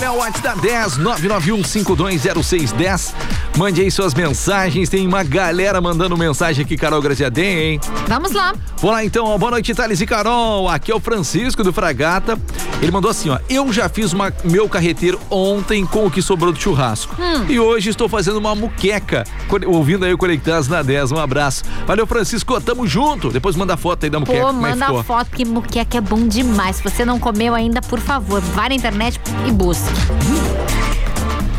olhar 0.00 0.12
o 0.12 0.18
WhatsApp 0.20 0.42
da 0.42 0.54
10 0.54 0.98
991520610. 0.98 3.12
Mande 3.58 3.82
aí 3.82 3.90
suas 3.90 4.14
mensagens. 4.14 4.88
Tem 4.88 5.06
uma 5.06 5.22
galera 5.22 5.78
mandando 5.78 6.16
mensagem 6.16 6.64
aqui, 6.64 6.74
Carol 6.74 7.02
Graziadem, 7.02 7.58
hein? 7.58 7.78
Vamos 8.08 8.32
lá. 8.32 8.54
Vamos 8.78 8.96
lá 8.96 9.04
então, 9.04 9.38
boa 9.38 9.50
noite, 9.50 9.74
Thales 9.74 10.00
e 10.00 10.06
Carol. 10.06 10.70
Aqui 10.70 10.90
é 10.90 10.94
o 10.94 11.00
Francisco 11.00 11.62
do 11.62 11.70
Fragata. 11.70 12.40
Ele 12.80 12.90
mandou 12.90 13.10
assim, 13.10 13.28
ó. 13.28 13.38
Eu 13.50 13.70
já 13.74 13.90
fiz 13.90 14.14
uma, 14.14 14.32
meu 14.42 14.70
carreteiro 14.70 15.20
ontem 15.28 15.84
com 15.84 16.06
o 16.06 16.10
que 16.10 16.22
sobrou 16.22 16.50
do 16.50 16.58
churrasco. 16.58 17.14
Hum. 17.20 17.44
E 17.46 17.60
hoje 17.60 17.90
estou 17.90 18.08
fazendo 18.08 18.38
uma 18.38 18.54
muqueca. 18.54 19.24
Ouvindo 19.66 20.06
aí 20.06 20.14
o 20.14 20.18
Conectados 20.18 20.66
na 20.66 20.80
10. 20.82 21.12
Um 21.12 21.18
abraço. 21.18 21.62
Valeu, 21.86 22.06
Francisco. 22.06 22.58
Tamo 22.58 22.86
junto. 22.86 23.28
Depois 23.28 23.54
manda 23.54 23.76
foto 23.76 24.04
aí 24.04 24.10
da 24.10 24.18
muqueca. 24.18 24.40
Pô, 24.40 24.48
é 24.48 24.52
que 24.52 24.58
manda 24.58 24.86
ficou. 24.86 25.00
a 25.00 25.04
foto, 25.04 25.28
porque 25.28 25.44
muqueca 25.44 25.98
é 25.98 26.00
bom 26.00 26.26
demais. 26.26 26.76
Se 26.76 26.82
você 26.82 27.04
não 27.04 27.18
comeu 27.18 27.54
ainda, 27.54 27.82
por 27.82 28.00
favor, 28.00 28.40
vá 28.40 28.70
na 28.70 28.74
internet 28.74 29.20
e 29.46 29.52
busque. 29.52 29.89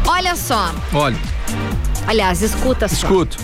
Olha 0.08 0.36
só. 0.36 0.74
Olha, 0.94 1.18
Aliás, 2.08 2.42
escuta 2.42 2.88
só. 2.88 2.96
escuto. 2.96 3.38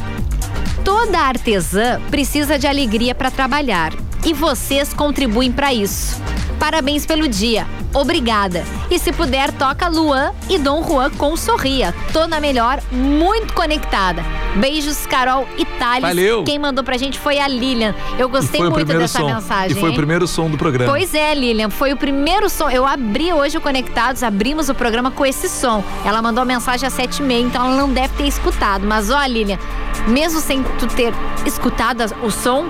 Toda 0.83 1.19
artesã 1.19 1.99
precisa 2.09 2.57
de 2.57 2.67
alegria 2.67 3.13
para 3.13 3.29
trabalhar 3.31 3.93
e 4.25 4.33
vocês 4.33 4.93
contribuem 4.93 5.51
para 5.51 5.73
isso. 5.73 6.17
Parabéns 6.59 7.05
pelo 7.05 7.27
dia. 7.27 7.67
Obrigada. 7.93 8.63
E 8.91 8.99
se 8.99 9.11
puder, 9.11 9.51
toca 9.53 9.87
Luan 9.87 10.31
e 10.49 10.57
Dom 10.57 10.83
Juan 10.83 11.09
com 11.11 11.35
Sorria. 11.37 11.93
Tô 12.11 12.27
na 12.27 12.39
melhor, 12.39 12.81
muito 12.91 13.53
conectada. 13.53 14.23
Beijos, 14.55 15.05
Carol 15.05 15.47
e 15.57 15.65
Thales. 15.65 16.01
Valeu. 16.01 16.43
Quem 16.43 16.59
mandou 16.59 16.83
pra 16.83 16.97
gente 16.97 17.19
foi 17.19 17.39
a 17.39 17.47
Lilian. 17.47 17.93
Eu 18.17 18.27
gostei 18.29 18.61
muito 18.61 18.85
dessa 18.85 19.19
som. 19.19 19.25
mensagem. 19.25 19.77
E 19.77 19.79
foi 19.79 19.89
hein? 19.89 19.95
o 19.95 19.97
primeiro 19.97 20.27
som 20.27 20.49
do 20.49 20.57
programa. 20.57 20.91
Pois 20.91 21.13
é, 21.13 21.33
Lilian, 21.33 21.69
foi 21.69 21.93
o 21.93 21.97
primeiro 21.97 22.49
som. 22.49 22.69
Eu 22.69 22.85
abri 22.85 23.31
hoje 23.31 23.57
o 23.57 23.61
Conectados, 23.61 24.23
abrimos 24.23 24.69
o 24.69 24.75
programa 24.75 25.11
com 25.11 25.25
esse 25.25 25.47
som. 25.47 25.83
Ela 26.05 26.21
mandou 26.21 26.41
a 26.41 26.45
mensagem 26.45 26.87
às 26.87 26.93
sete 26.93 27.19
e 27.19 27.23
meia, 27.23 27.41
então 27.41 27.65
ela 27.65 27.75
não 27.75 27.91
deve 27.91 28.13
ter 28.15 28.27
escutado. 28.27 28.85
Mas 28.85 29.09
ó, 29.09 29.23
Lilian, 29.25 29.59
mesmo 30.07 30.39
sem 30.39 30.63
tu 30.79 30.87
ter 30.87 31.13
escutado 31.45 32.03
o 32.23 32.31
som, 32.31 32.65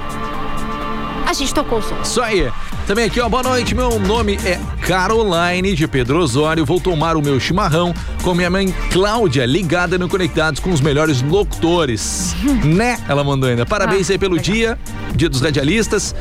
a 1.25 1.33
gente 1.33 1.53
tocou 1.53 1.79
o 1.79 1.81
som. 1.81 1.95
Isso 2.01 2.21
aí. 2.21 2.51
Também 2.87 3.03
aqui, 3.03 3.19
ó, 3.19 3.27
boa 3.27 3.43
noite. 3.43 3.75
Meu 3.75 3.99
nome 3.99 4.39
é 4.45 4.57
Caroline 4.79 5.75
de 5.75 5.85
Pedro 5.89 6.19
Osório. 6.19 6.65
Vou 6.65 6.79
tomar 6.79 7.17
o 7.17 7.21
meu 7.21 7.37
chimarrão 7.37 7.93
com 8.23 8.33
minha 8.33 8.49
mãe 8.49 8.73
Cláudia, 8.93 9.45
ligada 9.45 9.97
no 9.97 10.07
Conectados 10.07 10.61
com 10.61 10.69
os 10.69 10.79
melhores 10.79 11.21
locutores. 11.21 12.33
né? 12.63 12.97
Ela 13.09 13.25
mandou 13.25 13.49
ainda. 13.49 13.65
Parabéns 13.65 14.09
Ah, 14.09 14.13
aí 14.13 14.17
pelo 14.17 14.39
dia, 14.39 14.79
dia 15.13 15.27
dos 15.27 15.41
radialistas. 15.41 16.15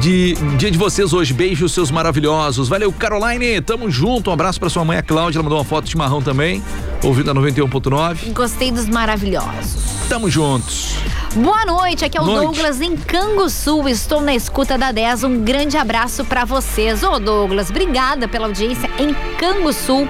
De, 0.00 0.34
dia 0.56 0.70
de 0.70 0.78
vocês 0.78 1.12
hoje. 1.12 1.34
Beijos, 1.34 1.72
seus 1.72 1.90
maravilhosos. 1.90 2.68
Valeu, 2.68 2.92
Caroline. 2.92 3.60
Tamo 3.60 3.90
junto. 3.90 4.30
Um 4.30 4.34
abraço 4.34 4.60
pra 4.60 4.70
sua 4.70 4.84
mãe, 4.84 4.98
a 4.98 5.02
Cláudia. 5.02 5.38
Ela 5.38 5.42
mandou 5.42 5.58
uma 5.58 5.64
foto 5.64 5.86
de 5.86 5.90
chimarrão 5.90 6.22
também. 6.22 6.62
Ouvindo 7.02 7.32
a 7.32 7.34
91.9. 7.34 8.32
Gostei 8.32 8.70
dos 8.70 8.86
maravilhosos. 8.88 9.82
Tamo 10.08 10.30
juntos. 10.30 10.94
Boa 11.38 11.64
noite, 11.64 12.04
aqui 12.04 12.18
é 12.18 12.20
o 12.20 12.24
Noite. 12.24 12.46
Douglas 12.46 12.80
em 12.80 12.96
Canguçu. 12.96 13.88
Estou 13.88 14.20
na 14.20 14.34
escuta 14.34 14.76
da 14.76 14.90
10. 14.90 15.22
Um 15.22 15.40
grande 15.40 15.76
abraço 15.76 16.24
pra 16.24 16.44
vocês. 16.44 17.04
Ô, 17.04 17.20
Douglas, 17.20 17.70
obrigada 17.70 18.26
pela 18.26 18.48
audiência 18.48 18.90
em 18.98 19.14
Canguçu. 19.36 20.08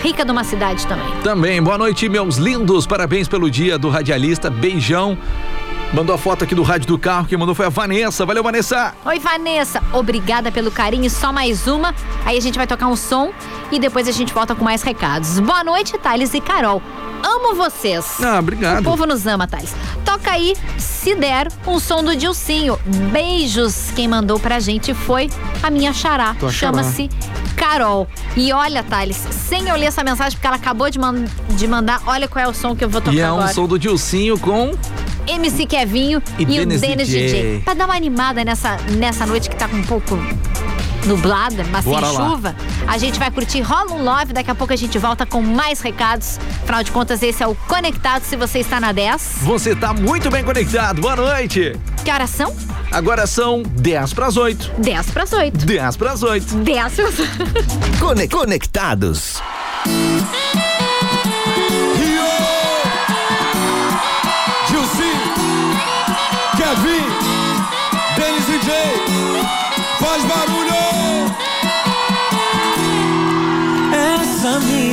Rica 0.00 0.24
de 0.24 0.30
uma 0.30 0.44
cidade 0.44 0.86
também. 0.86 1.20
Também, 1.22 1.60
boa 1.60 1.76
noite, 1.76 2.08
meus 2.08 2.36
lindos. 2.36 2.86
Parabéns 2.86 3.26
pelo 3.26 3.50
dia 3.50 3.76
do 3.76 3.88
radialista. 3.88 4.48
Beijão. 4.50 5.18
Mandou 5.92 6.14
a 6.14 6.18
foto 6.18 6.44
aqui 6.44 6.54
do 6.54 6.62
rádio 6.62 6.86
do 6.86 6.98
carro. 6.98 7.26
Quem 7.26 7.36
mandou 7.36 7.56
foi 7.56 7.66
a 7.66 7.68
Vanessa. 7.68 8.24
Valeu, 8.24 8.44
Vanessa. 8.44 8.94
Oi, 9.04 9.18
Vanessa. 9.18 9.82
Obrigada 9.92 10.52
pelo 10.52 10.70
carinho. 10.70 11.10
Só 11.10 11.32
mais 11.32 11.66
uma. 11.66 11.92
Aí 12.24 12.38
a 12.38 12.40
gente 12.40 12.56
vai 12.56 12.68
tocar 12.68 12.86
um 12.86 12.96
som 12.96 13.32
e 13.72 13.80
depois 13.80 14.06
a 14.06 14.12
gente 14.12 14.32
volta 14.32 14.54
com 14.54 14.64
mais 14.64 14.82
recados. 14.82 15.40
Boa 15.40 15.64
noite, 15.64 15.98
Thales 15.98 16.32
e 16.34 16.40
Carol. 16.40 16.80
Amo 17.22 17.54
vocês. 17.54 18.04
Ah, 18.22 18.38
obrigado. 18.38 18.80
O 18.80 18.84
povo 18.84 19.06
nos 19.06 19.26
ama, 19.26 19.46
Thales. 19.46 19.74
Toca 20.04 20.30
aí, 20.32 20.54
se 20.78 21.14
der, 21.14 21.48
um 21.66 21.78
som 21.78 22.02
do 22.02 22.14
Dilcinho. 22.16 22.78
Beijos. 23.12 23.90
Quem 23.94 24.08
mandou 24.08 24.38
pra 24.38 24.58
gente 24.60 24.92
foi 24.94 25.30
a 25.62 25.70
minha 25.70 25.92
xará. 25.92 26.34
Chama-se 26.50 27.08
Carol. 27.56 28.08
E 28.36 28.52
olha, 28.52 28.82
Thales, 28.82 29.16
sem 29.30 29.68
eu 29.68 29.76
ler 29.76 29.86
essa 29.86 30.02
mensagem, 30.02 30.32
porque 30.32 30.46
ela 30.46 30.56
acabou 30.56 30.90
de, 30.90 30.98
man- 30.98 31.24
de 31.50 31.66
mandar, 31.68 32.00
olha 32.06 32.26
qual 32.26 32.44
é 32.44 32.48
o 32.48 32.54
som 32.54 32.74
que 32.74 32.84
eu 32.84 32.88
vou 32.88 33.00
tocar 33.00 33.14
E 33.16 33.20
é 33.20 33.30
um 33.30 33.36
agora. 33.36 33.52
som 33.52 33.66
do 33.66 33.78
Dilcinho 33.78 34.38
com. 34.38 34.72
MC 35.24 35.66
Kevinho 35.66 36.20
E 36.36 36.42
e, 36.42 36.44
o 36.44 36.48
Dennis 36.48 36.80
Dennis 36.80 37.06
DJ. 37.08 37.26
DJ. 37.28 37.60
Pra 37.60 37.74
dar 37.74 37.84
uma 37.84 37.94
animada 37.94 38.44
nessa, 38.44 38.76
nessa 38.98 39.24
noite 39.24 39.48
que 39.48 39.54
tá 39.54 39.68
com 39.68 39.76
um 39.76 39.84
pouco 39.84 40.18
nublada, 41.06 41.64
mas 41.70 41.84
Bora 41.84 42.06
sem 42.06 42.18
lá. 42.18 42.28
chuva, 42.30 42.56
a 42.86 42.98
gente 42.98 43.18
vai 43.18 43.30
curtir 43.30 43.60
Rola 43.60 43.92
um 43.92 44.02
Love. 44.02 44.32
Daqui 44.32 44.50
a 44.50 44.54
pouco 44.54 44.72
a 44.72 44.76
gente 44.76 44.98
volta 44.98 45.24
com 45.26 45.40
mais 45.42 45.80
recados. 45.80 46.38
Afinal 46.62 46.82
de 46.82 46.90
contas, 46.90 47.22
esse 47.22 47.42
é 47.42 47.46
o 47.46 47.54
Conectado 47.54 48.22
se 48.24 48.36
você 48.36 48.58
está 48.60 48.80
na 48.80 48.92
10. 48.92 49.38
Você 49.42 49.74
tá 49.74 49.92
muito 49.92 50.30
bem 50.30 50.44
conectado. 50.44 51.00
Boa 51.00 51.16
noite. 51.16 51.76
Que 52.04 52.10
horas 52.10 52.30
são? 52.30 52.54
Agora 52.90 53.26
são 53.26 53.62
10 53.62 54.12
pras 54.12 54.36
8. 54.36 54.70
10 54.78 55.10
pras 55.10 55.32
8. 55.32 55.66
10 55.66 55.96
pras 55.96 56.22
8. 56.22 56.54
10 56.56 56.92
pras 56.94 57.18
8. 57.18 57.98
Cone- 57.98 58.28
Conectados. 58.28 59.40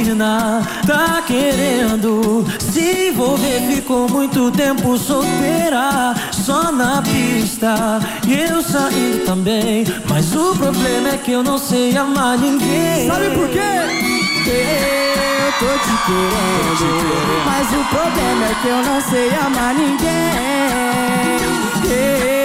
Menina 0.09 0.61
tá 0.87 1.21
querendo 1.25 2.45
se 2.59 3.09
envolver, 3.09 3.61
ficou 3.67 4.09
muito 4.09 4.49
tempo 4.51 4.97
solteira, 4.97 6.15
só 6.31 6.71
na 6.71 7.01
pista. 7.01 7.99
E 8.27 8.33
eu 8.33 8.61
saindo 8.63 9.25
também, 9.25 9.85
mas 10.09 10.33
o 10.35 10.55
problema 10.55 11.09
é 11.09 11.17
que 11.17 11.31
eu 11.31 11.43
não 11.43 11.57
sei 11.57 11.95
amar 11.95 12.37
ninguém. 12.37 13.07
Sabe 13.07 13.29
por 13.35 13.49
quê? 13.49 13.59
Eu 14.49 15.51
tô 15.59 15.65
te 15.77 15.95
querendo, 16.05 17.45
Mas 17.45 17.67
o 17.67 17.83
problema 17.89 18.45
é 18.45 18.55
que 18.61 18.67
eu 18.67 18.83
não 18.83 19.01
sei 19.01 19.29
amar 19.35 19.75
ninguém. 19.75 20.79
eu 21.85 22.38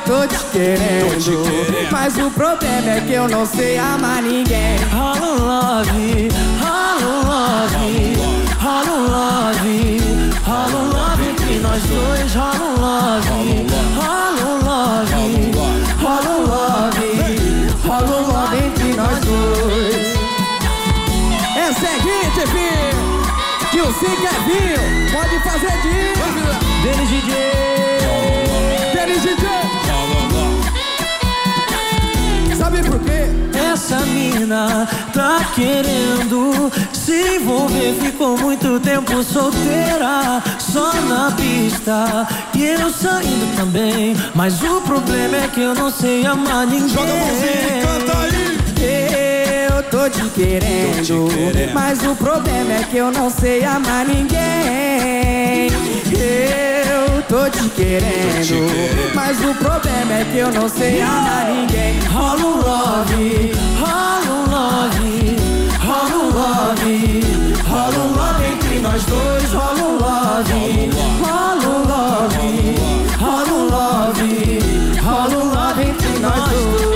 tô 0.00 0.26
te 0.26 0.38
querendo. 0.52 1.90
Mas 1.90 2.16
o 2.16 2.30
problema 2.30 2.90
é 2.90 3.00
que 3.00 3.12
eu 3.12 3.28
não 3.28 3.46
sei 3.46 3.78
amar 3.78 4.22
ninguém. 4.22 4.76
Um 4.92 5.44
love, 5.44 6.28
um 6.60 7.26
love, 7.26 8.16
um 8.62 9.06
love, 9.10 10.00
um 10.48 10.90
love 10.92 11.24
entre 11.28 11.58
nós 11.60 11.82
dois, 11.82 12.36
um 12.36 12.80
love, 12.80 13.28
um 13.30 13.66
love, 13.96 14.42
um 14.42 14.58
love, 14.64 15.14
um 17.86 18.22
love 18.26 18.56
entre 18.56 18.92
nós 18.94 19.18
dois. 19.24 20.06
É 21.56 21.70
o 21.70 21.74
seguinte, 21.74 22.40
filho. 22.50 22.76
Que 23.70 23.80
o 23.80 23.92
Sim 23.92 24.16
Kevinho 24.16 24.80
pode 25.12 25.38
fazer 25.40 25.76
disso. 25.82 26.26
Denis 26.82 27.08
DJ, 27.08 27.34
Dennis 28.94 29.22
DJ. 29.22 29.55
Essa 33.86 34.04
mina 34.06 34.88
tá 35.14 35.38
querendo 35.54 36.72
se 36.92 37.36
envolver, 37.36 37.94
ficou 38.02 38.36
muito 38.36 38.80
tempo 38.80 39.22
solteira, 39.22 40.42
só 40.58 40.92
na 41.02 41.30
pista. 41.30 42.26
E 42.52 42.64
eu 42.64 42.90
saindo 42.90 43.56
também, 43.56 44.16
mas 44.34 44.60
o 44.60 44.80
problema 44.80 45.36
é 45.36 45.48
que 45.48 45.60
eu 45.60 45.72
não 45.72 45.88
sei 45.88 46.26
amar 46.26 46.66
ninguém. 46.66 46.88
Joga 46.88 47.12
a 47.12 47.16
mãozinha 47.16 47.78
e 47.78 47.82
canta 47.86 48.18
aí. 48.18 48.56
Eu 49.70 49.82
tô 49.84 50.10
te 50.10 50.28
querendo, 50.30 51.72
Mas 51.72 52.02
o 52.02 52.16
problema 52.16 52.72
é 52.72 52.84
que 52.90 52.96
eu 52.96 53.12
não 53.12 53.30
sei 53.30 53.64
amar 53.64 54.04
ninguém. 54.04 55.68
eu 56.10 56.75
tô 57.28 57.48
te 57.50 57.68
querendo. 57.70 59.14
Mas 59.14 59.38
o 59.40 59.54
problema 59.54 60.12
é 60.12 60.24
que 60.30 60.38
eu 60.38 60.52
não 60.52 60.68
sei 60.68 61.00
amar 61.00 61.46
ninguém. 61.46 61.98
Rola 62.00 62.40
um 62.40 62.56
love, 62.56 63.52
rola 63.78 64.30
um 64.30 64.50
love, 64.50 65.36
rola 65.84 66.16
um 66.16 66.30
love, 66.32 67.22
rola 67.68 67.98
um 67.98 68.16
love 68.16 68.44
entre 68.44 68.78
nós 68.80 69.04
dois, 69.04 69.52
rola 69.52 69.82
um 69.82 69.98
love, 69.98 70.90
rola 71.20 71.66
um 71.66 71.88
love, 71.88 72.76
rola 73.18 73.52
um 73.52 73.70
love, 73.70 74.58
rola 75.02 75.36
um 75.36 75.54
love 75.54 75.82
entre 75.82 76.18
nós 76.20 76.50
dois. 76.50 76.95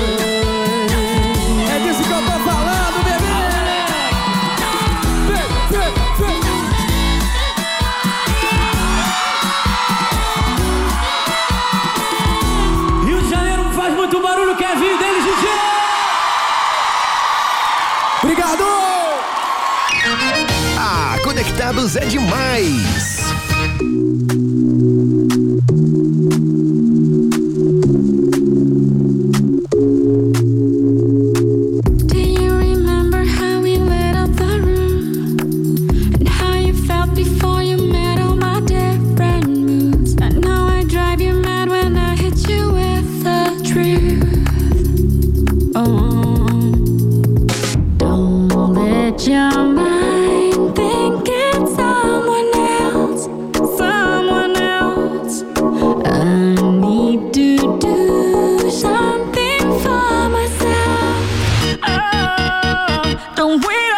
É 21.71 22.05
demais. 22.05 23.20
Oh, 63.43 63.59
don't 63.59 63.90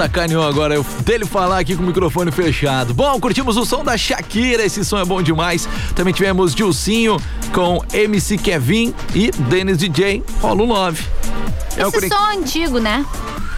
sacaneou 0.00 0.42
agora, 0.48 0.74
eu 0.74 0.82
dele 1.04 1.26
falar 1.26 1.58
aqui 1.58 1.76
com 1.76 1.82
o 1.82 1.86
microfone 1.86 2.30
fechado. 2.30 2.94
Bom, 2.94 3.20
curtimos 3.20 3.58
o 3.58 3.66
som 3.66 3.84
da 3.84 3.98
Shakira, 3.98 4.64
esse 4.64 4.82
som 4.82 4.98
é 4.98 5.04
bom 5.04 5.20
demais. 5.20 5.68
Também 5.94 6.14
tivemos 6.14 6.54
Dilcinho 6.54 7.18
com 7.52 7.84
MC 7.92 8.38
Kevin 8.38 8.94
e 9.14 9.30
Dennis 9.30 9.76
DJ, 9.76 10.22
Rolo 10.40 10.66
9. 10.66 11.04
É 11.76 11.84
o 11.84 11.88
Esse 11.90 11.96
conec- 12.08 12.14
som 12.14 12.24
antigo, 12.38 12.78
né? 12.78 13.04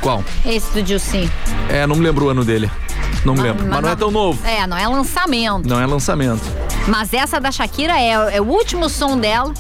Qual? 0.01 0.25
Esse 0.45 0.69
do 0.73 0.83
Dilcinho. 0.83 1.31
É, 1.69 1.87
não 1.87 1.95
me 1.95 2.03
lembro 2.03 2.27
o 2.27 2.29
ano 2.31 2.45
dele. 2.45 2.69
Não 3.25 3.35
me 3.35 3.41
lembro. 3.43 3.65
Mas 3.69 3.81
não 3.81 3.89
é 3.91 3.95
tão 3.95 4.11
novo. 4.11 4.45
É, 4.45 4.67
não 4.67 4.77
é 4.77 4.89
lançamento. 4.89 5.69
Não 5.69 5.81
é 5.81 5.87
lançamento. 5.87 6.43
Mas 6.89 7.15
essa 7.15 7.39
da 7.41 7.53
Shakira 7.53 7.93
é, 8.01 8.37
é 8.37 8.41
o 8.41 8.45
último 8.47 8.89
som 8.91 9.17
dela. 9.17 9.55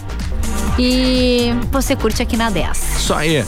E 0.77 1.55
você 1.71 1.95
curte 1.95 2.21
aqui 2.23 2.37
na 2.37 2.51
10. 2.51 2.97
Isso 2.97 3.15
aí. 3.15 3.45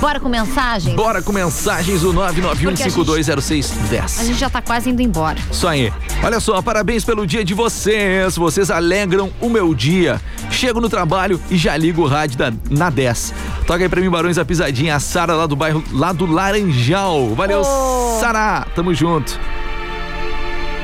Bora 0.00 0.20
com 0.20 0.28
mensagem? 0.28 0.94
Bora 0.94 1.20
com 1.20 1.32
mensagens 1.32 2.04
a 2.04 2.06
991520610. 2.06 4.20
A 4.20 4.24
gente 4.24 4.38
já 4.38 4.48
tá 4.48 4.62
quase 4.62 4.90
indo 4.90 5.02
embora. 5.02 5.36
Isso 5.50 5.66
aí. 5.66 5.92
Olha 6.22 6.38
só, 6.38 6.62
parabéns 6.62 7.04
pelo 7.04 7.26
dia 7.26 7.44
de 7.44 7.52
vocês. 7.52 8.36
Vocês 8.36 8.70
alegram 8.70 9.30
o 9.40 9.48
meu 9.48 9.74
dia. 9.74 10.20
Chego 10.50 10.80
no 10.80 10.88
trabalho 10.88 11.40
e 11.50 11.56
já 11.56 11.76
ligo 11.76 12.02
o 12.02 12.06
rádio 12.06 12.38
da, 12.38 12.52
na 12.70 12.90
10. 12.90 13.34
Toca 13.66 13.82
aí 13.84 13.88
pra 13.88 14.00
mim, 14.00 14.08
Barões, 14.08 14.38
a 14.38 14.44
pisadinha. 14.44 14.94
A 14.94 15.00
Sara 15.00 15.34
lá 15.34 15.46
do 15.46 15.56
bairro, 15.56 15.82
lá 15.92 16.12
do 16.12 16.26
Laranjal. 16.26 17.34
Valeu, 17.34 17.62
Oh. 17.64 18.18
Sara. 18.20 18.66
Tamo 18.76 18.94
junto. 18.94 19.38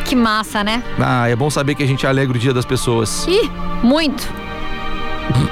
Que 0.05 0.17
massa, 0.17 0.65
né? 0.65 0.83
Ah, 0.99 1.29
é 1.29 1.37
bom 1.37 1.49
saber 1.49 1.77
que 1.77 1.83
a 1.83 1.87
gente 1.87 2.07
alegra 2.07 2.37
o 2.37 2.41
dia 2.41 2.53
das 2.53 2.65
pessoas. 2.65 3.27
Ih, 3.29 3.49
muito. 3.83 4.29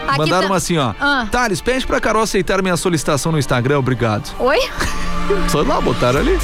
Aqui 0.09 0.19
Mandaram 0.19 0.49
tá- 0.49 0.55
assim, 0.57 0.77
ó. 0.79 0.93
Ah. 1.01 1.27
Thales, 1.31 1.61
pede 1.61 1.87
pra 1.87 2.01
Carol 2.01 2.23
aceitar 2.23 2.61
minha 2.63 2.77
solicitação 2.77 3.33
no 3.33 3.39
Instagram, 3.39 3.79
obrigado. 3.79 4.31
Oi? 4.39 4.59
Só 5.49 5.63
lá, 5.63 5.81
botaram 5.81 6.21
ali. 6.21 6.39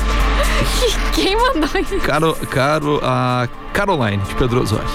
Quem 1.12 1.36
mandou 1.36 1.68
isso? 1.80 1.98
Caro, 2.00 2.34
caro, 2.50 3.00
a 3.02 3.48
Caroline, 3.72 4.22
de 4.22 4.34
Pedro 4.36 4.62
Osório. 4.62 4.88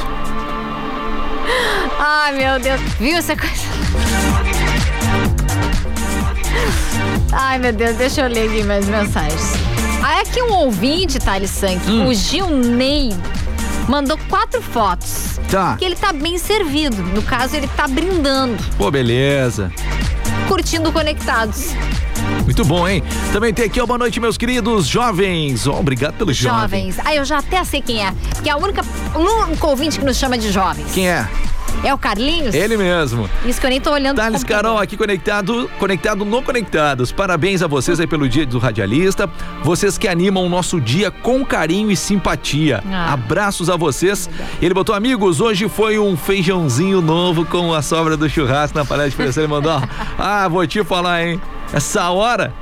Ai, 1.99 2.33
meu 2.33 2.59
Deus. 2.59 2.81
Viu 2.99 3.17
essa 3.17 3.35
coisa? 3.35 3.53
Ai, 7.31 7.59
meu 7.59 7.73
Deus, 7.73 7.95
deixa 7.97 8.21
eu 8.21 8.29
ler 8.29 8.49
aqui 8.49 8.63
mais 8.63 8.87
mensagens. 8.87 9.53
Aí 10.03 10.21
aqui 10.21 10.41
um 10.41 10.51
ouvinte, 10.53 11.19
Thales 11.19 11.49
Sank, 11.51 11.79
Hum. 11.89 12.07
o 12.07 12.13
Gilney, 12.13 13.15
mandou 13.87 14.17
quatro 14.29 14.61
fotos. 14.61 15.12
Tá. 15.53 15.77
Que 15.77 15.85
ele 15.85 15.95
tá 15.95 16.11
bem 16.11 16.39
servido. 16.39 16.97
No 17.03 17.21
caso, 17.21 17.55
ele 17.55 17.67
tá 17.67 17.87
brindando, 17.87 18.57
Pô, 18.75 18.89
beleza. 18.89 19.71
curtindo 20.47 20.91
conectados. 20.91 21.75
Muito 22.43 22.65
bom, 22.65 22.87
hein? 22.87 23.03
Também 23.31 23.53
tem 23.53 23.65
aqui, 23.65 23.79
boa 23.85 23.99
noite, 23.99 24.19
meus 24.19 24.35
queridos 24.35 24.87
jovens. 24.87 25.67
Ó, 25.67 25.79
obrigado 25.79 26.15
pelo 26.15 26.33
jovem. 26.33 26.91
Jovens. 26.91 27.05
Ah, 27.05 27.13
eu 27.13 27.23
já 27.23 27.37
até 27.37 27.63
sei 27.63 27.83
quem 27.83 28.03
é. 28.03 28.11
Porque 28.33 28.49
é 28.49 28.51
a 28.51 28.57
única, 28.57 28.81
o 29.13 29.19
único 29.43 29.67
ouvinte 29.67 29.99
que 29.99 30.05
nos 30.05 30.17
chama 30.17 30.39
de 30.39 30.51
jovens. 30.51 30.91
Quem 30.91 31.07
é? 31.07 31.29
É 31.83 31.93
o 31.93 31.97
Carlinhos? 31.97 32.53
Ele 32.53 32.77
mesmo. 32.77 33.29
Isso 33.45 33.59
que 33.59 33.65
eu 33.65 33.69
nem 33.69 33.81
tô 33.81 33.91
olhando. 33.91 34.17
Thales. 34.17 34.43
Carol 34.43 34.77
aqui 34.77 34.95
conectado, 34.95 35.69
conectado 35.79 36.23
no 36.23 36.41
Conectados. 36.41 37.11
Parabéns 37.11 37.61
a 37.61 37.67
vocês 37.67 37.99
aí 37.99 38.07
pelo 38.07 38.27
dia 38.27 38.45
do 38.45 38.59
radialista. 38.59 39.29
Vocês 39.63 39.97
que 39.97 40.07
animam 40.07 40.45
o 40.45 40.49
nosso 40.49 40.79
dia 40.79 41.11
com 41.11 41.45
carinho 41.45 41.91
e 41.91 41.95
simpatia. 41.95 42.83
Ah. 42.89 43.13
Abraços 43.13 43.69
a 43.69 43.75
vocês. 43.75 44.29
Ele 44.61 44.73
botou 44.73 44.95
amigos, 44.95 45.41
hoje 45.41 45.67
foi 45.67 45.99
um 45.99 46.15
feijãozinho 46.15 47.01
novo 47.01 47.45
com 47.45 47.73
a 47.73 47.81
sobra 47.81 48.15
do 48.15 48.29
churrasco 48.29 48.77
na 48.77 48.85
panela 48.85 49.09
de. 49.09 49.15
Ele 49.23 49.47
mandou, 49.47 49.81
ah, 50.17 50.47
vou 50.47 50.65
te 50.67 50.83
falar, 50.83 51.25
hein? 51.25 51.41
Essa 51.71 52.09
hora. 52.09 52.53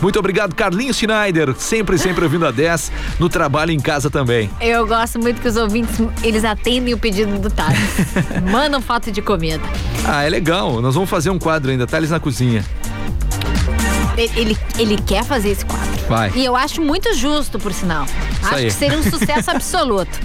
Muito 0.00 0.18
obrigado, 0.18 0.54
Carlinhos 0.54 0.96
Schneider. 0.96 1.54
Sempre, 1.56 1.98
sempre 1.98 2.24
ouvindo 2.24 2.46
a 2.46 2.50
10 2.50 2.90
no 3.18 3.28
trabalho 3.28 3.70
e 3.70 3.74
em 3.74 3.80
casa 3.80 4.10
também. 4.10 4.50
Eu 4.60 4.86
gosto 4.86 5.18
muito 5.18 5.40
que 5.40 5.48
os 5.48 5.56
ouvintes, 5.56 5.96
eles 6.22 6.44
atendem 6.44 6.94
o 6.94 6.98
pedido 6.98 7.38
do 7.38 7.50
Thales. 7.50 7.78
Mandam 8.50 8.80
foto 8.80 9.10
de 9.12 9.20
comida. 9.20 9.62
Ah, 10.04 10.22
é 10.24 10.28
legal. 10.30 10.80
Nós 10.80 10.94
vamos 10.94 11.10
fazer 11.10 11.30
um 11.30 11.38
quadro 11.38 11.70
ainda, 11.70 11.86
Thales 11.86 12.10
na 12.10 12.18
cozinha. 12.20 12.64
Ele, 14.16 14.56
ele, 14.78 14.98
quer 14.98 15.24
fazer 15.24 15.50
esse 15.50 15.64
quadro. 15.64 15.88
Vai. 16.06 16.30
E 16.34 16.44
eu 16.44 16.54
acho 16.54 16.82
muito 16.82 17.14
justo, 17.14 17.58
por 17.58 17.72
sinal. 17.72 18.06
acho 18.42 18.54
aí. 18.54 18.64
que 18.66 18.70
seria 18.72 18.98
um 18.98 19.02
sucesso 19.02 19.48
absoluto. 19.52 20.18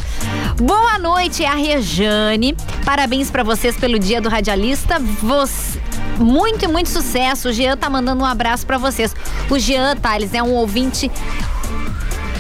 Boa 0.58 1.00
noite, 1.00 1.44
é 1.44 1.48
a 1.48 1.56
Rejane. 1.56 2.56
Parabéns 2.84 3.32
pra 3.32 3.42
vocês 3.44 3.78
pelo 3.78 3.98
dia 3.98 4.20
do 4.20 4.28
radialista. 4.28 5.00
Você- 5.00 5.80
Muito 6.18 6.64
e 6.66 6.68
muito 6.68 6.90
sucesso. 6.90 7.50
O 7.50 7.54
Jean 7.54 7.76
tá 7.78 7.90
mandando 7.90 8.22
um 8.24 8.26
abraço 8.26 8.66
pra 8.66 8.78
vocês. 8.78 9.14
O 9.50 9.60
Jean 9.60 9.96
Thales 9.98 10.34
é 10.34 10.42
um 10.42 10.52
ouvinte 10.54 11.12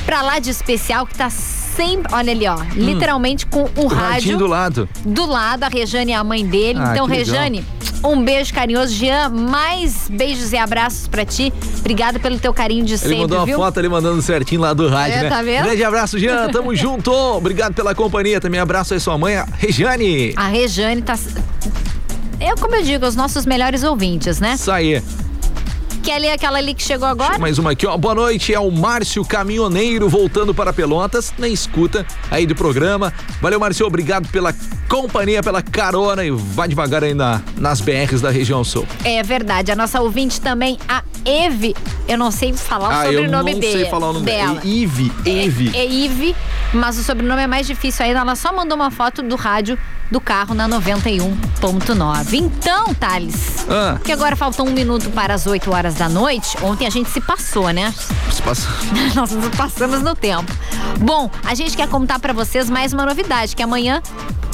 pra 0.05 0.21
lá 0.21 0.39
de 0.39 0.49
especial 0.49 1.05
que 1.05 1.15
tá 1.15 1.29
sempre. 1.29 2.13
Olha 2.13 2.31
ali, 2.31 2.47
ó. 2.47 2.57
Literalmente 2.73 3.45
com 3.45 3.63
o, 3.75 3.85
O 3.85 3.87
rádio 3.87 4.37
do 4.37 4.47
lado. 4.47 4.87
do 5.03 5.25
lado, 5.25 5.63
a 5.63 5.67
Rejane 5.67 6.11
é 6.13 6.15
a 6.15 6.23
mãe 6.23 6.45
dele. 6.45 6.79
Ah, 6.81 6.91
então, 6.93 7.05
que 7.07 7.13
legal. 7.17 7.35
Rejane, 7.35 7.65
um 8.01 8.23
beijo 8.23 8.53
carinhoso. 8.53 8.93
Jean, 8.93 9.27
mais 9.29 10.07
beijos 10.09 10.53
e 10.53 10.57
abraços 10.57 11.07
pra 11.09 11.25
ti. 11.25 11.51
Obrigada 11.79 12.17
pelo 12.17 12.39
teu 12.39 12.53
carinho 12.53 12.85
de 12.85 12.93
Ele 12.93 12.97
sempre, 12.99 13.17
mandou 13.17 13.39
uma 13.39 13.45
viu? 13.45 13.57
foto 13.57 13.77
ali 13.79 13.89
mandando 13.89 14.21
certinho 14.21 14.61
lá 14.61 14.73
do 14.73 14.87
rádio, 14.87 15.17
É, 15.17 15.23
né? 15.23 15.29
tá 15.29 15.41
vendo? 15.41 15.63
Grande 15.65 15.83
abraço, 15.83 16.17
Jean. 16.17 16.47
Tamo 16.53 16.73
junto. 16.75 17.11
Obrigado 17.11 17.73
pela 17.73 17.93
companhia. 17.93 18.39
Também 18.39 18.59
abraço 18.61 18.93
aí 18.93 18.99
sua 19.01 19.17
mãe, 19.17 19.35
a 19.35 19.45
Regiane. 19.57 20.33
A 20.37 20.47
Rejane 20.47 21.01
tá. 21.01 21.15
Eu, 22.39 22.55
como 22.57 22.75
eu 22.75 22.83
digo, 22.83 23.05
os 23.05 23.15
nossos 23.15 23.45
melhores 23.45 23.83
ouvintes, 23.83 24.39
né? 24.39 24.53
Isso 24.53 24.71
aí. 24.71 25.01
Quer 26.03 26.19
ler 26.19 26.31
aquela 26.33 26.59
ali 26.59 26.75
que 26.75 26.83
chegou 26.83 27.07
agora? 27.07 27.39
Mais 27.39 27.57
uma 27.57 27.71
aqui, 27.71 27.87
ó. 27.87 27.97
Boa 27.97 28.13
noite, 28.13 28.53
é 28.53 28.59
o 28.59 28.69
Márcio 28.69 29.25
Caminhoneiro 29.25 30.07
voltando 30.07 30.53
para 30.53 30.71
Pelotas, 30.71 31.33
na 31.35 31.47
escuta 31.47 32.05
aí 32.29 32.45
do 32.45 32.53
programa. 32.53 33.11
Valeu, 33.41 33.59
Márcio, 33.59 33.87
obrigado 33.87 34.27
pela 34.27 34.53
companhia, 34.87 35.41
pela 35.41 35.63
carona 35.63 36.23
e 36.23 36.29
vá 36.29 36.67
devagar 36.67 37.03
aí 37.03 37.15
na, 37.15 37.41
nas 37.57 37.81
BRs 37.81 38.21
da 38.21 38.29
região 38.29 38.63
sul. 38.63 38.85
É 39.03 39.23
verdade. 39.23 39.71
A 39.71 39.75
nossa 39.75 39.99
ouvinte 39.99 40.39
também, 40.39 40.77
a 40.87 41.01
Eve. 41.25 41.75
Eu 42.07 42.19
não 42.19 42.29
sei 42.29 42.53
falar 42.53 42.89
o 42.89 42.91
ah, 42.91 43.05
eu 43.07 43.13
sobrenome 43.13 43.53
não 43.53 43.59
dele. 43.59 43.73
sei 43.73 43.85
falar 43.89 44.09
o 44.09 44.13
nome 44.13 44.25
dela. 44.27 44.61
É 44.63 44.67
Ive, 44.67 45.11
Eve. 45.25 45.71
É 45.75 45.85
Ive, 45.87 46.35
mas 46.71 46.99
o 46.99 47.03
sobrenome 47.03 47.41
é 47.41 47.47
mais 47.47 47.65
difícil 47.65 48.05
ainda. 48.05 48.19
Ela 48.19 48.35
só 48.35 48.53
mandou 48.53 48.75
uma 48.75 48.91
foto 48.91 49.23
do 49.23 49.35
rádio 49.35 49.75
do 50.11 50.21
carro 50.21 50.53
na 50.53 50.67
91.9. 50.69 52.33
Então, 52.37 52.93
Thales, 52.93 53.65
Ah. 53.69 53.97
que 54.03 54.11
agora 54.11 54.35
faltam 54.35 54.65
um 54.67 54.71
minuto 54.71 55.09
para 55.11 55.33
as 55.33 55.47
8 55.47 55.71
horas 55.73 55.95
da 55.95 56.07
noite. 56.07 56.57
Ontem 56.61 56.85
a 56.85 56.89
gente 56.89 57.09
se 57.09 57.19
passou, 57.21 57.69
né? 57.71 57.93
Se 58.31 58.41
passa- 58.41 58.67
Nós 59.15 59.31
nos 59.31 59.47
passamos 59.55 60.01
no 60.01 60.15
tempo. 60.15 60.51
Bom, 60.99 61.29
a 61.43 61.55
gente 61.55 61.75
quer 61.75 61.87
contar 61.87 62.19
pra 62.19 62.33
vocês 62.33 62.69
mais 62.69 62.93
uma 62.93 63.05
novidade, 63.05 63.55
que 63.55 63.63
amanhã 63.63 64.01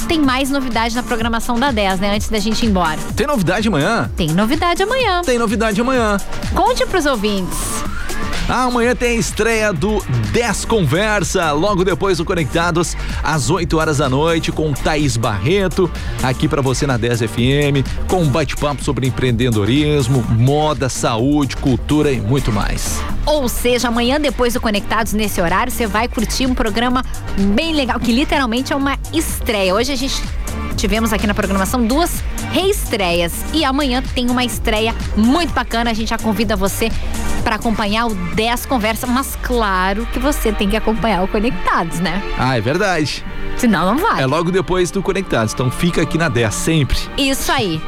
tem 0.08 0.18
mais 0.20 0.50
novidade 0.50 0.94
na 0.94 1.02
programação 1.02 1.58
da 1.58 1.70
10, 1.70 2.00
né? 2.00 2.14
Antes 2.14 2.28
da 2.28 2.38
gente 2.38 2.64
ir 2.64 2.68
embora. 2.68 2.98
Tem 3.14 3.26
novidade 3.26 3.68
amanhã? 3.68 4.10
Tem 4.16 4.28
novidade 4.28 4.82
amanhã. 4.82 5.22
Tem 5.24 5.38
novidade 5.38 5.80
amanhã. 5.80 6.16
Conte 6.54 6.84
pros 6.86 7.06
ouvintes. 7.06 7.56
Amanhã 8.48 8.94
tem 8.94 9.16
a 9.16 9.20
estreia 9.20 9.72
do 9.72 10.04
10 10.32 10.64
Conversa, 10.64 11.52
logo 11.52 11.84
depois 11.84 12.18
do 12.18 12.24
Conectados, 12.24 12.96
às 13.22 13.50
8 13.50 13.78
horas 13.78 13.98
da 13.98 14.08
noite, 14.08 14.50
com 14.50 14.72
Thaís 14.72 15.16
Barreto, 15.16 15.90
aqui 16.22 16.48
pra 16.48 16.60
você 16.60 16.86
na 16.86 16.96
10 16.96 17.20
FM, 17.20 17.86
com 18.08 18.22
um 18.22 18.28
bate-papo 18.28 18.82
sobre 18.82 19.06
empreendedorismo, 19.06 20.22
moda, 20.30 20.88
saúde, 20.88 21.56
cultura 21.56 22.10
e 22.10 22.20
muito 22.20 22.52
mais. 22.52 23.00
Ou 23.24 23.48
seja, 23.48 23.88
amanhã, 23.88 24.20
depois 24.20 24.54
do 24.54 24.60
Conectados, 24.60 25.12
nesse 25.12 25.40
horário, 25.40 25.72
você 25.72 25.86
vai 25.86 26.08
curtir 26.08 26.46
um 26.46 26.54
programa 26.54 27.04
bem 27.54 27.74
legal, 27.74 27.98
que 28.00 28.12
literalmente 28.12 28.72
é 28.72 28.76
uma 28.76 28.98
estreia. 29.12 29.74
Hoje 29.74 29.92
a 29.92 29.96
gente 29.96 30.22
tivemos 30.76 31.12
aqui 31.12 31.26
na 31.26 31.34
programação 31.34 31.86
duas 31.86 32.22
reestreias. 32.50 33.32
E 33.52 33.64
amanhã 33.64 34.02
tem 34.14 34.28
uma 34.28 34.44
estreia 34.44 34.94
muito 35.16 35.52
bacana. 35.52 35.90
A 35.90 35.94
gente 35.94 36.08
já 36.08 36.18
convida 36.18 36.56
você 36.56 36.90
para 37.42 37.56
acompanhar 37.56 38.06
o 38.06 38.14
10 38.14 38.66
Conversa, 38.66 39.06
mas 39.06 39.36
claro 39.42 40.06
que 40.06 40.18
você 40.18 40.52
tem 40.52 40.68
que 40.68 40.76
acompanhar 40.76 41.22
o 41.22 41.28
Conectados, 41.28 42.00
né? 42.00 42.22
Ah, 42.38 42.56
é 42.56 42.60
verdade. 42.60 43.24
Senão 43.56 43.94
não 43.94 43.98
vai. 43.98 44.22
É 44.22 44.26
logo 44.26 44.50
depois 44.50 44.90
do 44.90 45.02
Conectados, 45.02 45.52
então 45.52 45.70
fica 45.70 46.02
aqui 46.02 46.16
na 46.16 46.28
10 46.28 46.54
sempre. 46.54 46.98
Isso 47.18 47.50
aí. 47.52 47.80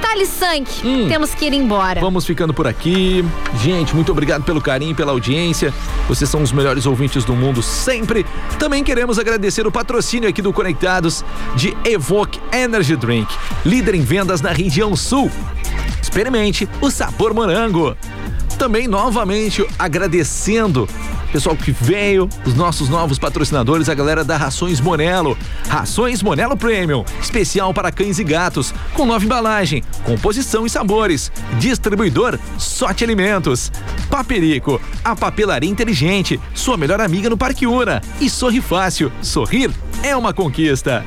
Thales 0.00 0.28
Sank, 0.28 1.08
temos 1.08 1.34
que 1.34 1.44
ir 1.44 1.52
embora. 1.52 2.00
Hum. 2.00 2.04
Vamos 2.04 2.24
ficando 2.24 2.54
por 2.54 2.66
aqui. 2.66 3.24
Gente, 3.60 3.94
muito 3.94 4.10
obrigado 4.10 4.42
pelo 4.42 4.60
carinho, 4.60 4.94
pela 4.94 5.12
audiência. 5.12 5.72
Vocês 6.08 6.30
são 6.30 6.42
os 6.42 6.52
melhores 6.52 6.86
ouvintes 6.86 7.24
do 7.24 7.34
mundo 7.34 7.62
sempre. 7.62 8.24
Também 8.58 8.82
queremos 8.82 9.18
agradecer 9.18 9.66
o 9.66 9.72
patrocínio 9.72 10.28
aqui 10.28 10.40
do 10.40 10.52
Conectados 10.52 11.24
de 11.54 11.76
Evoque 11.84 12.40
Energy 12.52 12.96
Drink, 12.96 13.32
líder 13.64 13.94
em 13.94 14.02
vendas 14.02 14.40
na 14.40 14.50
região 14.50 14.96
sul. 14.96 15.30
Experimente 16.00 16.68
o 16.80 16.90
sabor 16.90 17.34
morango. 17.34 17.96
Também 18.58 18.88
novamente 18.88 19.64
agradecendo 19.78 20.88
o 21.28 21.30
pessoal 21.30 21.54
que 21.54 21.70
veio, 21.70 22.28
os 22.44 22.54
nossos 22.54 22.88
novos 22.88 23.18
patrocinadores, 23.18 23.88
a 23.88 23.94
galera 23.94 24.24
da 24.24 24.36
Rações 24.36 24.80
Monelo. 24.80 25.38
Rações 25.68 26.22
Monelo 26.22 26.56
Premium, 26.56 27.04
especial 27.20 27.72
para 27.72 27.92
cães 27.92 28.18
e 28.18 28.24
gatos, 28.24 28.74
com 28.94 29.06
nova 29.06 29.24
embalagem, 29.24 29.84
composição 30.04 30.66
e 30.66 30.70
sabores. 30.70 31.30
Distribuidor 31.58 32.38
Sorte 32.58 33.04
Alimentos. 33.04 33.70
Paperico, 34.10 34.80
a 35.04 35.14
papelaria 35.14 35.70
inteligente, 35.70 36.40
sua 36.54 36.76
melhor 36.76 37.00
amiga 37.00 37.30
no 37.30 37.36
Parque 37.36 37.66
Una. 37.66 38.02
E 38.20 38.28
Sorri 38.28 38.60
Fácil, 38.60 39.12
sorrir 39.22 39.70
é 40.02 40.16
uma 40.16 40.32
conquista. 40.32 41.04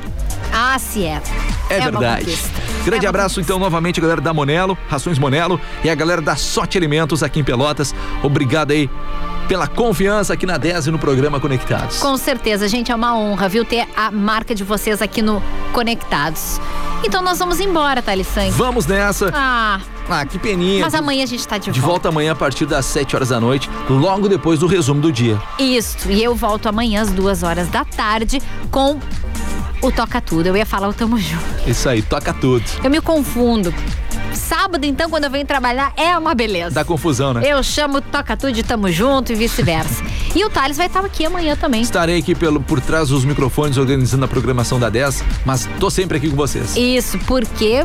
Ah, 0.52 0.78
se 0.78 1.04
é. 1.04 1.20
É, 1.68 1.78
uma 1.78 2.00
verdade. 2.00 2.38
Grande 2.84 3.06
abraço, 3.06 3.40
então, 3.40 3.58
novamente, 3.58 4.00
a 4.00 4.02
galera 4.02 4.20
da 4.20 4.34
Monelo, 4.34 4.76
Rações 4.88 5.18
Monelo 5.18 5.60
e 5.84 5.90
a 5.90 5.94
galera 5.94 6.20
da 6.20 6.34
Sorte 6.34 6.76
Alimentos 6.76 7.22
aqui 7.22 7.38
em 7.38 7.44
Pelotas. 7.44 7.94
Obrigado 8.22 8.72
aí 8.72 8.90
pela 9.46 9.66
confiança 9.68 10.32
aqui 10.34 10.46
na 10.46 10.56
10 10.58 10.88
e 10.88 10.90
no 10.90 10.98
programa 10.98 11.38
Conectados. 11.38 11.98
Com 11.98 12.16
certeza, 12.16 12.66
gente, 12.66 12.90
é 12.90 12.94
uma 12.94 13.16
honra, 13.16 13.48
viu, 13.48 13.64
ter 13.64 13.86
a 13.96 14.10
marca 14.10 14.52
de 14.54 14.64
vocês 14.64 15.00
aqui 15.00 15.22
no 15.22 15.40
Conectados. 15.72 16.60
Então 17.04 17.22
nós 17.22 17.38
vamos 17.38 17.60
embora, 17.60 18.02
Thales 18.02 18.26
Sank. 18.26 18.50
Vamos 18.52 18.86
nessa. 18.86 19.30
Ah, 19.34 19.80
Ah, 20.08 20.26
que 20.26 20.38
peninha. 20.38 20.80
mas 20.84 20.94
amanhã 20.94 21.22
a 21.22 21.26
gente 21.26 21.46
tá 21.46 21.58
de, 21.58 21.70
De 21.70 21.80
volta 21.80 22.08
amanhã 22.08 22.32
a 22.32 22.36
partir 22.36 22.66
das 22.66 22.84
7 22.86 23.14
horas 23.14 23.28
da 23.28 23.40
noite, 23.40 23.70
logo 23.88 24.28
depois 24.28 24.58
do 24.58 24.66
resumo 24.66 25.00
do 25.00 25.12
dia. 25.12 25.40
Isso, 25.58 26.10
e 26.10 26.22
eu 26.22 26.34
volto 26.34 26.66
amanhã 26.68 27.02
às 27.02 27.10
duas 27.10 27.42
horas 27.44 27.68
da 27.68 27.84
tarde 27.84 28.40
com 28.70 28.98
o 29.82 29.90
Toca 29.90 30.20
Tudo. 30.20 30.46
Eu 30.46 30.56
ia 30.56 30.64
falar 30.64 30.88
o 30.88 30.94
Tamo 30.94 31.18
Junto. 31.18 31.44
Isso 31.66 31.88
aí, 31.88 32.00
toca 32.00 32.32
tudo. 32.32 32.64
Eu 32.82 32.90
me 32.90 33.00
confundo. 33.00 33.74
Sábado, 34.32 34.84
então, 34.84 35.10
quando 35.10 35.24
eu 35.24 35.30
venho 35.30 35.44
trabalhar, 35.44 35.92
é 35.96 36.16
uma 36.16 36.34
beleza. 36.34 36.74
Dá 36.74 36.84
confusão, 36.84 37.34
né? 37.34 37.42
Eu 37.44 37.62
chamo 37.62 38.00
Toca 38.00 38.36
Tudo 38.36 38.52
de 38.52 38.62
Tamo 38.62 38.90
Junto 38.90 39.32
e 39.32 39.34
vice-versa. 39.34 40.02
e 40.34 40.44
o 40.44 40.50
Thales 40.50 40.76
vai 40.76 40.86
estar 40.86 41.04
aqui 41.04 41.26
amanhã 41.26 41.54
também. 41.56 41.82
Estarei 41.82 42.18
aqui 42.18 42.34
pelo, 42.34 42.60
por 42.60 42.80
trás 42.80 43.08
dos 43.08 43.24
microfones 43.24 43.76
organizando 43.76 44.24
a 44.24 44.28
programação 44.28 44.78
da 44.78 44.88
10, 44.88 45.22
mas 45.44 45.68
tô 45.78 45.90
sempre 45.90 46.16
aqui 46.16 46.30
com 46.30 46.36
vocês. 46.36 46.76
Isso, 46.76 47.18
porque 47.20 47.84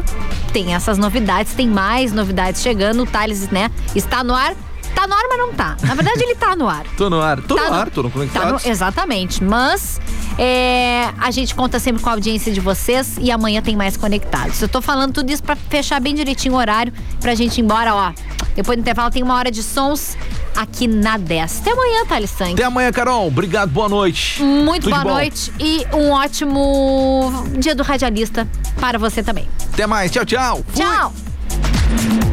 tem 0.54 0.74
essas 0.74 0.98
novidades, 0.98 1.54
tem 1.54 1.68
mais 1.68 2.14
novidades 2.14 2.62
chegando. 2.62 3.04
O 3.04 3.06
Thales, 3.06 3.50
né, 3.50 3.70
está 3.96 4.24
no 4.24 4.34
ar. 4.34 4.56
Tá 4.98 5.06
no 5.06 5.14
ar, 5.14 5.24
mas 5.30 5.38
não 5.38 5.54
tá. 5.54 5.78
Na 5.84 5.94
verdade, 5.94 6.24
ele 6.24 6.34
tá 6.34 6.56
no 6.56 6.68
ar. 6.68 6.84
Tô 6.98 7.08
no 7.08 7.22
ar, 7.22 7.40
tô 7.42 7.56
Tá 7.56 7.70
no 7.70 7.74
ar, 7.76 7.90
tô 7.92 8.02
no 8.02 8.10
Tá 8.10 8.18
no- 8.18 8.26
Conectados. 8.26 8.66
exatamente. 8.66 9.44
Mas 9.44 10.02
é, 10.40 11.10
a 11.20 11.30
gente 11.30 11.54
conta 11.54 11.78
sempre 11.80 12.02
com 12.02 12.10
a 12.10 12.14
audiência 12.14 12.52
de 12.52 12.60
vocês 12.60 13.16
e 13.22 13.30
amanhã 13.32 13.62
tem 13.62 13.76
mais 13.76 13.96
conectados. 13.96 14.60
Eu 14.60 14.68
tô 14.68 14.82
falando 14.82 15.14
tudo 15.14 15.30
isso 15.32 15.44
pra 15.44 15.56
fechar 15.56 16.02
bem 16.02 16.16
direitinho 16.16 16.56
o 16.56 16.58
horário 16.58 16.92
pra 17.22 17.36
gente 17.36 17.60
ir 17.60 17.62
embora, 17.64 17.94
ó. 17.94 18.12
Depois 18.56 18.76
do 18.76 18.82
intervalo 18.82 19.12
tem 19.12 19.22
uma 19.22 19.36
hora 19.36 19.52
de 19.52 19.62
sons 19.62 20.18
aqui 20.56 20.88
na 20.88 21.16
10. 21.18 21.60
Até 21.62 21.72
amanhã, 21.74 22.06
Thales 22.08 22.32
Sangue. 22.32 22.54
Até 22.54 22.64
amanhã, 22.64 22.92
Carol. 22.92 23.28
Obrigado, 23.28 23.70
boa 23.70 23.88
noite. 23.88 24.42
Muito 24.42 24.86
Tudo 24.90 25.00
boa 25.00 25.04
noite 25.14 25.54
e 25.60 25.86
um 25.94 26.10
ótimo 26.10 27.32
dia 27.60 27.76
do 27.76 27.84
radialista 27.84 28.48
para 28.80 28.98
você 28.98 29.22
também. 29.22 29.48
Até 29.72 29.86
mais, 29.86 30.10
tchau, 30.10 30.26
tchau. 30.26 30.66
Fui. 30.74 32.27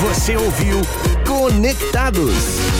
Você 0.00 0.34
ouviu 0.34 0.80
Conectados. 1.26 2.79